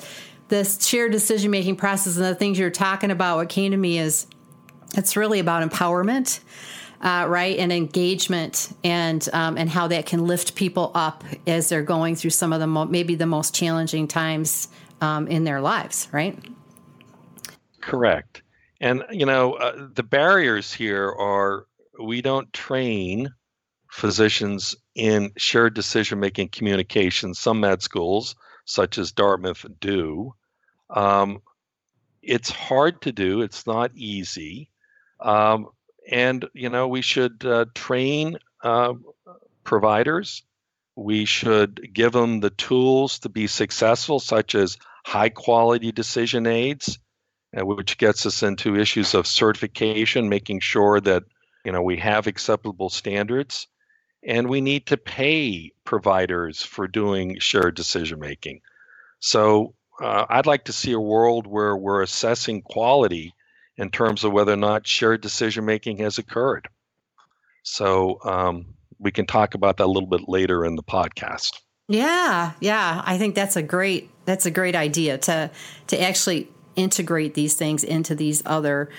this 0.50 0.86
shared 0.86 1.12
decision 1.12 1.50
making 1.50 1.78
process 1.78 2.18
and 2.18 2.26
the 2.26 2.36
things 2.36 2.60
you're 2.60 2.70
talking 2.70 3.10
about, 3.10 3.38
what 3.38 3.50
came 3.50 3.72
to 3.72 3.78
me 3.78 3.98
is 3.98 4.28
it's 4.96 5.16
really 5.16 5.40
about 5.40 5.68
empowerment. 5.68 6.40
Uh, 7.02 7.26
right 7.28 7.58
and 7.58 7.74
engagement 7.74 8.72
and 8.82 9.28
um, 9.34 9.58
and 9.58 9.70
how 9.70 9.90
that 9.90 10.06
can 10.06 10.26
lift 10.26 10.56
people 10.56 10.90
up 10.96 11.26
as 11.46 11.68
they're 11.68 11.84
going 11.84 12.16
through 12.16 12.30
some 12.30 12.54
of 12.54 12.62
the 12.62 12.68
mo- 12.68 12.86
maybe 12.86 13.14
the 13.14 13.26
most 13.26 13.54
challenging 13.54 14.08
times 14.08 14.70
um, 15.02 15.28
in 15.28 15.44
their 15.44 15.60
lives 15.60 16.08
right 16.14 16.40
correct 17.82 18.42
and 18.80 19.04
you 19.12 19.26
know 19.26 19.56
uh, 19.56 19.90
the 19.94 20.04
barriers 20.04 20.72
here 20.72 21.12
are 21.12 21.66
we 22.02 22.22
don't 22.22 22.54
train 22.54 23.30
physicians 23.92 24.74
in 24.96 25.32
shared 25.38 25.74
decision 25.74 26.20
making 26.20 26.50
communication. 26.50 27.34
Some 27.34 27.60
med 27.60 27.82
schools, 27.82 28.36
such 28.66 28.98
as 28.98 29.12
Dartmouth, 29.12 29.66
do. 29.80 30.36
Um, 30.90 31.42
it's 32.22 32.50
hard 32.50 33.02
to 33.02 33.12
do, 33.12 33.42
it's 33.42 33.68
not 33.68 33.92
easy. 33.96 34.70
Um, 35.20 35.68
and, 36.10 36.46
you 36.54 36.70
know, 36.70 36.88
we 36.88 37.02
should 37.02 37.46
uh, 37.46 37.66
train 37.74 38.38
uh, 38.64 38.94
providers. 39.64 40.44
We 40.96 41.26
should 41.26 41.94
give 41.94 42.12
them 42.12 42.40
the 42.40 42.50
tools 42.52 43.20
to 43.20 43.30
be 43.30 43.48
successful, 43.48 44.20
such 44.20 44.54
as 44.54 44.78
high 45.06 45.30
quality 45.30 45.92
decision 45.92 46.46
aids, 46.46 47.00
uh, 47.58 47.66
which 47.66 47.98
gets 47.98 48.26
us 48.26 48.44
into 48.44 48.76
issues 48.76 49.16
of 49.16 49.26
certification, 49.26 50.30
making 50.30 50.60
sure 50.60 51.02
that 51.02 51.24
you 51.66 51.72
know 51.72 51.82
we 51.82 51.98
have 51.98 52.28
acceptable 52.28 52.90
standards 52.90 53.68
and 54.26 54.50
we 54.50 54.62
need 54.62 54.88
to 54.88 54.98
pay 54.98 55.74
providers 55.84 56.62
for 56.62 56.88
doing 56.88 57.40
shared 57.40 57.76
decision 57.76 58.20
making. 58.20 58.62
So 59.20 59.76
uh, 60.02 60.26
I'd 60.30 60.46
like 60.46 60.66
to 60.66 60.74
see 60.74 60.92
a 60.94 61.00
world 61.00 61.48
where 61.48 61.76
we're 61.76 62.02
assessing 62.02 62.62
quality 62.62 63.34
in 63.78 63.90
terms 63.90 64.24
of 64.24 64.32
whether 64.32 64.54
or 64.54 64.58
not 64.58 64.88
shared 64.88 65.22
decision 65.22 65.66
making 65.66 65.98
has 65.98 66.18
occurred. 66.18 66.68
So 67.64 68.20
um, 68.24 68.76
we 69.00 69.12
can 69.12 69.26
talk 69.26 69.56
about 69.56 69.78
that 69.78 69.86
a 69.86 69.92
little 69.92 70.10
bit 70.10 70.28
later 70.28 70.66
in 70.66 70.76
the 70.76 70.84
podcast. 70.84 71.60
Yeah, 71.88 72.54
yeah, 72.60 73.02
I 73.06 73.18
think 73.18 73.36
that's 73.36 73.56
a 73.56 73.62
great 73.62 74.10
that's 74.26 74.46
a 74.46 74.52
great 74.52 74.76
idea 74.76 75.18
to 75.18 75.52
to 75.88 76.02
actually 76.02 76.50
integrate 76.76 77.34
these 77.34 77.56
things 77.56 77.84
into 77.84 78.16
these 78.16 78.42
other 78.46 78.90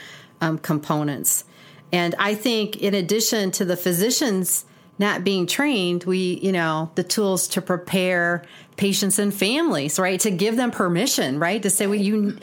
um, 0.40 0.58
components. 0.58 1.44
And 1.92 2.14
I 2.18 2.34
think, 2.34 2.76
in 2.76 2.94
addition 2.94 3.50
to 3.52 3.64
the 3.64 3.76
physicians 3.76 4.64
not 4.98 5.24
being 5.24 5.46
trained, 5.46 6.04
we, 6.04 6.38
you 6.42 6.52
know, 6.52 6.90
the 6.94 7.02
tools 7.02 7.48
to 7.48 7.62
prepare 7.62 8.44
patients 8.76 9.18
and 9.18 9.32
families, 9.32 9.98
right? 9.98 10.18
To 10.20 10.30
give 10.30 10.56
them 10.56 10.70
permission, 10.70 11.38
right? 11.38 11.62
To 11.62 11.70
say, 11.70 11.86
well, 11.86 11.98
you, 11.98 12.36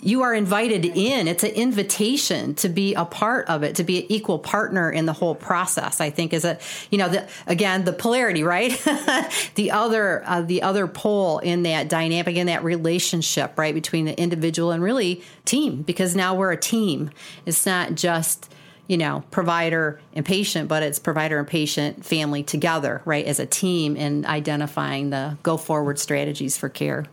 you 0.00 0.22
are 0.22 0.34
invited 0.34 0.84
in. 0.84 1.28
It's 1.28 1.44
an 1.44 1.50
invitation 1.50 2.54
to 2.56 2.68
be 2.68 2.94
a 2.94 3.04
part 3.04 3.48
of 3.48 3.62
it, 3.62 3.76
to 3.76 3.84
be 3.84 4.00
an 4.00 4.06
equal 4.08 4.38
partner 4.38 4.90
in 4.90 5.06
the 5.06 5.12
whole 5.12 5.34
process. 5.34 6.00
I 6.00 6.10
think 6.10 6.32
is 6.32 6.44
a, 6.44 6.58
you 6.90 6.98
know, 6.98 7.08
the, 7.08 7.28
again, 7.46 7.84
the 7.84 7.92
polarity, 7.92 8.42
right? 8.42 8.70
the 9.54 9.70
other, 9.72 10.24
uh, 10.26 10.42
the 10.42 10.62
other 10.62 10.88
pole 10.88 11.38
in 11.38 11.62
that 11.64 11.88
dynamic, 11.88 12.36
in 12.36 12.48
that 12.48 12.64
relationship, 12.64 13.56
right? 13.56 13.74
Between 13.74 14.06
the 14.06 14.20
individual 14.20 14.72
and 14.72 14.82
really 14.82 15.22
team, 15.44 15.82
because 15.82 16.16
now 16.16 16.34
we're 16.34 16.52
a 16.52 16.60
team. 16.60 17.10
It's 17.46 17.64
not 17.64 17.94
just, 17.94 18.52
you 18.88 18.96
know, 18.96 19.24
provider 19.30 20.00
and 20.14 20.24
patient, 20.24 20.68
but 20.68 20.82
it's 20.82 20.98
provider 20.98 21.38
and 21.38 21.48
patient 21.48 22.04
family 22.04 22.42
together, 22.42 23.02
right, 23.04 23.24
as 23.26 23.40
a 23.40 23.46
team 23.46 23.96
in 23.96 24.24
identifying 24.26 25.10
the 25.10 25.36
go 25.42 25.56
forward 25.56 25.98
strategies 25.98 26.56
for 26.56 26.68
care. 26.68 27.06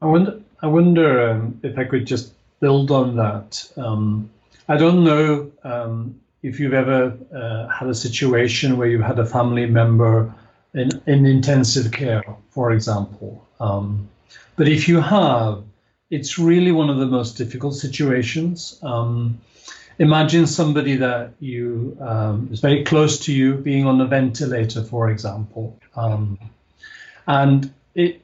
I 0.00 0.06
wonder, 0.06 0.40
I 0.62 0.66
wonder 0.66 1.30
um, 1.30 1.60
if 1.62 1.78
I 1.78 1.84
could 1.84 2.06
just 2.06 2.32
build 2.60 2.90
on 2.90 3.16
that. 3.16 3.68
Um, 3.76 4.30
I 4.68 4.76
don't 4.76 5.04
know 5.04 5.50
um, 5.64 6.20
if 6.42 6.60
you've 6.60 6.74
ever 6.74 7.16
uh, 7.34 7.68
had 7.68 7.88
a 7.88 7.94
situation 7.94 8.76
where 8.76 8.88
you've 8.88 9.02
had 9.02 9.18
a 9.18 9.26
family 9.26 9.66
member 9.66 10.32
in, 10.74 10.90
in 11.06 11.26
intensive 11.26 11.92
care, 11.92 12.22
for 12.50 12.70
example. 12.72 13.46
Um, 13.60 14.08
but 14.56 14.68
if 14.68 14.88
you 14.88 15.00
have, 15.00 15.64
it's 16.10 16.38
really 16.38 16.72
one 16.72 16.90
of 16.90 16.98
the 16.98 17.06
most 17.06 17.36
difficult 17.36 17.74
situations. 17.74 18.78
Um, 18.82 19.40
imagine 19.98 20.46
somebody 20.46 20.96
that 20.96 21.32
you 21.40 21.96
um, 22.00 22.48
is 22.52 22.60
very 22.60 22.84
close 22.84 23.18
to 23.20 23.32
you 23.32 23.54
being 23.54 23.86
on 23.86 24.00
a 24.00 24.06
ventilator, 24.06 24.82
for 24.82 25.10
example, 25.10 25.78
um, 25.94 26.38
and 27.26 27.72
it, 27.94 28.20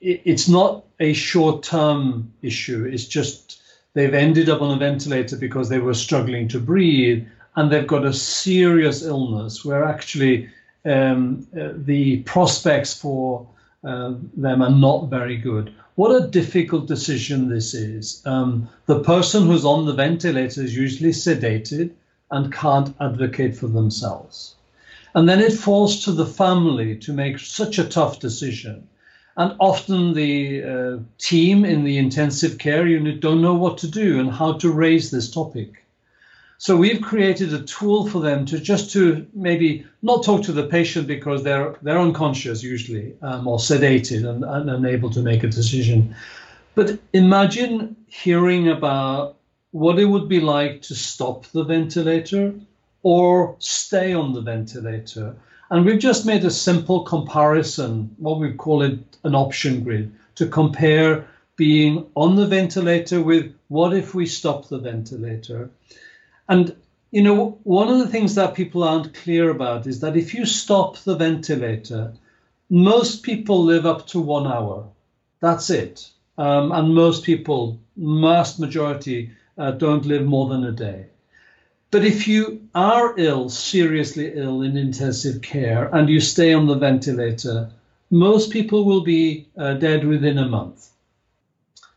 it, 0.00 0.22
it's 0.24 0.48
not 0.48 0.84
a 1.00 1.12
short-term 1.12 2.32
issue. 2.42 2.84
It's 2.84 3.06
just 3.06 3.62
they've 3.94 4.14
ended 4.14 4.48
up 4.48 4.62
on 4.62 4.76
a 4.76 4.78
ventilator 4.78 5.36
because 5.36 5.68
they 5.68 5.78
were 5.78 5.94
struggling 5.94 6.48
to 6.48 6.60
breathe, 6.60 7.26
and 7.56 7.70
they've 7.70 7.86
got 7.86 8.04
a 8.04 8.12
serious 8.12 9.02
illness 9.02 9.64
where 9.64 9.84
actually 9.84 10.48
um, 10.84 11.46
uh, 11.58 11.70
the 11.74 12.22
prospects 12.22 12.94
for 12.94 13.46
uh, 13.84 14.14
them 14.36 14.62
are 14.62 14.70
not 14.70 15.08
very 15.08 15.36
good 15.36 15.74
what 15.96 16.10
a 16.14 16.28
difficult 16.28 16.86
decision 16.86 17.48
this 17.48 17.74
is. 17.74 18.22
Um, 18.26 18.68
the 18.84 19.00
person 19.00 19.46
who's 19.46 19.64
on 19.64 19.86
the 19.86 19.94
ventilator 19.94 20.62
is 20.62 20.76
usually 20.76 21.10
sedated 21.10 21.90
and 22.30 22.52
can't 22.52 22.94
advocate 23.00 23.56
for 23.56 23.66
themselves. 23.66 24.54
And 25.14 25.26
then 25.26 25.40
it 25.40 25.54
falls 25.54 26.04
to 26.04 26.12
the 26.12 26.26
family 26.26 26.96
to 26.98 27.12
make 27.14 27.38
such 27.38 27.78
a 27.78 27.88
tough 27.88 28.20
decision. 28.20 28.86
And 29.38 29.56
often 29.58 30.12
the 30.12 30.62
uh, 30.64 30.98
team 31.18 31.64
in 31.64 31.84
the 31.84 31.96
intensive 31.96 32.58
care 32.58 32.86
unit 32.86 33.20
don't 33.20 33.40
know 33.40 33.54
what 33.54 33.78
to 33.78 33.88
do 33.88 34.20
and 34.20 34.30
how 34.30 34.52
to 34.58 34.70
raise 34.70 35.10
this 35.10 35.30
topic. 35.30 35.85
So 36.58 36.76
we've 36.76 37.02
created 37.02 37.52
a 37.52 37.62
tool 37.62 38.08
for 38.08 38.20
them 38.20 38.46
to 38.46 38.58
just 38.58 38.90
to 38.92 39.26
maybe 39.34 39.84
not 40.02 40.24
talk 40.24 40.42
to 40.44 40.52
the 40.52 40.66
patient 40.66 41.06
because 41.06 41.42
they're 41.42 41.76
they're 41.82 41.98
unconscious 41.98 42.62
usually 42.62 43.14
um, 43.22 43.46
or 43.46 43.58
sedated 43.58 44.28
and, 44.28 44.42
and 44.42 44.70
unable 44.70 45.10
to 45.10 45.20
make 45.20 45.44
a 45.44 45.48
decision. 45.48 46.14
But 46.74 46.98
imagine 47.12 47.96
hearing 48.06 48.68
about 48.68 49.36
what 49.72 49.98
it 49.98 50.06
would 50.06 50.28
be 50.28 50.40
like 50.40 50.80
to 50.82 50.94
stop 50.94 51.46
the 51.46 51.64
ventilator 51.64 52.54
or 53.02 53.56
stay 53.58 54.14
on 54.14 54.32
the 54.32 54.40
ventilator. 54.40 55.36
And 55.70 55.84
we've 55.84 55.98
just 55.98 56.24
made 56.24 56.44
a 56.44 56.50
simple 56.50 57.02
comparison, 57.02 58.14
what 58.18 58.38
we 58.40 58.52
call 58.52 58.82
it 58.82 58.98
an 59.24 59.34
option 59.34 59.84
grid, 59.84 60.12
to 60.36 60.46
compare 60.46 61.26
being 61.56 62.06
on 62.14 62.36
the 62.36 62.46
ventilator 62.46 63.20
with 63.20 63.54
what 63.68 63.94
if 63.94 64.14
we 64.14 64.26
stop 64.26 64.68
the 64.68 64.78
ventilator. 64.78 65.70
And 66.48 66.76
you 67.16 67.22
know, 67.22 67.58
one 67.62 67.88
of 67.88 67.98
the 67.98 68.08
things 68.08 68.34
that 68.34 68.54
people 68.54 68.82
aren't 68.82 69.14
clear 69.14 69.48
about 69.48 69.86
is 69.86 70.00
that 70.00 70.16
if 70.16 70.34
you 70.34 70.44
stop 70.44 70.98
the 70.98 71.16
ventilator, 71.16 72.12
most 72.68 73.22
people 73.22 73.64
live 73.64 73.86
up 73.86 74.06
to 74.08 74.20
one 74.20 74.46
hour. 74.46 74.86
That's 75.40 75.70
it. 75.70 76.10
Um, 76.36 76.72
and 76.72 76.94
most 76.94 77.24
people, 77.24 77.80
vast 77.96 78.60
majority, 78.60 79.30
uh, 79.56 79.70
don't 79.70 80.04
live 80.04 80.26
more 80.26 80.48
than 80.50 80.64
a 80.64 80.72
day. 80.72 81.06
But 81.90 82.04
if 82.04 82.28
you 82.28 82.68
are 82.74 83.14
ill, 83.16 83.48
seriously 83.48 84.32
ill 84.34 84.60
in 84.60 84.76
intensive 84.76 85.40
care, 85.40 85.88
and 85.94 86.10
you 86.10 86.20
stay 86.20 86.52
on 86.52 86.66
the 86.66 86.74
ventilator, 86.74 87.70
most 88.10 88.50
people 88.50 88.84
will 88.84 89.02
be 89.02 89.46
uh, 89.56 89.74
dead 89.74 90.04
within 90.04 90.36
a 90.36 90.48
month. 90.48 90.90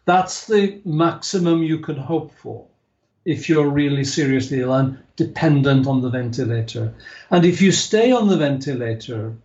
That's 0.05 0.47
the 0.47 0.79
maximum 0.85 1.61
you 1.61 1.79
can 1.79 1.97
hope 1.97 2.31
for 2.35 2.68
if 3.29 3.47
you're 3.47 3.69
really 3.69 4.03
seriously 4.03 4.59
ill 4.61 4.73
and 4.73 4.97
dependent 5.15 5.85
on 5.85 6.01
the 6.01 6.09
ventilator. 6.09 6.91
And 7.29 7.45
if 7.45 7.61
you 7.61 7.71
stay 7.71 8.11
on 8.11 8.27
the 8.27 8.37
ventilator, 8.37 9.35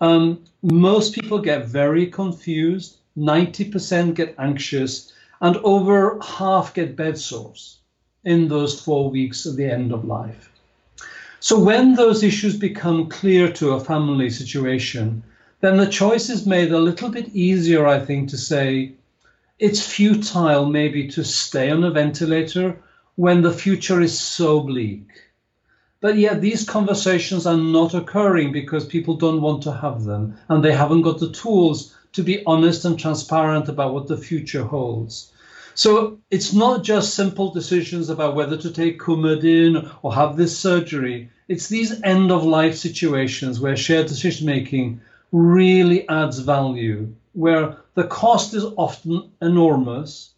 um, 0.00 0.42
most 0.62 1.14
people 1.14 1.38
get 1.38 1.66
very 1.66 2.06
confused, 2.06 2.96
90% 3.18 4.14
get 4.14 4.34
anxious, 4.38 5.12
and 5.42 5.58
over 5.58 6.18
half 6.22 6.72
get 6.72 6.96
bed 6.96 7.18
sores 7.18 7.80
in 8.24 8.48
those 8.48 8.80
four 8.80 9.10
weeks 9.10 9.44
of 9.44 9.56
the 9.56 9.70
end 9.70 9.92
of 9.92 10.06
life. 10.06 10.50
So 11.40 11.58
when 11.58 11.96
those 11.96 12.22
issues 12.22 12.56
become 12.56 13.10
clear 13.10 13.52
to 13.52 13.72
a 13.72 13.84
family 13.84 14.30
situation, 14.30 15.22
then 15.60 15.76
the 15.76 15.86
choice 16.00 16.30
is 16.30 16.46
made 16.46 16.72
a 16.72 16.78
little 16.78 17.10
bit 17.10 17.28
easier, 17.34 17.86
I 17.86 18.00
think, 18.00 18.30
to 18.30 18.38
say 18.38 18.92
it's 19.58 19.86
futile 19.86 20.64
maybe 20.64 21.08
to 21.08 21.22
stay 21.22 21.70
on 21.70 21.84
a 21.84 21.90
ventilator 21.90 22.78
when 23.16 23.42
the 23.42 23.52
future 23.52 24.00
is 24.00 24.18
so 24.18 24.60
bleak. 24.60 25.06
But 26.00 26.16
yet, 26.16 26.40
these 26.40 26.68
conversations 26.68 27.46
are 27.46 27.56
not 27.56 27.94
occurring 27.94 28.52
because 28.52 28.84
people 28.84 29.16
don't 29.16 29.40
want 29.40 29.62
to 29.62 29.72
have 29.72 30.04
them 30.04 30.36
and 30.48 30.62
they 30.62 30.72
haven't 30.72 31.02
got 31.02 31.18
the 31.18 31.32
tools 31.32 31.96
to 32.12 32.22
be 32.22 32.44
honest 32.44 32.84
and 32.84 32.98
transparent 32.98 33.68
about 33.68 33.94
what 33.94 34.06
the 34.06 34.16
future 34.16 34.64
holds. 34.64 35.32
So 35.74 36.18
it's 36.30 36.52
not 36.52 36.84
just 36.84 37.14
simple 37.14 37.52
decisions 37.52 38.08
about 38.08 38.36
whether 38.36 38.56
to 38.56 38.70
take 38.70 39.00
Coumadin 39.00 39.90
or 40.02 40.14
have 40.14 40.36
this 40.36 40.56
surgery. 40.56 41.30
It's 41.48 41.68
these 41.68 42.00
end 42.02 42.30
of 42.30 42.44
life 42.44 42.76
situations 42.76 43.58
where 43.58 43.76
shared 43.76 44.06
decision 44.06 44.46
making 44.46 45.00
really 45.32 46.08
adds 46.08 46.38
value, 46.38 47.12
where 47.32 47.78
the 47.94 48.04
cost 48.04 48.54
is 48.54 48.64
often 48.76 49.32
enormous, 49.42 50.30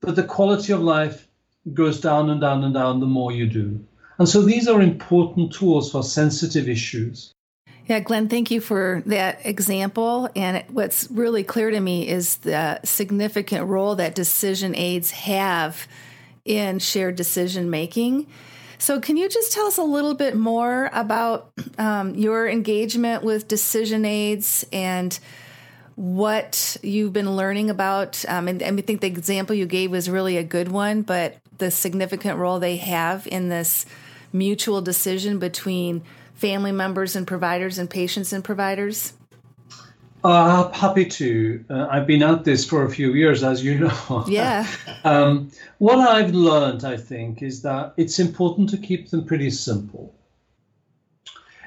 but 0.00 0.16
the 0.16 0.24
quality 0.24 0.72
of 0.72 0.82
life 0.82 1.28
goes 1.72 2.00
down 2.00 2.30
and 2.30 2.40
down 2.40 2.64
and 2.64 2.74
down 2.74 3.00
the 3.00 3.06
more 3.06 3.32
you 3.32 3.46
do. 3.46 3.84
And 4.18 4.28
so 4.28 4.42
these 4.42 4.68
are 4.68 4.82
important 4.82 5.52
tools 5.52 5.90
for 5.90 6.02
sensitive 6.02 6.68
issues. 6.68 7.32
Yeah, 7.86 8.00
Glyn, 8.00 8.28
thank 8.28 8.50
you 8.50 8.60
for 8.60 9.02
that 9.06 9.44
example. 9.44 10.28
And 10.36 10.64
what's 10.68 11.10
really 11.10 11.42
clear 11.42 11.70
to 11.70 11.80
me 11.80 12.06
is 12.06 12.36
the 12.36 12.80
significant 12.84 13.66
role 13.66 13.96
that 13.96 14.14
decision 14.14 14.76
aids 14.76 15.10
have 15.10 15.88
in 16.44 16.78
shared 16.78 17.16
decision 17.16 17.70
making. 17.70 18.26
So, 18.78 19.00
can 19.00 19.16
you 19.16 19.28
just 19.28 19.52
tell 19.52 19.66
us 19.66 19.76
a 19.76 19.82
little 19.82 20.14
bit 20.14 20.36
more 20.36 20.88
about 20.92 21.52
um, 21.78 22.14
your 22.14 22.48
engagement 22.48 23.22
with 23.22 23.48
decision 23.48 24.04
aids 24.04 24.64
and 24.72 25.18
what 25.96 26.76
you've 26.82 27.12
been 27.12 27.36
learning 27.36 27.68
about? 27.68 28.24
Um, 28.26 28.48
and, 28.48 28.62
and 28.62 28.78
I 28.78 28.82
think 28.82 29.00
the 29.00 29.06
example 29.06 29.54
you 29.54 29.66
gave 29.66 29.90
was 29.90 30.08
really 30.08 30.38
a 30.38 30.44
good 30.44 30.68
one, 30.68 31.02
but 31.02 31.36
the 31.60 31.70
significant 31.70 32.38
role 32.38 32.58
they 32.58 32.76
have 32.76 33.26
in 33.28 33.48
this 33.48 33.86
mutual 34.32 34.82
decision 34.82 35.38
between 35.38 36.02
family 36.34 36.72
members 36.72 37.14
and 37.14 37.26
providers 37.26 37.78
and 37.78 37.88
patients 37.88 38.32
and 38.32 38.42
providers? 38.42 39.12
Uh, 40.22 40.70
happy 40.72 41.06
to. 41.06 41.64
Uh, 41.70 41.86
I've 41.90 42.06
been 42.06 42.22
at 42.22 42.44
this 42.44 42.64
for 42.64 42.84
a 42.84 42.90
few 42.90 43.14
years, 43.14 43.42
as 43.42 43.64
you 43.64 43.78
know. 43.78 44.24
Yeah. 44.28 44.66
um, 45.04 45.50
what 45.78 45.98
I've 45.98 46.34
learned, 46.34 46.84
I 46.84 46.96
think, 46.96 47.42
is 47.42 47.62
that 47.62 47.94
it's 47.96 48.18
important 48.18 48.68
to 48.70 48.76
keep 48.76 49.10
them 49.10 49.24
pretty 49.24 49.50
simple. 49.50 50.14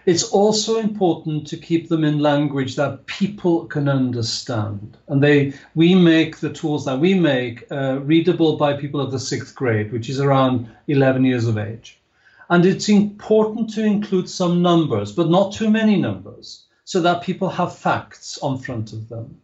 It's 0.06 0.24
also 0.24 0.80
important 0.80 1.48
to 1.48 1.58
keep 1.58 1.88
them 1.88 2.04
in 2.04 2.20
language 2.20 2.76
that 2.76 3.06
people 3.06 3.66
can 3.66 3.88
understand. 3.88 4.98
And 5.08 5.24
they, 5.24 5.54
we 5.76 5.96
make 5.96 6.38
the 6.38 6.52
tools 6.52 6.84
that 6.86 7.00
we 7.00 7.14
make 7.14 7.66
uh, 7.72 8.00
readable 8.02 8.58
by 8.58 8.74
people 8.74 9.00
of 9.00 9.12
the 9.12 9.20
sixth 9.20 9.56
grade, 9.56 9.94
which 9.94 10.10
is 10.10 10.20
around 10.20 10.68
11 10.88 11.24
years 11.24 11.48
of 11.48 11.58
age. 11.58 12.00
And 12.50 12.66
it's 12.66 12.90
important 12.90 13.74
to 13.76 13.84
include 13.84 14.30
some 14.30 14.62
numbers, 14.62 15.14
but 15.14 15.30
not 15.30 15.54
too 15.54 15.70
many 15.70 15.96
numbers, 15.96 16.66
so 16.84 17.02
that 17.02 17.24
people 17.24 17.50
have 17.50 17.76
facts 17.76 18.38
on 18.40 18.58
front 18.58 18.92
of 18.92 19.08
them. 19.08 19.40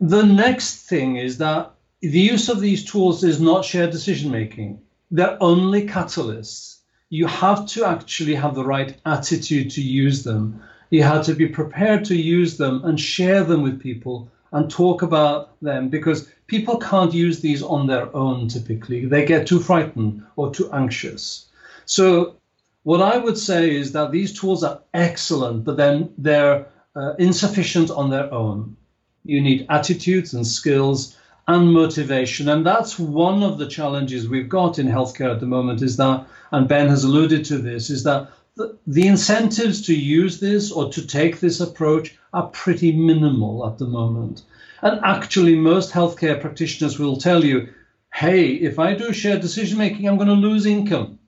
The 0.00 0.22
next 0.22 0.86
thing 0.86 1.16
is 1.16 1.38
that 1.38 1.72
the 2.00 2.20
use 2.20 2.48
of 2.48 2.60
these 2.60 2.84
tools 2.84 3.24
is 3.24 3.40
not 3.40 3.64
shared 3.64 3.90
decision 3.90 4.30
making, 4.30 4.80
they're 5.10 5.42
only 5.42 5.86
catalysts. 5.86 6.77
You 7.10 7.26
have 7.26 7.66
to 7.66 7.84
actually 7.84 8.34
have 8.34 8.54
the 8.54 8.64
right 8.64 8.96
attitude 9.06 9.70
to 9.72 9.82
use 9.82 10.24
them. 10.24 10.62
You 10.90 11.02
have 11.02 11.24
to 11.26 11.34
be 11.34 11.48
prepared 11.48 12.04
to 12.06 12.16
use 12.16 12.56
them 12.56 12.84
and 12.84 13.00
share 13.00 13.44
them 13.44 13.62
with 13.62 13.80
people 13.80 14.30
and 14.52 14.70
talk 14.70 15.02
about 15.02 15.60
them 15.60 15.88
because 15.88 16.28
people 16.46 16.78
can't 16.78 17.12
use 17.12 17.40
these 17.40 17.62
on 17.62 17.86
their 17.86 18.14
own 18.16 18.48
typically. 18.48 19.06
They 19.06 19.24
get 19.24 19.46
too 19.46 19.60
frightened 19.60 20.24
or 20.36 20.52
too 20.52 20.70
anxious. 20.72 21.46
So, 21.84 22.36
what 22.84 23.02
I 23.02 23.18
would 23.18 23.36
say 23.36 23.74
is 23.74 23.92
that 23.92 24.12
these 24.12 24.38
tools 24.38 24.64
are 24.64 24.80
excellent, 24.94 25.64
but 25.64 25.76
then 25.76 26.12
they're 26.16 26.66
uh, 26.96 27.14
insufficient 27.18 27.90
on 27.90 28.10
their 28.10 28.32
own. 28.32 28.76
You 29.24 29.42
need 29.42 29.66
attitudes 29.68 30.32
and 30.32 30.46
skills 30.46 31.16
and 31.48 31.72
motivation. 31.72 32.48
And 32.48 32.64
that's 32.64 32.98
one 32.98 33.42
of 33.42 33.58
the 33.58 33.66
challenges 33.66 34.28
we've 34.28 34.48
got 34.48 34.78
in 34.78 34.86
healthcare 34.86 35.32
at 35.32 35.40
the 35.40 35.46
moment 35.46 35.82
is 35.82 35.96
that, 35.96 36.26
and 36.52 36.68
Ben 36.68 36.88
has 36.88 37.04
alluded 37.04 37.46
to 37.46 37.58
this, 37.58 37.88
is 37.90 38.04
that 38.04 38.30
the, 38.56 39.06
incentives 39.06 39.86
to 39.86 39.94
use 39.94 40.40
this 40.40 40.70
or 40.70 40.92
to 40.92 41.06
take 41.06 41.40
this 41.40 41.60
approach 41.60 42.16
are 42.32 42.48
pretty 42.48 42.92
minimal 42.92 43.66
at 43.66 43.78
the 43.78 43.86
moment. 43.86 44.42
And 44.82 45.00
actually, 45.04 45.54
most 45.56 45.90
healthcare 45.90 46.40
practitioners 46.40 46.98
will 46.98 47.16
tell 47.16 47.44
you, 47.44 47.68
hey, 48.12 48.50
if 48.50 48.78
I 48.78 48.94
do 48.94 49.12
shared 49.12 49.40
decision 49.40 49.78
making, 49.78 50.06
I'm 50.06 50.16
going 50.16 50.28
to 50.28 50.34
lose 50.34 50.66
income 50.66 51.18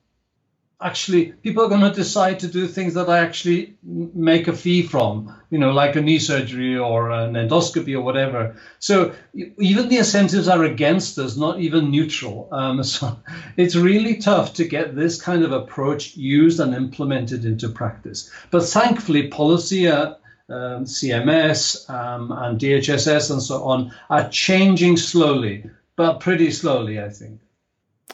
actually 0.81 1.33
people 1.33 1.65
are 1.65 1.69
going 1.69 1.83
to 1.83 1.91
decide 1.91 2.41
to 2.41 2.49
do 2.49 2.67
things 2.67 2.95
that 2.95 3.09
I 3.09 3.19
actually 3.19 3.77
make 3.83 4.49
a 4.49 4.53
fee 4.53 4.83
from, 4.83 5.37
you 5.51 5.59
know, 5.59 5.73
like 5.73 5.97
a 5.97 6.01
knee 6.01 6.19
surgery 6.19 6.77
or 6.79 7.11
an 7.11 7.35
endoscopy 7.35 7.95
or 7.95 8.01
whatever. 8.01 8.57
So 8.79 9.15
even 9.35 9.89
the 9.89 9.99
incentives 9.99 10.49
are 10.49 10.65
against 10.65 11.19
us, 11.19 11.37
not 11.37 11.61
even 11.61 11.91
neutral. 11.91 12.49
Um, 12.53 12.83
so 12.95 13.19
it's 13.57 13.77
really 13.77 14.17
tough 14.17 14.55
to 14.55 14.65
get 14.65 14.97
this 14.97 15.21
kind 15.21 15.45
of 15.45 15.53
approach 15.53 16.17
used 16.17 16.61
and 16.61 16.75
implemented 16.75 17.45
into 17.45 17.69
practice. 17.69 18.31
But 18.51 18.65
thankfully, 18.65 19.29
policy 19.29 19.87
at 19.87 20.21
um, 20.49 20.85
CMS 20.85 21.89
um, 21.91 22.33
and 22.33 22.59
DHHS 22.59 23.31
and 23.31 23.43
so 23.43 23.65
on 23.65 23.93
are 24.09 24.29
changing 24.31 24.97
slowly, 24.97 25.71
but 25.97 26.21
pretty 26.21 26.51
slowly, 26.51 27.01
I 27.01 27.11
think. 27.11 27.41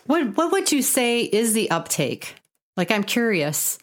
What 0.06 0.36
what 0.36 0.52
would 0.52 0.70
you 0.70 0.82
say 0.82 1.22
is 1.22 1.52
the 1.52 1.70
uptake 1.70 2.36
like, 2.76 2.90
I'm 2.90 3.04
curious. 3.04 3.78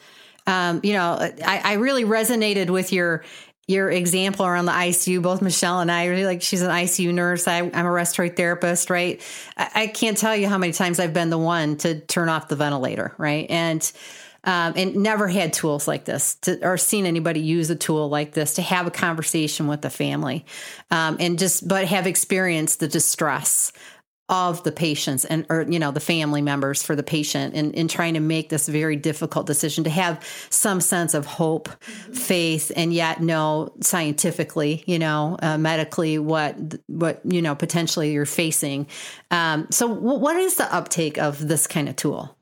Um, 0.45 0.81
you 0.83 0.93
know, 0.93 1.17
I, 1.45 1.61
I 1.63 1.73
really 1.73 2.03
resonated 2.03 2.69
with 2.69 2.91
your 2.91 3.23
your 3.65 3.89
example 3.89 4.45
around 4.45 4.65
the 4.65 4.73
ICU. 4.73 5.21
Both 5.21 5.41
Michelle 5.41 5.79
and 5.79 5.91
I 5.91 6.05
really 6.07 6.25
like. 6.25 6.41
She's 6.41 6.61
an 6.61 6.69
ICU 6.69 7.13
nurse. 7.13 7.47
I, 7.47 7.57
am 7.59 7.85
a 7.85 7.91
respiratory 7.91 8.35
therapist, 8.35 8.89
right? 8.89 9.21
I, 9.55 9.71
I, 9.75 9.87
can't 9.87 10.17
tell 10.17 10.35
you 10.35 10.49
how 10.49 10.57
many 10.57 10.73
times 10.73 10.99
I've 10.99 11.13
been 11.13 11.29
the 11.29 11.37
one 11.37 11.77
to 11.77 11.99
turn 12.01 12.27
off 12.27 12.49
the 12.49 12.57
ventilator, 12.57 13.13
right? 13.17 13.49
And 13.49 13.89
um, 14.45 14.73
and 14.75 14.97
never 14.97 15.29
had 15.29 15.53
tools 15.53 15.87
like 15.87 16.03
this 16.03 16.35
to, 16.41 16.67
or 16.67 16.77
seen 16.77 17.05
anybody 17.05 17.39
use 17.39 17.69
a 17.69 17.77
tool 17.77 18.09
like 18.09 18.33
this 18.33 18.55
to 18.55 18.61
have 18.61 18.85
a 18.85 18.91
conversation 18.91 19.67
with 19.67 19.81
the 19.81 19.89
family, 19.89 20.45
um, 20.91 21.15
and 21.21 21.39
just 21.39 21.65
but 21.65 21.85
have 21.85 22.07
experienced 22.07 22.81
the 22.81 22.89
distress 22.89 23.71
of 24.29 24.63
the 24.63 24.71
patients 24.71 25.25
and 25.25 25.45
or 25.49 25.65
you 25.69 25.77
know 25.77 25.91
the 25.91 25.99
family 25.99 26.41
members 26.41 26.81
for 26.81 26.95
the 26.95 27.03
patient 27.03 27.53
and 27.55 27.73
in 27.75 27.89
trying 27.89 28.13
to 28.13 28.21
make 28.21 28.49
this 28.49 28.69
very 28.69 28.95
difficult 28.95 29.45
decision 29.45 29.83
to 29.83 29.89
have 29.89 30.23
some 30.49 30.79
sense 30.79 31.13
of 31.13 31.25
hope 31.25 31.67
faith 31.83 32.71
and 32.77 32.93
yet 32.93 33.21
know 33.21 33.73
scientifically 33.81 34.81
you 34.87 34.97
know 34.97 35.37
uh, 35.41 35.57
medically 35.57 36.17
what 36.17 36.55
what 36.87 37.19
you 37.25 37.41
know 37.41 37.53
potentially 37.53 38.13
you're 38.13 38.25
facing. 38.25 38.87
Um, 39.29 39.67
so 39.71 39.89
w- 39.89 40.19
what 40.19 40.37
is 40.37 40.55
the 40.55 40.73
uptake 40.73 41.17
of 41.17 41.45
this 41.45 41.67
kind 41.67 41.89
of 41.89 41.97
tool? 41.97 42.37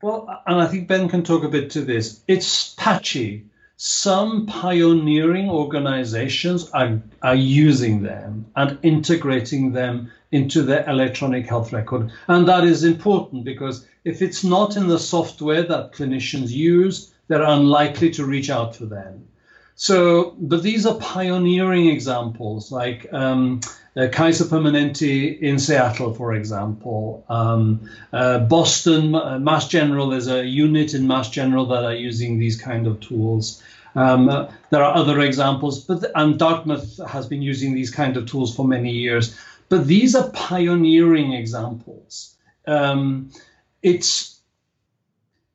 Well 0.00 0.28
and 0.46 0.60
i 0.60 0.66
think 0.66 0.86
ben 0.86 1.08
can 1.08 1.24
talk 1.24 1.42
a 1.42 1.48
bit 1.48 1.70
to 1.72 1.80
this. 1.80 2.22
It's 2.28 2.74
patchy 2.74 3.44
some 3.80 4.44
pioneering 4.46 5.48
organizations 5.48 6.68
are, 6.70 7.00
are 7.22 7.36
using 7.36 8.02
them 8.02 8.44
and 8.56 8.76
integrating 8.82 9.70
them 9.70 10.10
into 10.32 10.62
their 10.62 10.88
electronic 10.90 11.46
health 11.46 11.72
record. 11.72 12.10
And 12.26 12.48
that 12.48 12.64
is 12.64 12.82
important 12.82 13.44
because 13.44 13.86
if 14.04 14.20
it's 14.20 14.42
not 14.42 14.76
in 14.76 14.88
the 14.88 14.98
software 14.98 15.62
that 15.62 15.92
clinicians 15.92 16.50
use, 16.50 17.14
they're 17.28 17.44
unlikely 17.44 18.10
to 18.10 18.24
reach 18.24 18.50
out 18.50 18.74
for 18.74 18.86
them. 18.86 19.28
So, 19.76 20.34
but 20.40 20.64
these 20.64 20.84
are 20.84 20.96
pioneering 20.96 21.86
examples, 21.86 22.72
like 22.72 23.06
um, 23.12 23.60
uh, 23.96 24.08
Kaiser 24.12 24.44
Permanente 24.44 25.38
in 25.40 25.58
Seattle, 25.58 26.14
for 26.14 26.34
example. 26.34 27.24
Um, 27.28 27.88
uh, 28.12 28.40
Boston, 28.40 29.14
uh, 29.14 29.38
Mass 29.38 29.68
General, 29.68 30.12
is 30.12 30.28
a 30.28 30.44
unit 30.44 30.94
in 30.94 31.06
Mass 31.06 31.30
General 31.30 31.66
that 31.66 31.84
are 31.84 31.94
using 31.94 32.38
these 32.38 32.60
kind 32.60 32.86
of 32.86 33.00
tools. 33.00 33.62
Um, 33.94 34.28
uh, 34.28 34.50
there 34.70 34.82
are 34.82 34.94
other 34.94 35.20
examples, 35.20 35.84
but 35.84 36.04
and 36.14 36.38
Dartmouth 36.38 37.00
has 37.08 37.26
been 37.26 37.42
using 37.42 37.74
these 37.74 37.90
kind 37.90 38.16
of 38.16 38.26
tools 38.26 38.54
for 38.54 38.66
many 38.66 38.92
years. 38.92 39.36
But 39.68 39.86
these 39.86 40.14
are 40.14 40.30
pioneering 40.30 41.32
examples. 41.32 42.36
Um, 42.66 43.30
it's 43.82 44.40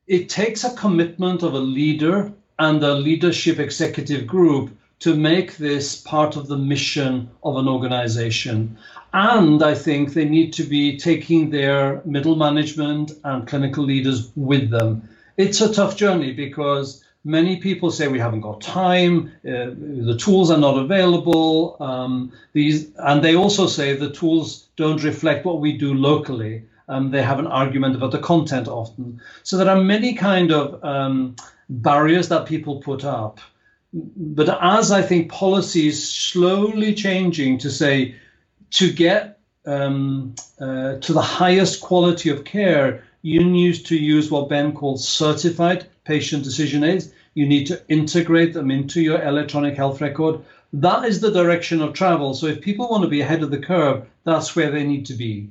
it 0.06 0.28
takes 0.28 0.64
a 0.64 0.76
commitment 0.76 1.42
of 1.42 1.54
a 1.54 1.58
leader 1.58 2.32
and 2.58 2.82
a 2.82 2.94
leadership 2.94 3.58
executive 3.58 4.26
group 4.26 4.76
to 5.00 5.14
make 5.14 5.56
this 5.56 6.00
part 6.00 6.36
of 6.36 6.48
the 6.48 6.56
mission 6.56 7.28
of 7.42 7.56
an 7.56 7.68
organization. 7.68 8.78
And 9.12 9.62
I 9.62 9.74
think 9.74 10.12
they 10.12 10.24
need 10.24 10.52
to 10.54 10.64
be 10.64 10.96
taking 10.98 11.50
their 11.50 12.02
middle 12.04 12.36
management 12.36 13.12
and 13.24 13.46
clinical 13.46 13.84
leaders 13.84 14.30
with 14.34 14.70
them. 14.70 15.08
It's 15.36 15.60
a 15.60 15.72
tough 15.72 15.96
journey 15.96 16.32
because 16.32 17.04
Many 17.26 17.56
people 17.56 17.90
say 17.90 18.06
we 18.06 18.18
haven't 18.18 18.42
got 18.42 18.60
time, 18.60 19.32
uh, 19.48 19.72
the 19.72 20.16
tools 20.20 20.50
are 20.50 20.58
not 20.58 20.76
available. 20.76 21.78
Um, 21.80 22.32
these, 22.52 22.90
and 22.98 23.24
they 23.24 23.34
also 23.34 23.66
say 23.66 23.94
the 23.94 24.10
tools 24.10 24.68
don't 24.76 25.02
reflect 25.02 25.46
what 25.46 25.60
we 25.60 25.78
do 25.78 25.94
locally. 25.94 26.64
Um, 26.86 27.10
they 27.10 27.22
have 27.22 27.38
an 27.38 27.46
argument 27.46 27.96
about 27.96 28.10
the 28.10 28.18
content 28.18 28.68
often. 28.68 29.22
So 29.42 29.56
there 29.56 29.70
are 29.70 29.82
many 29.82 30.12
kind 30.12 30.52
of 30.52 30.84
um, 30.84 31.36
barriers 31.70 32.28
that 32.28 32.44
people 32.44 32.82
put 32.82 33.06
up. 33.06 33.40
But 33.94 34.58
as 34.60 34.90
I 34.90 35.02
think 35.02 35.30
policy 35.30 35.86
is 35.86 36.12
slowly 36.12 36.94
changing 36.94 37.58
to 37.58 37.70
say, 37.70 38.16
to 38.72 38.92
get 38.92 39.38
um, 39.66 40.34
uh, 40.60 40.96
to 40.96 41.12
the 41.12 41.22
highest 41.22 41.80
quality 41.80 42.30
of 42.30 42.44
care, 42.44 43.04
you 43.22 43.44
need 43.44 43.86
to 43.86 43.96
use 43.96 44.30
what 44.30 44.48
Ben 44.48 44.72
calls 44.72 45.06
certified 45.06 45.86
patient 46.04 46.42
decision 46.42 46.82
aids. 46.82 47.12
You 47.34 47.46
need 47.46 47.68
to 47.68 47.80
integrate 47.88 48.52
them 48.52 48.70
into 48.70 49.00
your 49.00 49.22
electronic 49.22 49.76
health 49.76 50.00
record. 50.00 50.40
That 50.72 51.04
is 51.04 51.20
the 51.20 51.30
direction 51.30 51.80
of 51.80 51.94
travel. 51.94 52.34
So 52.34 52.46
if 52.46 52.60
people 52.60 52.88
want 52.88 53.04
to 53.04 53.08
be 53.08 53.20
ahead 53.20 53.44
of 53.44 53.52
the 53.52 53.58
curve, 53.58 54.06
that's 54.24 54.56
where 54.56 54.72
they 54.72 54.84
need 54.84 55.06
to 55.06 55.14
be. 55.14 55.50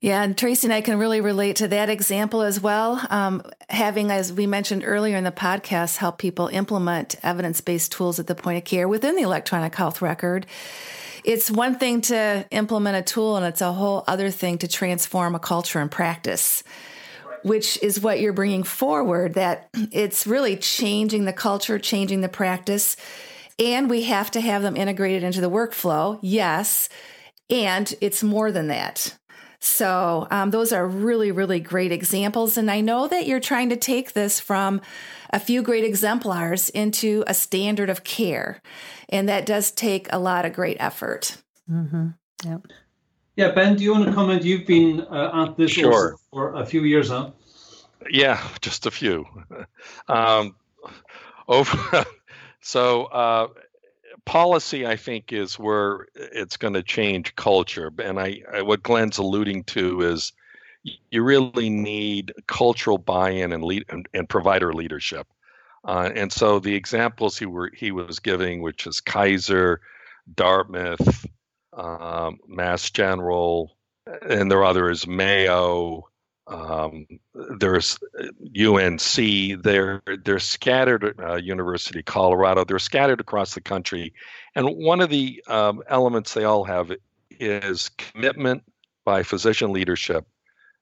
Yeah, 0.00 0.22
and 0.22 0.36
Tracy 0.36 0.66
and 0.66 0.74
I 0.74 0.80
can 0.80 0.98
really 0.98 1.20
relate 1.20 1.56
to 1.56 1.68
that 1.68 1.88
example 1.88 2.42
as 2.42 2.60
well. 2.60 3.00
Um, 3.10 3.42
having, 3.68 4.10
as 4.10 4.32
we 4.32 4.46
mentioned 4.46 4.82
earlier 4.84 5.16
in 5.16 5.24
the 5.24 5.32
podcast, 5.32 5.96
help 5.96 6.18
people 6.18 6.48
implement 6.48 7.16
evidence 7.22 7.60
based 7.60 7.92
tools 7.92 8.18
at 8.18 8.26
the 8.26 8.34
point 8.34 8.58
of 8.58 8.64
care 8.64 8.86
within 8.86 9.16
the 9.16 9.22
electronic 9.22 9.74
health 9.74 10.02
record. 10.02 10.46
It's 11.24 11.50
one 11.50 11.78
thing 11.78 12.02
to 12.02 12.46
implement 12.50 12.98
a 12.98 13.02
tool, 13.02 13.36
and 13.36 13.46
it's 13.46 13.62
a 13.62 13.72
whole 13.72 14.04
other 14.06 14.30
thing 14.30 14.58
to 14.58 14.68
transform 14.68 15.34
a 15.34 15.38
culture 15.38 15.80
and 15.80 15.90
practice 15.90 16.62
which 17.44 17.80
is 17.82 18.00
what 18.00 18.20
you're 18.20 18.32
bringing 18.32 18.62
forward, 18.62 19.34
that 19.34 19.68
it's 19.92 20.26
really 20.26 20.56
changing 20.56 21.26
the 21.26 21.32
culture, 21.32 21.78
changing 21.78 22.22
the 22.22 22.28
practice. 22.28 22.96
And 23.58 23.90
we 23.90 24.04
have 24.04 24.30
to 24.30 24.40
have 24.40 24.62
them 24.62 24.76
integrated 24.76 25.22
into 25.22 25.42
the 25.42 25.50
workflow, 25.50 26.18
yes. 26.22 26.88
And 27.50 27.94
it's 28.00 28.22
more 28.22 28.50
than 28.50 28.68
that. 28.68 29.14
So, 29.60 30.26
um, 30.30 30.50
those 30.50 30.72
are 30.72 30.86
really, 30.86 31.30
really 31.30 31.60
great 31.60 31.92
examples. 31.92 32.56
And 32.56 32.70
I 32.70 32.80
know 32.80 33.08
that 33.08 33.26
you're 33.26 33.40
trying 33.40 33.70
to 33.70 33.76
take 33.76 34.12
this 34.12 34.40
from 34.40 34.80
a 35.30 35.40
few 35.40 35.62
great 35.62 35.84
exemplars 35.84 36.68
into 36.70 37.24
a 37.26 37.34
standard 37.34 37.90
of 37.90 38.04
care. 38.04 38.60
And 39.08 39.28
that 39.28 39.46
does 39.46 39.70
take 39.70 40.06
a 40.12 40.18
lot 40.18 40.44
of 40.44 40.52
great 40.52 40.76
effort. 40.80 41.38
Mm-hmm. 41.70 42.08
Yep. 42.44 42.66
Yeah, 43.36 43.50
Ben, 43.50 43.76
do 43.76 43.82
you 43.82 43.92
want 43.92 44.06
to 44.06 44.12
comment? 44.12 44.44
You've 44.44 44.66
been 44.66 45.00
uh, 45.00 45.46
at 45.48 45.56
this 45.56 45.72
sure. 45.72 46.16
for 46.30 46.54
a 46.54 46.64
few 46.64 46.82
years, 46.82 47.08
huh? 47.08 47.30
Yeah, 48.08 48.40
just 48.60 48.86
a 48.86 48.90
few. 48.90 49.26
um, 50.08 50.54
over. 51.48 52.04
so 52.60 53.04
uh, 53.06 53.48
policy, 54.24 54.86
I 54.86 54.96
think, 54.96 55.32
is 55.32 55.58
where 55.58 56.06
it's 56.14 56.56
going 56.56 56.74
to 56.74 56.82
change 56.82 57.36
culture. 57.36 57.92
And 57.98 58.18
I, 58.18 58.42
I, 58.52 58.62
what 58.62 58.82
Glyn's 58.82 59.18
alluding 59.18 59.64
to 59.64 60.00
is, 60.02 60.32
you 61.10 61.22
really 61.22 61.70
need 61.70 62.32
cultural 62.46 62.98
buy-in 62.98 63.52
and 63.52 63.64
lead 63.64 63.86
and, 63.88 64.06
and 64.12 64.28
provider 64.28 64.72
leadership. 64.72 65.26
Uh, 65.84 66.10
and 66.14 66.32
so 66.32 66.58
the 66.58 66.74
examples 66.74 67.38
he 67.38 67.46
were 67.46 67.70
he 67.74 67.90
was 67.90 68.18
giving, 68.18 68.62
which 68.62 68.86
is 68.86 69.00
Kaiser, 69.00 69.80
Dartmouth, 70.34 71.26
um, 71.72 72.38
Mass 72.46 72.90
General, 72.90 73.76
and 74.28 74.50
there 74.50 74.58
are 74.58 74.64
others, 74.64 75.06
Mayo, 75.06 76.08
um, 76.46 77.06
there's 77.58 77.98
UNC. 78.58 79.62
They're 79.62 80.02
they're 80.24 80.38
scattered. 80.38 81.18
Uh, 81.18 81.36
University 81.36 82.00
of 82.00 82.04
Colorado. 82.04 82.64
They're 82.64 82.78
scattered 82.78 83.20
across 83.20 83.54
the 83.54 83.60
country, 83.60 84.12
and 84.54 84.66
one 84.66 85.00
of 85.00 85.08
the 85.08 85.42
um, 85.46 85.82
elements 85.88 86.34
they 86.34 86.44
all 86.44 86.64
have 86.64 86.92
is 87.30 87.90
commitment 87.96 88.62
by 89.04 89.22
physician 89.22 89.72
leadership 89.72 90.26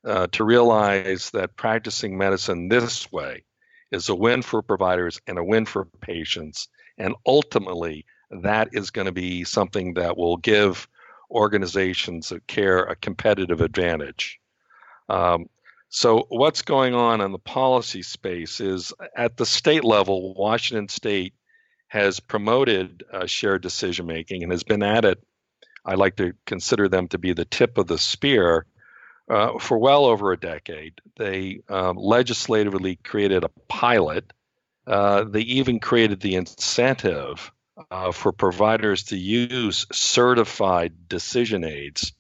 uh, 0.05 0.27
to 0.33 0.45
realize 0.45 1.31
that 1.31 1.57
practicing 1.57 2.19
medicine 2.19 2.69
this 2.69 3.11
way 3.13 3.45
is 3.93 4.09
a 4.09 4.15
win 4.15 4.43
for 4.43 4.63
providers 4.63 5.21
and 5.27 5.39
a 5.39 5.45
win 5.45 5.65
for 5.65 5.85
patients, 6.01 6.69
and 6.99 7.15
ultimately 7.25 8.05
that 8.31 8.69
is 8.73 8.91
going 8.91 9.07
to 9.07 9.13
be 9.13 9.45
something 9.45 9.95
that 9.95 10.17
will 10.17 10.39
give 10.39 10.89
organizations 11.31 12.33
of 12.33 12.47
care 12.47 12.83
a 12.83 12.97
competitive 12.97 13.61
advantage. 13.61 14.41
Um, 15.09 15.47
so, 15.95 16.25
what's 16.31 16.63
going 16.63 16.95
on 16.95 17.21
in 17.21 17.33
the 17.33 17.39
policy 17.39 18.01
space 18.01 18.61
is 18.61 18.95
at 19.15 19.37
the 19.37 19.45
state 19.45 19.85
level, 19.85 20.33
Washington 20.33 20.89
State 20.89 21.35
has 21.89 22.19
promoted 22.19 23.05
uh, 23.13 23.27
shared 23.27 23.61
decision 23.61 24.07
making 24.07 24.43
and 24.43 24.51
has 24.53 24.63
been 24.63 24.83
at 24.83 25.05
it. 25.05 25.23
I 25.85 25.97
like 25.97 26.17
to 26.17 26.33
consider 26.47 26.89
them 26.89 27.09
to 27.09 27.19
be 27.19 27.35
the 27.35 27.45
tip 27.45 27.77
of 27.77 27.89
the 27.89 27.99
spear 27.99 28.65
uh, 29.29 29.59
for 29.59 29.77
well 29.77 30.07
over 30.07 30.33
a 30.33 30.41
decade. 30.41 30.95
They 31.19 31.61
um, 31.69 31.99
legislatively 31.99 32.97
created 32.97 33.45
a 33.45 33.51
pilot. 33.69 34.33
Uh, 34.87 35.25
they 35.25 35.43
even 35.43 35.79
created 35.79 36.21
the 36.21 36.37
incentive 36.37 37.53
uh, 37.91 38.13
for 38.13 38.33
providers 38.33 39.03
to 39.05 39.19
use 39.19 39.85
certified 39.93 41.07
decision 41.07 41.65
aids 41.65 42.15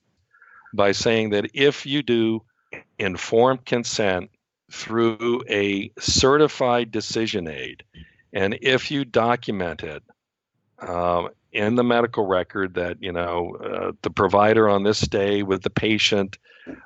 by 0.74 0.92
saying 0.92 1.30
that 1.30 1.52
if 1.54 1.86
you 1.86 2.02
do 2.02 2.42
informed 2.98 3.64
consent 3.64 4.30
through 4.70 5.42
a 5.48 5.90
certified 5.98 6.90
decision 6.90 7.48
aid, 7.48 7.84
and 8.32 8.58
if 8.62 8.90
you 8.90 9.04
document 9.04 9.82
it 9.82 10.02
um, 10.78 11.28
in 11.52 11.74
the 11.74 11.84
medical 11.84 12.26
record 12.26 12.74
that 12.74 13.02
you 13.02 13.12
know 13.12 13.56
uh, 13.56 13.92
the 14.02 14.10
provider 14.10 14.68
on 14.68 14.82
this 14.82 15.00
day 15.00 15.42
with 15.42 15.62
the 15.62 15.70
patient 15.70 16.38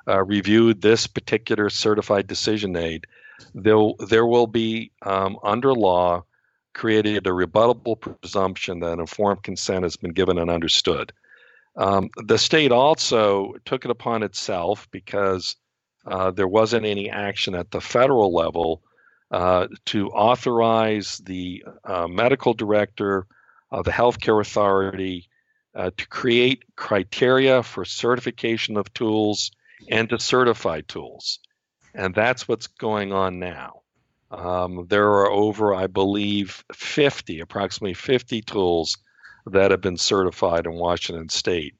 uh, 0.07 0.23
reviewed 0.23 0.81
this 0.81 1.07
particular 1.07 1.69
certified 1.69 2.27
decision 2.27 2.75
aid, 2.75 3.05
there 3.53 4.25
will 4.25 4.47
be 4.47 4.91
um, 5.03 5.37
under 5.43 5.73
law 5.73 6.23
created 6.73 7.25
a 7.25 7.31
rebuttable 7.31 7.99
presumption 7.99 8.79
that 8.79 8.99
informed 8.99 9.41
consent 9.41 9.83
has 9.83 9.95
been 9.95 10.11
given 10.11 10.37
and 10.37 10.49
understood. 10.49 11.11
Um, 11.75 12.09
the 12.17 12.37
state 12.37 12.71
also 12.71 13.53
took 13.65 13.85
it 13.85 13.91
upon 13.91 14.23
itself 14.23 14.87
because 14.91 15.55
uh, 16.07 16.31
there 16.31 16.47
wasn't 16.47 16.85
any 16.85 17.09
action 17.09 17.53
at 17.55 17.69
the 17.69 17.81
federal 17.81 18.33
level 18.33 18.81
uh, 19.29 19.67
to 19.85 20.09
authorize 20.09 21.17
the 21.17 21.63
uh, 21.83 22.07
medical 22.07 22.53
director 22.53 23.27
of 23.69 23.83
the 23.83 23.91
healthcare 23.91 24.39
authority 24.39 25.27
uh, 25.75 25.91
to 25.97 26.07
create 26.07 26.63
criteria 26.75 27.61
for 27.61 27.83
certification 27.85 28.77
of 28.77 28.93
tools 28.93 29.51
and 29.89 30.09
to 30.09 30.19
certify 30.19 30.81
tools. 30.81 31.39
And 31.93 32.15
that's 32.15 32.47
what's 32.47 32.67
going 32.67 33.11
on 33.11 33.39
now. 33.39 33.81
Um, 34.31 34.87
there 34.89 35.07
are 35.07 35.31
over, 35.31 35.73
I 35.73 35.87
believe, 35.87 36.63
50, 36.73 37.39
approximately 37.41 37.93
50 37.93 38.41
tools 38.41 38.97
that 39.45 39.71
have 39.71 39.81
been 39.81 39.97
certified 39.97 40.65
in 40.65 40.73
Washington 40.73 41.29
state. 41.29 41.75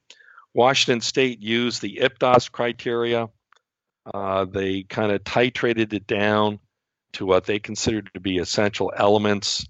Washington 0.53 1.01
state 1.01 1.39
used 1.39 1.82
the 1.82 1.99
IPDAS 2.01 2.51
criteria. 2.51 3.30
Uh, 4.14 4.45
they 4.45 4.84
kind 4.84 5.12
of 5.12 5.24
titrated 5.24 5.93
it 5.93 6.08
down 6.08 6.60
to 7.14 7.26
what 7.26 7.45
they 7.45 7.60
considered 7.60 8.10
to 8.14 8.20
be 8.20 8.38
essential 8.38 8.91
elements. 8.95 9.68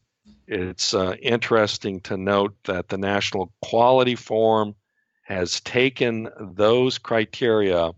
It's 0.48 0.94
uh, 0.94 1.16
interesting 1.22 2.02
to 2.02 2.18
note 2.18 2.56
that 2.66 2.90
the 2.90 2.98
National 2.98 3.52
Quality 3.62 4.16
Forum 4.16 4.76
has 5.24 5.60
taken 5.62 6.30
those 6.40 6.98
criteria 6.98 7.92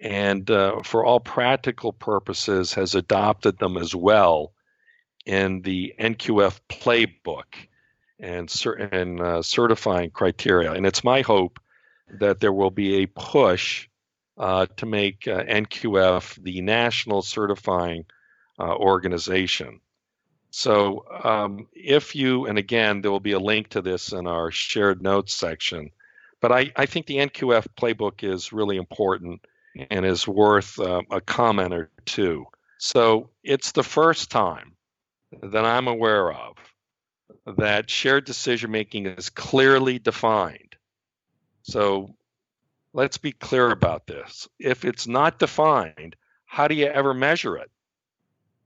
and 0.00 0.50
uh, 0.50 0.82
for 0.82 1.04
all 1.04 1.20
practical 1.20 1.92
purposes 1.92 2.74
has 2.74 2.94
adopted 2.94 3.58
them 3.58 3.76
as 3.76 3.94
well 3.94 4.52
in 5.24 5.62
the 5.62 5.94
NQF 5.98 6.60
playbook 6.68 7.44
and, 8.18 8.52
and 8.92 9.20
uh, 9.20 9.42
certifying 9.42 10.10
criteria. 10.10 10.72
And 10.72 10.86
it's 10.86 11.04
my 11.04 11.22
hope 11.22 11.58
that 12.20 12.40
there 12.40 12.52
will 12.52 12.70
be 12.70 13.02
a 13.02 13.06
push 13.06 13.88
uh, 14.38 14.66
to 14.76 14.86
make 14.86 15.26
uh, 15.26 15.42
NQF 15.44 16.42
the 16.42 16.60
national 16.60 17.22
certifying 17.22 18.04
uh, 18.58 18.74
organization. 18.74 19.80
So 20.50 21.04
um, 21.22 21.68
if 21.74 22.14
you, 22.14 22.46
and 22.46 22.58
again, 22.58 23.02
there 23.02 23.10
will 23.10 23.20
be 23.20 23.32
a 23.32 23.38
link 23.38 23.68
to 23.70 23.82
this 23.82 24.12
in 24.12 24.26
our 24.26 24.50
shared 24.50 25.02
notes 25.02 25.34
section, 25.34 25.90
but 26.40 26.52
I, 26.52 26.72
I 26.76 26.86
think 26.86 27.06
the 27.06 27.16
NQF 27.16 27.66
playbook 27.76 28.22
is 28.24 28.52
really 28.52 28.76
important 28.76 29.44
and 29.90 30.06
is 30.06 30.26
worth 30.26 30.78
uh, 30.78 31.02
a 31.10 31.20
comment 31.20 31.74
or 31.74 31.90
two. 32.04 32.46
So 32.78 33.30
it's 33.42 33.72
the 33.72 33.82
first 33.82 34.30
time 34.30 34.76
that 35.42 35.64
I'm 35.64 35.88
aware 35.88 36.32
of 36.32 36.56
that 37.56 37.90
shared 37.90 38.24
decision 38.24 38.70
making 38.70 39.06
is 39.06 39.30
clearly 39.30 39.98
defined. 39.98 40.76
So 41.62 42.14
let's 42.96 43.18
be 43.18 43.32
clear 43.32 43.70
about 43.70 44.06
this. 44.06 44.48
If 44.58 44.86
it's 44.86 45.06
not 45.06 45.38
defined, 45.38 46.16
how 46.46 46.66
do 46.66 46.74
you 46.74 46.86
ever 46.86 47.12
measure 47.12 47.58
it? 47.58 47.70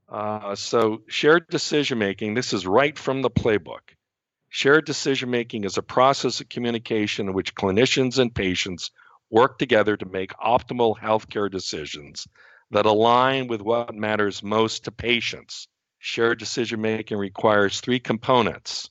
Uh, 0.09 0.55
so, 0.55 1.03
shared 1.09 1.49
decision 1.49 1.99
making, 1.99 2.35
this 2.35 2.53
is 2.53 2.65
right 2.65 2.97
from 2.97 3.23
the 3.23 3.31
playbook. 3.31 3.81
Shared 4.49 4.87
decision 4.87 5.31
making 5.31 5.65
is 5.65 5.79
a 5.79 5.83
process 5.83 6.41
of 6.41 6.49
communication 6.49 7.29
in 7.29 7.35
which 7.35 7.57
clinicians 7.57 8.19
and 8.19 8.33
patients 8.33 8.93
work 9.31 9.59
together 9.59 9.97
to 9.97 10.07
make 10.07 10.33
optimal 10.35 10.97
healthcare 10.97 11.51
decisions 11.51 12.27
that 12.71 12.87
align 12.87 13.49
with 13.49 13.61
what 13.61 13.95
matters 13.97 14.45
most 14.45 14.85
to 14.85 14.93
patients. 14.93 15.67
Shared 15.99 16.39
decision 16.39 16.81
making 16.81 17.19
requires 17.19 17.81
three 17.81 17.99
components 17.99 18.91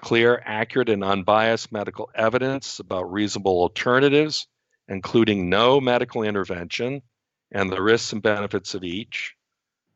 clear, 0.00 0.42
accurate, 0.44 0.88
and 0.88 1.04
unbiased 1.04 1.72
medical 1.72 2.10
evidence 2.14 2.78
about 2.78 3.12
reasonable 3.12 3.60
alternatives, 3.60 4.46
including 4.88 5.50
no 5.50 5.80
medical 5.80 6.22
intervention 6.22 7.02
and 7.52 7.70
the 7.70 7.82
risks 7.82 8.12
and 8.12 8.22
benefits 8.22 8.74
of 8.74 8.84
each, 8.84 9.34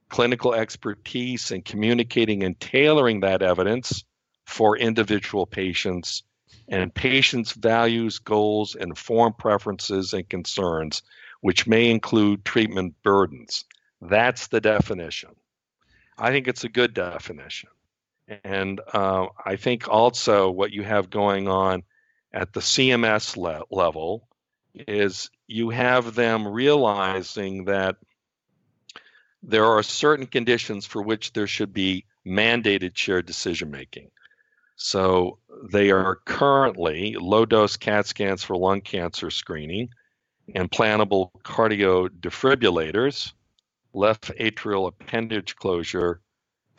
clinical 0.08 0.54
expertise 0.54 1.50
in 1.50 1.62
communicating 1.62 2.42
and 2.44 2.58
tailoring 2.60 3.20
that 3.20 3.42
evidence 3.42 4.04
for 4.46 4.76
individual 4.76 5.46
patients, 5.46 6.22
and 6.68 6.94
patients' 6.94 7.52
values, 7.52 8.18
goals, 8.18 8.74
inform 8.74 9.32
preferences 9.34 10.12
and 10.12 10.28
concerns, 10.28 11.02
which 11.40 11.66
may 11.66 11.90
include 11.90 12.44
treatment 12.44 12.94
burdens. 13.02 13.64
That's 14.00 14.48
the 14.48 14.60
definition. 14.60 15.30
I 16.18 16.30
think 16.30 16.48
it's 16.48 16.64
a 16.64 16.68
good 16.68 16.94
definition. 16.94 17.70
And 18.44 18.80
uh, 18.92 19.26
I 19.44 19.56
think 19.56 19.88
also 19.88 20.50
what 20.50 20.72
you 20.72 20.82
have 20.82 21.10
going 21.10 21.48
on 21.48 21.82
at 22.32 22.52
the 22.52 22.60
CMS 22.60 23.36
le- 23.36 23.64
level 23.70 24.28
is 24.74 25.30
you 25.46 25.70
have 25.70 26.14
them 26.14 26.48
realizing 26.48 27.64
that 27.66 27.96
there 29.42 29.66
are 29.66 29.82
certain 29.82 30.26
conditions 30.26 30.86
for 30.86 31.02
which 31.02 31.32
there 31.32 31.46
should 31.46 31.72
be 31.72 32.04
mandated 32.26 32.96
shared 32.96 33.26
decision 33.26 33.70
making. 33.70 34.10
So 34.76 35.38
they 35.70 35.90
are 35.90 36.16
currently 36.24 37.16
low 37.18 37.44
dose 37.44 37.76
CAT 37.76 38.06
scans 38.06 38.42
for 38.42 38.56
lung 38.56 38.80
cancer 38.80 39.30
screening, 39.30 39.90
implantable 40.54 41.30
cardio 41.42 42.08
defibrillators, 42.08 43.32
left 43.92 44.32
atrial 44.38 44.88
appendage 44.88 45.54
closure, 45.56 46.20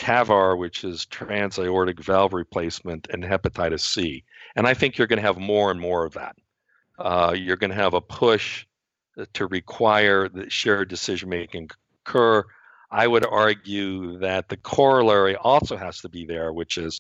TAVR, 0.04 0.58
which 0.58 0.84
is 0.84 1.06
transaortic 1.06 2.00
valve 2.00 2.34
replacement, 2.34 3.08
and 3.10 3.24
hepatitis 3.24 3.80
C. 3.80 4.26
And 4.56 4.68
I 4.68 4.74
think 4.74 4.98
you're 4.98 5.08
going 5.08 5.22
to 5.22 5.28
have 5.28 5.38
more 5.38 5.72
and 5.72 5.80
more 5.80 6.06
of 6.06 6.14
that. 6.14 6.36
Uh, 7.00 7.34
you're 7.38 7.58
going 7.58 7.70
to 7.70 7.76
have 7.76 7.94
a 7.94 8.02
push 8.02 8.66
to 9.34 9.48
require 9.48 10.28
that 10.28 10.52
shared 10.52 10.90
decision 10.90 11.30
making 11.30 11.70
occur. 12.02 12.44
I 12.92 13.08
would 13.08 13.26
argue 13.26 14.20
that 14.20 14.50
the 14.50 14.58
corollary 14.58 15.38
also 15.38 15.78
has 15.78 16.02
to 16.02 16.10
be 16.10 16.26
there, 16.26 16.52
which 16.52 16.78
is 16.78 17.00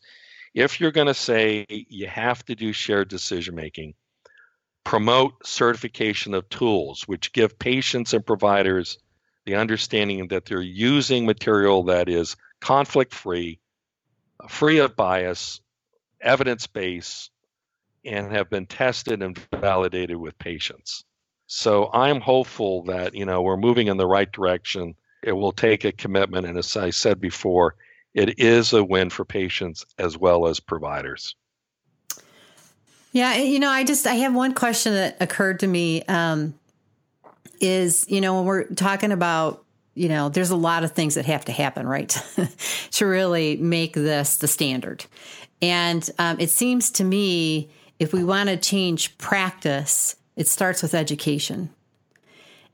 if 0.54 0.80
you're 0.80 0.92
going 0.92 1.08
to 1.08 1.14
say 1.14 1.66
you 1.70 2.08
have 2.08 2.46
to 2.46 2.56
do 2.56 2.72
shared 2.72 3.10
decision 3.10 3.54
making, 3.54 3.96
promote 4.86 5.46
certification 5.46 6.34
of 6.34 6.48
tools 6.50 7.04
which 7.06 7.34
give 7.34 7.60
patients 7.60 8.14
and 8.14 8.26
providers 8.26 8.98
the 9.46 9.56
understanding 9.56 10.28
that 10.30 10.46
they're 10.46 10.62
using 10.62 11.26
material 11.26 11.84
that 11.84 12.08
is 12.08 12.36
conflict 12.64 13.14
free, 13.14 13.60
free 14.48 14.80
of 14.80 14.96
bias, 14.96 15.60
evidence 16.22 16.66
based, 16.66 17.30
and 18.06 18.32
have 18.32 18.50
been 18.50 18.66
tested 18.66 19.22
and 19.22 19.38
validated 19.52 20.16
with 20.16 20.40
patients. 20.40 21.04
So 21.48 21.90
I'm 21.94 22.22
hopeful 22.22 22.84
that 22.84 23.16
you 23.16 23.26
know 23.26 23.42
we're 23.42 23.58
moving 23.58 23.88
in 23.88 23.98
the 23.98 24.08
right 24.08 24.32
direction. 24.32 24.96
It 25.22 25.34
will 25.34 25.52
take 25.52 25.84
a 25.84 25.92
commitment, 25.92 26.48
and 26.48 26.58
as 26.58 26.78
I 26.78 26.92
said 26.92 27.20
before, 27.20 27.76
it 28.14 28.40
is 28.40 28.72
a 28.72 28.84
win 28.84 29.10
for 29.10 29.26
patients 29.26 29.86
as 29.98 30.18
well 30.18 30.48
as 30.48 30.62
providers. 30.62 31.36
Yeah, 33.12 33.36
you 33.36 33.60
know, 33.60 33.70
I 33.70 33.84
just 33.84 34.08
I 34.08 34.16
have 34.16 34.34
one 34.34 34.54
question 34.54 34.94
that 34.94 35.18
occurred 35.20 35.60
to 35.60 35.68
me. 35.68 36.04
Um, 36.04 36.54
is 37.60 38.06
you 38.10 38.22
know 38.22 38.36
when 38.36 38.46
we're 38.46 38.64
talking 38.70 39.12
about 39.12 39.64
you 39.96 40.10
know 40.10 40.30
there's 40.30 40.50
a 40.50 40.56
lot 40.56 40.84
of 40.84 40.92
things 40.92 41.16
that 41.16 41.26
have 41.26 41.46
to 41.46 41.52
happen 41.52 41.88
right 41.88 42.10
to 42.92 43.06
really 43.06 43.58
make 43.58 43.94
this 43.94 44.38
the 44.38 44.48
standard, 44.48 45.06
and 45.62 46.10
um, 46.20 46.40
it 46.40 46.50
seems 46.50 46.92
to 46.92 47.04
me 47.04 47.70
if 48.00 48.14
we 48.14 48.24
want 48.24 48.50
to 48.50 48.58
change 48.58 49.18
practice, 49.18 50.16
it 50.36 50.48
starts 50.48 50.82
with 50.82 50.94
education. 50.94 51.70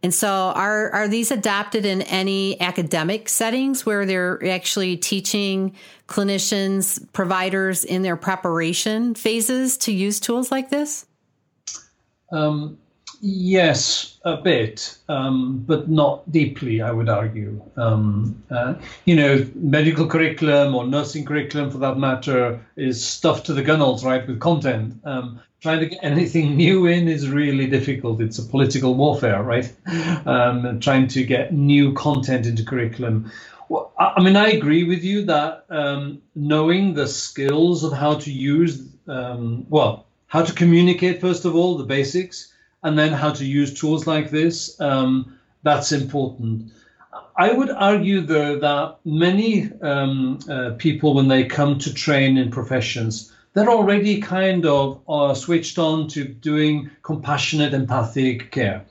And 0.02 0.14
so, 0.14 0.30
are 0.30 0.90
are 0.92 1.08
these 1.10 1.30
adopted 1.30 1.86
in 1.86 2.02
any 2.04 2.60
academic 2.62 3.28
settings 3.28 3.86
where 3.86 4.06
they're 4.06 4.44
actually 4.50 4.96
teaching 4.96 5.76
clinicians, 6.08 7.06
providers 7.12 7.84
in 7.84 8.02
their 8.02 8.16
preparation 8.16 9.14
phases 9.14 9.78
to 9.80 9.92
use 9.92 10.22
tools 10.22 10.52
like 10.52 10.70
this? 10.70 11.06
Um, 12.32 12.78
yes, 13.22 14.18
a 14.24 14.38
bit, 14.38 14.98
um, 15.08 15.64
but 15.66 15.90
not 15.90 16.30
deeply. 16.32 16.82
I 16.82 16.92
would 16.92 17.10
argue. 17.10 17.62
Um, 17.78 18.44
uh, 18.50 18.76
you 19.06 19.16
know, 19.16 19.46
medical 19.56 20.08
curriculum 20.08 20.76
or 20.76 20.86
nursing 20.86 21.26
curriculum, 21.26 21.72
for 21.72 21.78
that 21.80 21.98
matter, 21.98 22.60
is 22.76 23.06
stuffed 23.06 23.46
to 23.48 23.54
the 23.54 23.64
gunnels, 23.64 24.04
right, 24.04 24.28
with 24.28 24.40
content. 24.40 25.00
Um, 25.04 25.40
trying 25.62 25.80
to 25.80 25.88
get 25.88 26.00
anything 26.04 26.56
new 26.58 26.86
in 26.86 27.08
is 27.08 27.30
really 27.30 27.68
difficult. 27.68 28.22
It's 28.22 28.40
a 28.40 28.44
political 28.44 28.96
warfare, 28.96 29.44
right? 29.44 29.72
Um, 30.26 30.80
trying 30.80 31.08
to 31.10 31.24
get 31.24 31.54
new 31.54 31.94
content 31.94 32.46
into 32.46 32.64
curriculum. 32.64 33.32
Well, 33.68 33.92
I 33.98 34.22
mean, 34.22 34.36
I 34.36 34.50
agree 34.50 34.84
with 34.84 35.04
you 35.04 35.26
that 35.26 35.66
um, 35.70 36.22
knowing 36.36 36.94
the 36.94 37.08
skills 37.08 37.84
of 37.84 37.94
how 37.94 38.16
to 38.16 38.32
use, 38.32 38.82
um, 39.08 39.66
well, 39.70 40.08
how 40.28 40.44
to 40.44 40.54
communicate, 40.54 41.22
first 41.22 41.46
of 41.46 41.56
all, 41.56 41.78
the 41.78 41.84
basics, 41.84 42.52
and 42.84 42.98
then 42.98 43.12
how 43.14 43.32
to 43.32 43.46
use 43.46 43.80
tools 43.80 44.08
like 44.08 44.30
this, 44.30 44.80
um, 44.80 45.38
that's 45.64 45.92
important. 45.92 46.72
I 47.36 47.52
would 47.54 47.70
argue, 47.70 48.22
though, 48.22 48.60
that 48.60 48.98
many 49.06 49.72
um, 49.82 50.40
uh, 50.50 50.72
people, 50.78 51.14
when 51.14 51.28
they 51.28 51.46
come 51.46 51.80
to 51.80 51.94
train 51.94 52.38
in 52.38 52.52
professions, 52.52 53.32
they're 53.54 53.70
already 53.70 54.22
kind 54.22 54.66
of 54.66 55.02
uh, 55.08 55.34
switched 55.34 55.80
on 55.80 56.08
to 56.10 56.26
doing 56.26 56.90
compassionate, 57.02 57.74
empathic 57.74 58.52
care. 58.52 58.86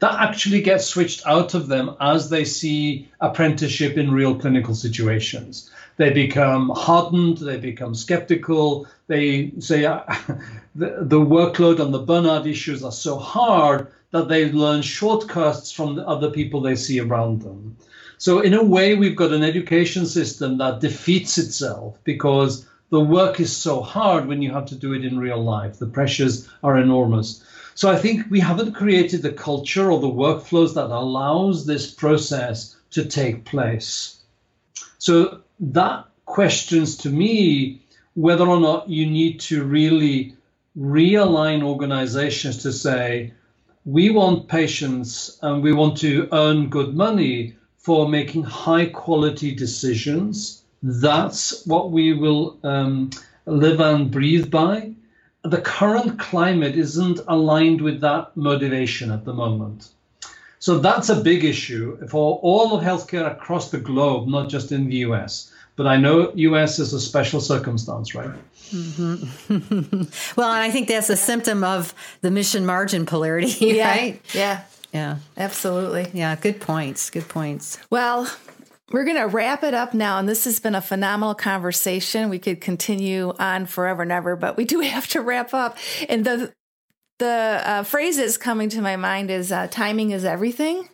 That 0.00 0.20
actually 0.20 0.60
gets 0.60 0.86
switched 0.86 1.26
out 1.26 1.54
of 1.54 1.68
them 1.68 1.96
as 2.00 2.28
they 2.28 2.44
see 2.44 3.08
apprenticeship 3.20 3.96
in 3.96 4.10
real 4.10 4.38
clinical 4.38 4.74
situations. 4.74 5.70
They 5.96 6.10
become 6.10 6.70
hardened, 6.74 7.38
they 7.38 7.56
become 7.56 7.94
skeptical, 7.94 8.86
they 9.06 9.52
say 9.58 9.84
uh, 9.84 10.02
the, 10.74 10.98
the 11.00 11.20
workload 11.20 11.80
and 11.80 11.92
the 11.92 12.04
burnout 12.04 12.46
issues 12.46 12.82
are 12.82 12.92
so 12.92 13.18
hard 13.18 13.88
that 14.10 14.28
they 14.28 14.50
learn 14.50 14.82
shortcuts 14.82 15.72
from 15.72 15.94
the 15.94 16.06
other 16.06 16.30
people 16.30 16.60
they 16.60 16.76
see 16.76 17.00
around 17.00 17.42
them. 17.42 17.76
So, 18.18 18.40
in 18.40 18.54
a 18.54 18.64
way, 18.64 18.94
we've 18.94 19.16
got 19.16 19.32
an 19.32 19.42
education 19.42 20.06
system 20.06 20.58
that 20.58 20.80
defeats 20.80 21.36
itself 21.36 21.98
because 22.04 22.66
the 22.90 23.00
work 23.00 23.40
is 23.40 23.54
so 23.54 23.82
hard 23.82 24.26
when 24.26 24.42
you 24.42 24.52
have 24.52 24.66
to 24.66 24.74
do 24.74 24.94
it 24.94 25.04
in 25.04 25.18
real 25.18 25.42
life. 25.42 25.78
The 25.78 25.86
pressures 25.86 26.48
are 26.62 26.78
enormous. 26.78 27.42
So 27.74 27.90
I 27.90 27.96
think 27.96 28.30
we 28.30 28.40
haven't 28.40 28.72
created 28.72 29.20
the 29.20 29.32
culture 29.32 29.90
or 29.90 30.00
the 30.00 30.06
workflows 30.06 30.74
that 30.74 30.86
allows 30.86 31.66
this 31.66 31.90
process 31.90 32.76
to 32.92 33.04
take 33.04 33.44
place. 33.44 34.22
So 34.98 35.42
that 35.60 36.06
questions 36.24 36.96
to 36.98 37.10
me 37.10 37.82
whether 38.16 38.46
or 38.46 38.60
not 38.60 38.88
you 38.90 39.06
need 39.06 39.38
to 39.40 39.64
really 39.64 40.34
realign 40.76 41.62
organizations 41.62 42.58
to 42.64 42.72
say, 42.72 43.32
we 43.84 44.10
want 44.10 44.48
patients 44.48 45.38
and 45.42 45.62
we 45.62 45.72
want 45.72 45.96
to 45.98 46.28
earn 46.32 46.68
good 46.68 46.94
money 46.94 47.54
for 47.78 48.08
making 48.08 48.42
high 48.42 48.86
quality 48.86 49.54
decisions 49.54 50.64
that's 50.82 51.66
what 51.66 51.90
we 51.90 52.12
will 52.12 52.58
um, 52.62 53.10
live 53.46 53.80
and 53.80 54.10
breathe 54.10 54.50
by. 54.50 54.92
The 55.42 55.60
current 55.60 56.18
climate 56.18 56.76
isn't 56.76 57.20
aligned 57.28 57.80
with 57.80 58.00
that 58.02 58.36
motivation 58.36 59.10
at 59.10 59.24
the 59.24 59.32
moment. 59.32 59.88
So 60.58 60.78
that's 60.78 61.08
a 61.08 61.22
big 61.22 61.44
issue 61.44 62.06
for 62.08 62.38
all 62.42 62.76
of 62.76 62.84
healthcare 62.84 63.30
across 63.30 63.70
the 63.70 63.78
globe, 63.78 64.28
not 64.28 64.48
just 64.48 64.72
in 64.72 64.88
the 64.88 64.96
US. 64.96 65.52
But 65.76 65.86
I 65.86 65.98
know 65.98 66.32
US 66.34 66.78
is 66.78 66.94
a 66.94 67.00
special 67.00 67.40
circumstance, 67.40 68.14
right? 68.14 68.30
Mm-hmm. 68.70 70.02
well, 70.40 70.50
and 70.50 70.62
I 70.62 70.70
think 70.70 70.88
that's 70.88 71.10
a 71.10 71.16
symptom 71.16 71.62
of 71.62 71.94
the 72.22 72.30
mission 72.30 72.64
margin 72.64 73.06
polarity, 73.06 73.48
yeah, 73.76 73.88
right? 73.90 74.22
Yeah. 74.34 74.62
Yeah. 74.92 75.18
Absolutely. 75.36 76.10
Yeah. 76.14 76.34
Good 76.36 76.60
points. 76.60 77.10
Good 77.10 77.28
points. 77.28 77.78
Well, 77.90 78.30
we're 78.90 79.04
going 79.04 79.16
to 79.16 79.26
wrap 79.26 79.62
it 79.62 79.74
up 79.74 79.92
now. 79.92 80.18
And 80.18 80.28
this 80.28 80.44
has 80.44 80.60
been 80.60 80.74
a 80.74 80.80
phenomenal 80.80 81.34
conversation. 81.34 82.30
We 82.30 82.38
could 82.38 82.60
continue 82.60 83.34
on 83.38 83.66
forever 83.66 84.02
and 84.02 84.12
ever, 84.12 84.36
but 84.36 84.56
we 84.56 84.64
do 84.64 84.80
have 84.94 85.08
to 85.08 85.20
wrap 85.20 85.52
up. 85.52 85.76
And 86.08 86.24
the, 86.24 86.52
the 87.18 87.62
uh, 87.64 87.82
phrase 87.82 88.16
that's 88.16 88.36
coming 88.36 88.68
to 88.70 88.80
my 88.80 88.96
mind 88.96 89.30
is 89.30 89.52
uh, 89.52 89.66
timing 89.70 90.12
is 90.12 90.24
everything. 90.24 90.88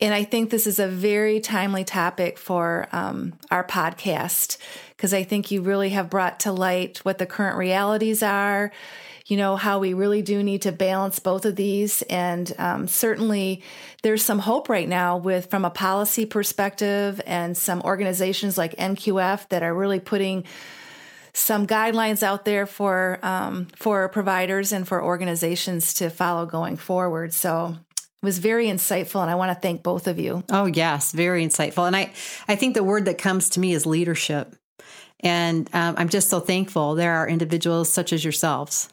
And 0.00 0.12
I 0.12 0.24
think 0.24 0.50
this 0.50 0.66
is 0.66 0.78
a 0.78 0.88
very 0.88 1.40
timely 1.40 1.84
topic 1.84 2.38
for 2.38 2.88
um, 2.92 3.34
our 3.50 3.64
podcast 3.64 4.58
because 4.90 5.14
I 5.14 5.22
think 5.22 5.50
you 5.50 5.62
really 5.62 5.90
have 5.90 6.10
brought 6.10 6.40
to 6.40 6.52
light 6.52 6.98
what 6.98 7.18
the 7.18 7.26
current 7.26 7.56
realities 7.56 8.22
are 8.22 8.72
you 9.26 9.38
know, 9.38 9.56
how 9.56 9.78
we 9.78 9.94
really 9.94 10.20
do 10.20 10.42
need 10.42 10.62
to 10.62 10.72
balance 10.72 11.18
both 11.18 11.46
of 11.46 11.56
these. 11.56 12.02
And 12.02 12.52
um, 12.58 12.88
certainly 12.88 13.62
there's 14.02 14.22
some 14.22 14.38
hope 14.38 14.68
right 14.68 14.88
now 14.88 15.16
with 15.16 15.48
from 15.50 15.64
a 15.64 15.70
policy 15.70 16.26
perspective 16.26 17.20
and 17.26 17.56
some 17.56 17.80
organizations 17.82 18.58
like 18.58 18.76
NQF 18.76 19.48
that 19.48 19.62
are 19.62 19.74
really 19.74 20.00
putting 20.00 20.44
some 21.32 21.66
guidelines 21.66 22.22
out 22.22 22.44
there 22.44 22.66
for 22.66 23.18
um, 23.22 23.66
for 23.76 24.08
providers 24.10 24.72
and 24.72 24.86
for 24.86 25.02
organizations 25.02 25.94
to 25.94 26.10
follow 26.10 26.46
going 26.46 26.76
forward. 26.76 27.32
So 27.32 27.76
was 28.24 28.38
very 28.38 28.66
insightful 28.66 29.20
and 29.20 29.30
i 29.30 29.34
want 29.34 29.50
to 29.50 29.60
thank 29.60 29.82
both 29.82 30.06
of 30.06 30.18
you. 30.18 30.42
Oh 30.50 30.66
yes 30.66 31.12
very 31.12 31.44
insightful 31.44 31.86
and 31.86 31.96
i 31.96 32.12
i 32.48 32.56
think 32.56 32.74
the 32.74 32.84
word 32.84 33.04
that 33.04 33.18
comes 33.18 33.50
to 33.50 33.60
me 33.60 33.72
is 33.72 33.86
leadership 33.86 34.56
and 35.20 35.68
um, 35.72 35.94
i'm 35.98 36.08
just 36.08 36.28
so 36.30 36.40
thankful 36.40 36.94
there 36.94 37.14
are 37.14 37.28
individuals 37.28 37.88
such 37.88 38.12
as 38.12 38.24
yourselves 38.24 38.88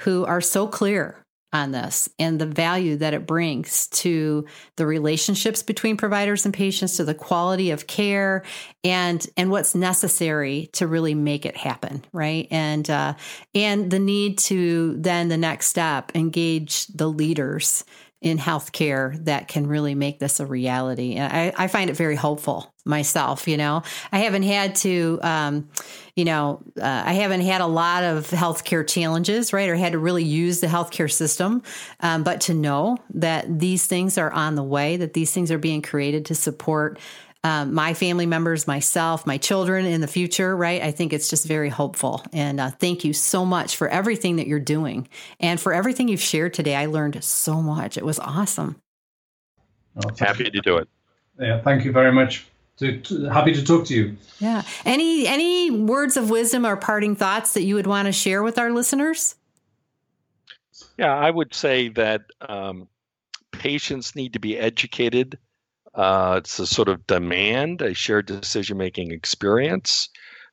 who 0.00 0.24
are 0.24 0.40
so 0.40 0.66
clear 0.66 1.22
on 1.52 1.70
this 1.70 2.08
and 2.18 2.40
the 2.40 2.46
value 2.46 2.96
that 2.96 3.12
it 3.12 3.26
brings 3.26 3.86
to 3.88 4.46
the 4.76 4.86
relationships 4.86 5.62
between 5.62 5.96
providers 5.96 6.46
and 6.46 6.54
patients 6.54 6.96
to 6.96 7.04
the 7.04 7.14
quality 7.14 7.70
of 7.70 7.86
care 7.86 8.42
and 8.82 9.26
and 9.36 9.50
what's 9.50 9.74
necessary 9.74 10.70
to 10.72 10.86
really 10.86 11.14
make 11.14 11.44
it 11.44 11.56
happen 11.56 12.02
right? 12.12 12.48
And 12.50 12.88
uh, 12.88 13.14
and 13.54 13.90
the 13.90 13.98
need 13.98 14.38
to 14.38 14.96
then 14.98 15.28
the 15.28 15.36
next 15.36 15.66
step 15.66 16.12
engage 16.14 16.86
the 16.86 17.08
leaders 17.08 17.84
in 18.22 18.38
healthcare 18.38 19.22
that 19.24 19.48
can 19.48 19.66
really 19.66 19.96
make 19.96 20.20
this 20.20 20.38
a 20.38 20.46
reality. 20.46 21.14
And 21.16 21.32
I, 21.32 21.64
I 21.64 21.66
find 21.66 21.90
it 21.90 21.96
very 21.96 22.14
hopeful 22.14 22.72
myself. 22.84 23.48
You 23.48 23.56
know, 23.56 23.82
I 24.12 24.20
haven't 24.20 24.44
had 24.44 24.76
to, 24.76 25.18
um, 25.22 25.68
you 26.14 26.24
know, 26.24 26.62
uh, 26.80 27.02
I 27.04 27.14
haven't 27.14 27.40
had 27.40 27.60
a 27.60 27.66
lot 27.66 28.04
of 28.04 28.30
healthcare 28.30 28.88
challenges, 28.88 29.52
right? 29.52 29.68
Or 29.68 29.74
had 29.74 29.92
to 29.92 29.98
really 29.98 30.22
use 30.22 30.60
the 30.60 30.68
healthcare 30.68 31.10
system. 31.10 31.64
Um, 31.98 32.22
but 32.22 32.42
to 32.42 32.54
know 32.54 32.98
that 33.14 33.58
these 33.58 33.86
things 33.86 34.16
are 34.16 34.30
on 34.30 34.54
the 34.54 34.62
way, 34.62 34.96
that 34.98 35.14
these 35.14 35.32
things 35.32 35.50
are 35.50 35.58
being 35.58 35.82
created 35.82 36.24
to 36.26 36.36
support 36.36 37.00
um, 37.44 37.74
my 37.74 37.94
family 37.94 38.26
members, 38.26 38.66
myself, 38.66 39.26
my 39.26 39.36
children 39.36 39.84
in 39.84 40.00
the 40.00 40.06
future, 40.06 40.56
right? 40.56 40.80
I 40.80 40.92
think 40.92 41.12
it's 41.12 41.28
just 41.28 41.46
very 41.46 41.68
hopeful. 41.68 42.24
And 42.32 42.60
uh, 42.60 42.70
thank 42.70 43.04
you 43.04 43.12
so 43.12 43.44
much 43.44 43.76
for 43.76 43.88
everything 43.88 44.36
that 44.36 44.46
you're 44.46 44.60
doing 44.60 45.08
and 45.40 45.60
for 45.60 45.72
everything 45.72 46.08
you've 46.08 46.20
shared 46.20 46.54
today. 46.54 46.76
I 46.76 46.86
learned 46.86 47.22
so 47.24 47.60
much. 47.60 47.96
It 47.96 48.04
was 48.04 48.20
awesome. 48.20 48.76
Oh, 49.96 50.10
happy 50.18 50.50
to 50.50 50.60
do 50.60 50.76
it. 50.78 50.88
Yeah, 51.38 51.60
thank 51.60 51.84
you 51.84 51.92
very 51.92 52.12
much. 52.12 52.46
To, 52.78 52.98
to, 53.00 53.24
happy 53.24 53.52
to 53.52 53.64
talk 53.64 53.86
to 53.86 53.94
you. 53.94 54.16
Yeah. 54.38 54.62
Any 54.84 55.26
any 55.26 55.70
words 55.70 56.16
of 56.16 56.30
wisdom 56.30 56.64
or 56.64 56.76
parting 56.76 57.16
thoughts 57.16 57.52
that 57.54 57.62
you 57.62 57.74
would 57.74 57.86
want 57.86 58.06
to 58.06 58.12
share 58.12 58.42
with 58.42 58.58
our 58.58 58.70
listeners? 58.70 59.34
Yeah, 60.96 61.14
I 61.14 61.30
would 61.30 61.54
say 61.54 61.88
that 61.90 62.22
um, 62.40 62.88
patients 63.50 64.16
need 64.16 64.32
to 64.32 64.38
be 64.38 64.58
educated. 64.58 65.38
Uh, 65.94 66.36
it's 66.38 66.58
a 66.58 66.66
sort 66.66 66.88
of 66.88 67.06
demand 67.06 67.82
a 67.82 67.94
shared 67.94 68.26
decision 68.26 68.78
making 68.78 69.10
experience 69.10 70.08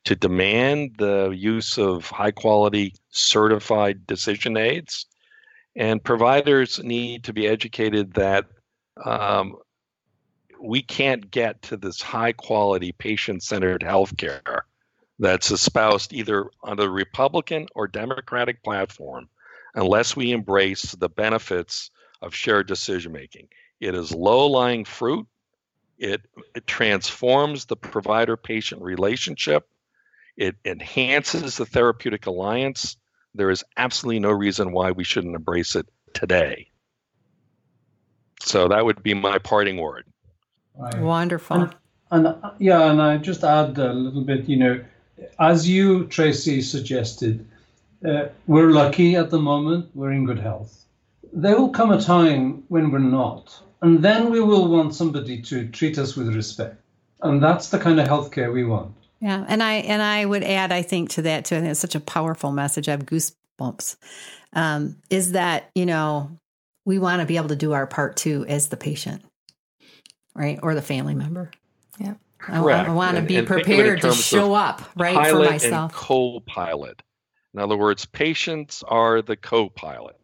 to 0.06 0.16
demand 0.16 0.96
the 0.98 1.30
use 1.30 1.78
of 1.78 2.10
high 2.10 2.32
quality 2.32 2.94
certified 3.10 4.06
decision 4.08 4.58
aids. 4.58 5.06
And 5.76 6.04
providers 6.04 6.80
need 6.84 7.26
to 7.26 7.34
be 7.34 7.48
educated 7.48 8.14
that 8.16 8.46
um, 9.04 9.56
we 10.62 10.82
can't 10.82 11.30
get 11.32 11.62
to 11.64 11.78
this 11.78 12.02
high 12.02 12.34
quality 12.34 12.92
patient 12.92 13.44
centered 13.44 13.82
healthcare 13.82 14.62
that's 15.20 15.52
espoused 15.52 16.14
either 16.14 16.50
on 16.64 16.78
the 16.78 16.90
Republican 16.90 17.68
or 17.76 17.88
Democratic 17.88 18.64
platform 18.64 19.30
unless 19.76 20.16
we 20.16 20.32
embrace 20.32 20.94
the 20.94 21.10
benefits 21.10 21.92
of 22.22 22.34
shared 22.34 22.68
decision 22.68 23.12
making. 23.12 23.48
It 23.80 23.95
is 23.95 24.13
low 24.13 24.47
lying 24.47 24.86
fruit. 24.86 25.27
It, 25.97 26.21
it 26.55 26.67
transforms 26.67 27.65
the 27.65 27.75
provider 27.75 28.38
patient 28.38 28.82
relationship. 28.82 29.67
It 30.38 30.55
enhances 30.63 31.57
the 31.57 31.65
therapeutic 31.65 32.25
alliance. 32.25 32.97
There 33.36 33.49
is 33.49 33.63
absolutely 33.77 34.19
no 34.19 34.32
reason 34.32 34.71
why 34.71 34.91
we 34.91 35.03
shouldn't 35.03 35.36
embrace 35.36 35.75
it 35.75 35.88
today. 36.13 36.71
So 38.41 38.69
that 38.69 38.86
would 38.86 39.03
be 39.03 39.13
my 39.13 39.38
parting 39.38 39.77
word. 39.77 40.05
Right. 40.75 40.97
Wonderful. 40.97 41.57
And, 41.57 41.75
and 42.11 42.36
yeah, 42.57 42.89
and 42.89 43.01
I 43.01 43.17
just 43.17 43.43
add 43.43 43.77
a 43.77 43.93
little 43.93 44.23
bit, 44.23 44.47
you 44.47 44.57
know, 44.57 44.84
as 45.39 45.67
you, 45.67 46.05
Tracy, 46.07 46.61
suggested, 46.61 47.45
uh, 48.07 48.27
we're 48.47 48.71
lucky 48.71 49.17
at 49.17 49.30
the 49.30 49.39
moment, 49.39 49.89
we're 49.93 50.13
in 50.13 50.25
good 50.25 50.39
health. 50.39 50.86
There 51.34 51.59
will 51.59 51.69
come 51.69 51.91
a 51.91 52.01
time 52.01 52.63
when 52.69 52.91
we're 52.91 52.99
not, 52.99 53.61
and 53.82 54.03
then 54.03 54.30
we 54.30 54.41
will 54.41 54.67
want 54.67 54.93
somebody 54.95 55.41
to 55.43 55.67
treat 55.69 55.97
us 55.97 56.15
with 56.15 56.36
respect. 56.36 56.82
And 57.21 57.41
that's 57.41 57.69
the 57.69 57.80
kind 57.80 57.99
of 57.99 58.07
healthcare 58.07 58.51
we 58.51 58.63
want. 58.63 58.93
Yeah, 59.21 59.43
and 59.47 59.61
I 59.61 59.73
and 59.75 60.01
I 60.01 60.25
would 60.25 60.43
add, 60.43 60.71
I 60.71 60.82
think 60.82 61.09
to 61.11 61.21
that 61.23 61.45
too. 61.45 61.55
I 61.55 61.59
think 61.59 61.71
it's 61.71 61.80
such 61.80 61.95
a 61.95 61.99
powerful 61.99 62.51
message. 62.51 62.88
I 62.88 62.91
have 62.91 63.05
goosebumps. 63.05 63.97
Um, 64.53 64.95
is 65.09 65.34
that 65.34 65.69
you 65.75 65.86
know 65.86 66.39
we 66.86 66.99
want 66.99 67.19
to 67.21 67.25
be 67.25 67.38
able 67.38 67.49
to 67.49 67.55
do 67.55 67.73
our 67.73 67.86
part 67.86 68.15
too 68.15 68.45
as 68.47 68.69
the 68.69 68.77
patient, 68.77 69.23
right, 70.34 70.59
or 70.63 70.73
the 70.73 70.82
family 70.82 71.15
member. 71.15 71.51
Yeah, 71.99 72.13
I, 72.47 72.59
I 72.59 72.89
want 72.89 73.17
to 73.17 73.21
be 73.21 73.36
and 73.36 73.47
prepared 73.47 74.01
to 74.01 74.13
show 74.13 74.53
up 74.53 74.82
right 74.95 75.30
for 75.30 75.39
myself. 75.39 75.91
And 75.91 75.99
co-pilot. 75.99 77.01
In 77.53 77.59
other 77.59 77.75
words, 77.75 78.05
patients 78.05 78.84
are 78.88 79.21
the 79.21 79.36
co-pilot 79.36 80.15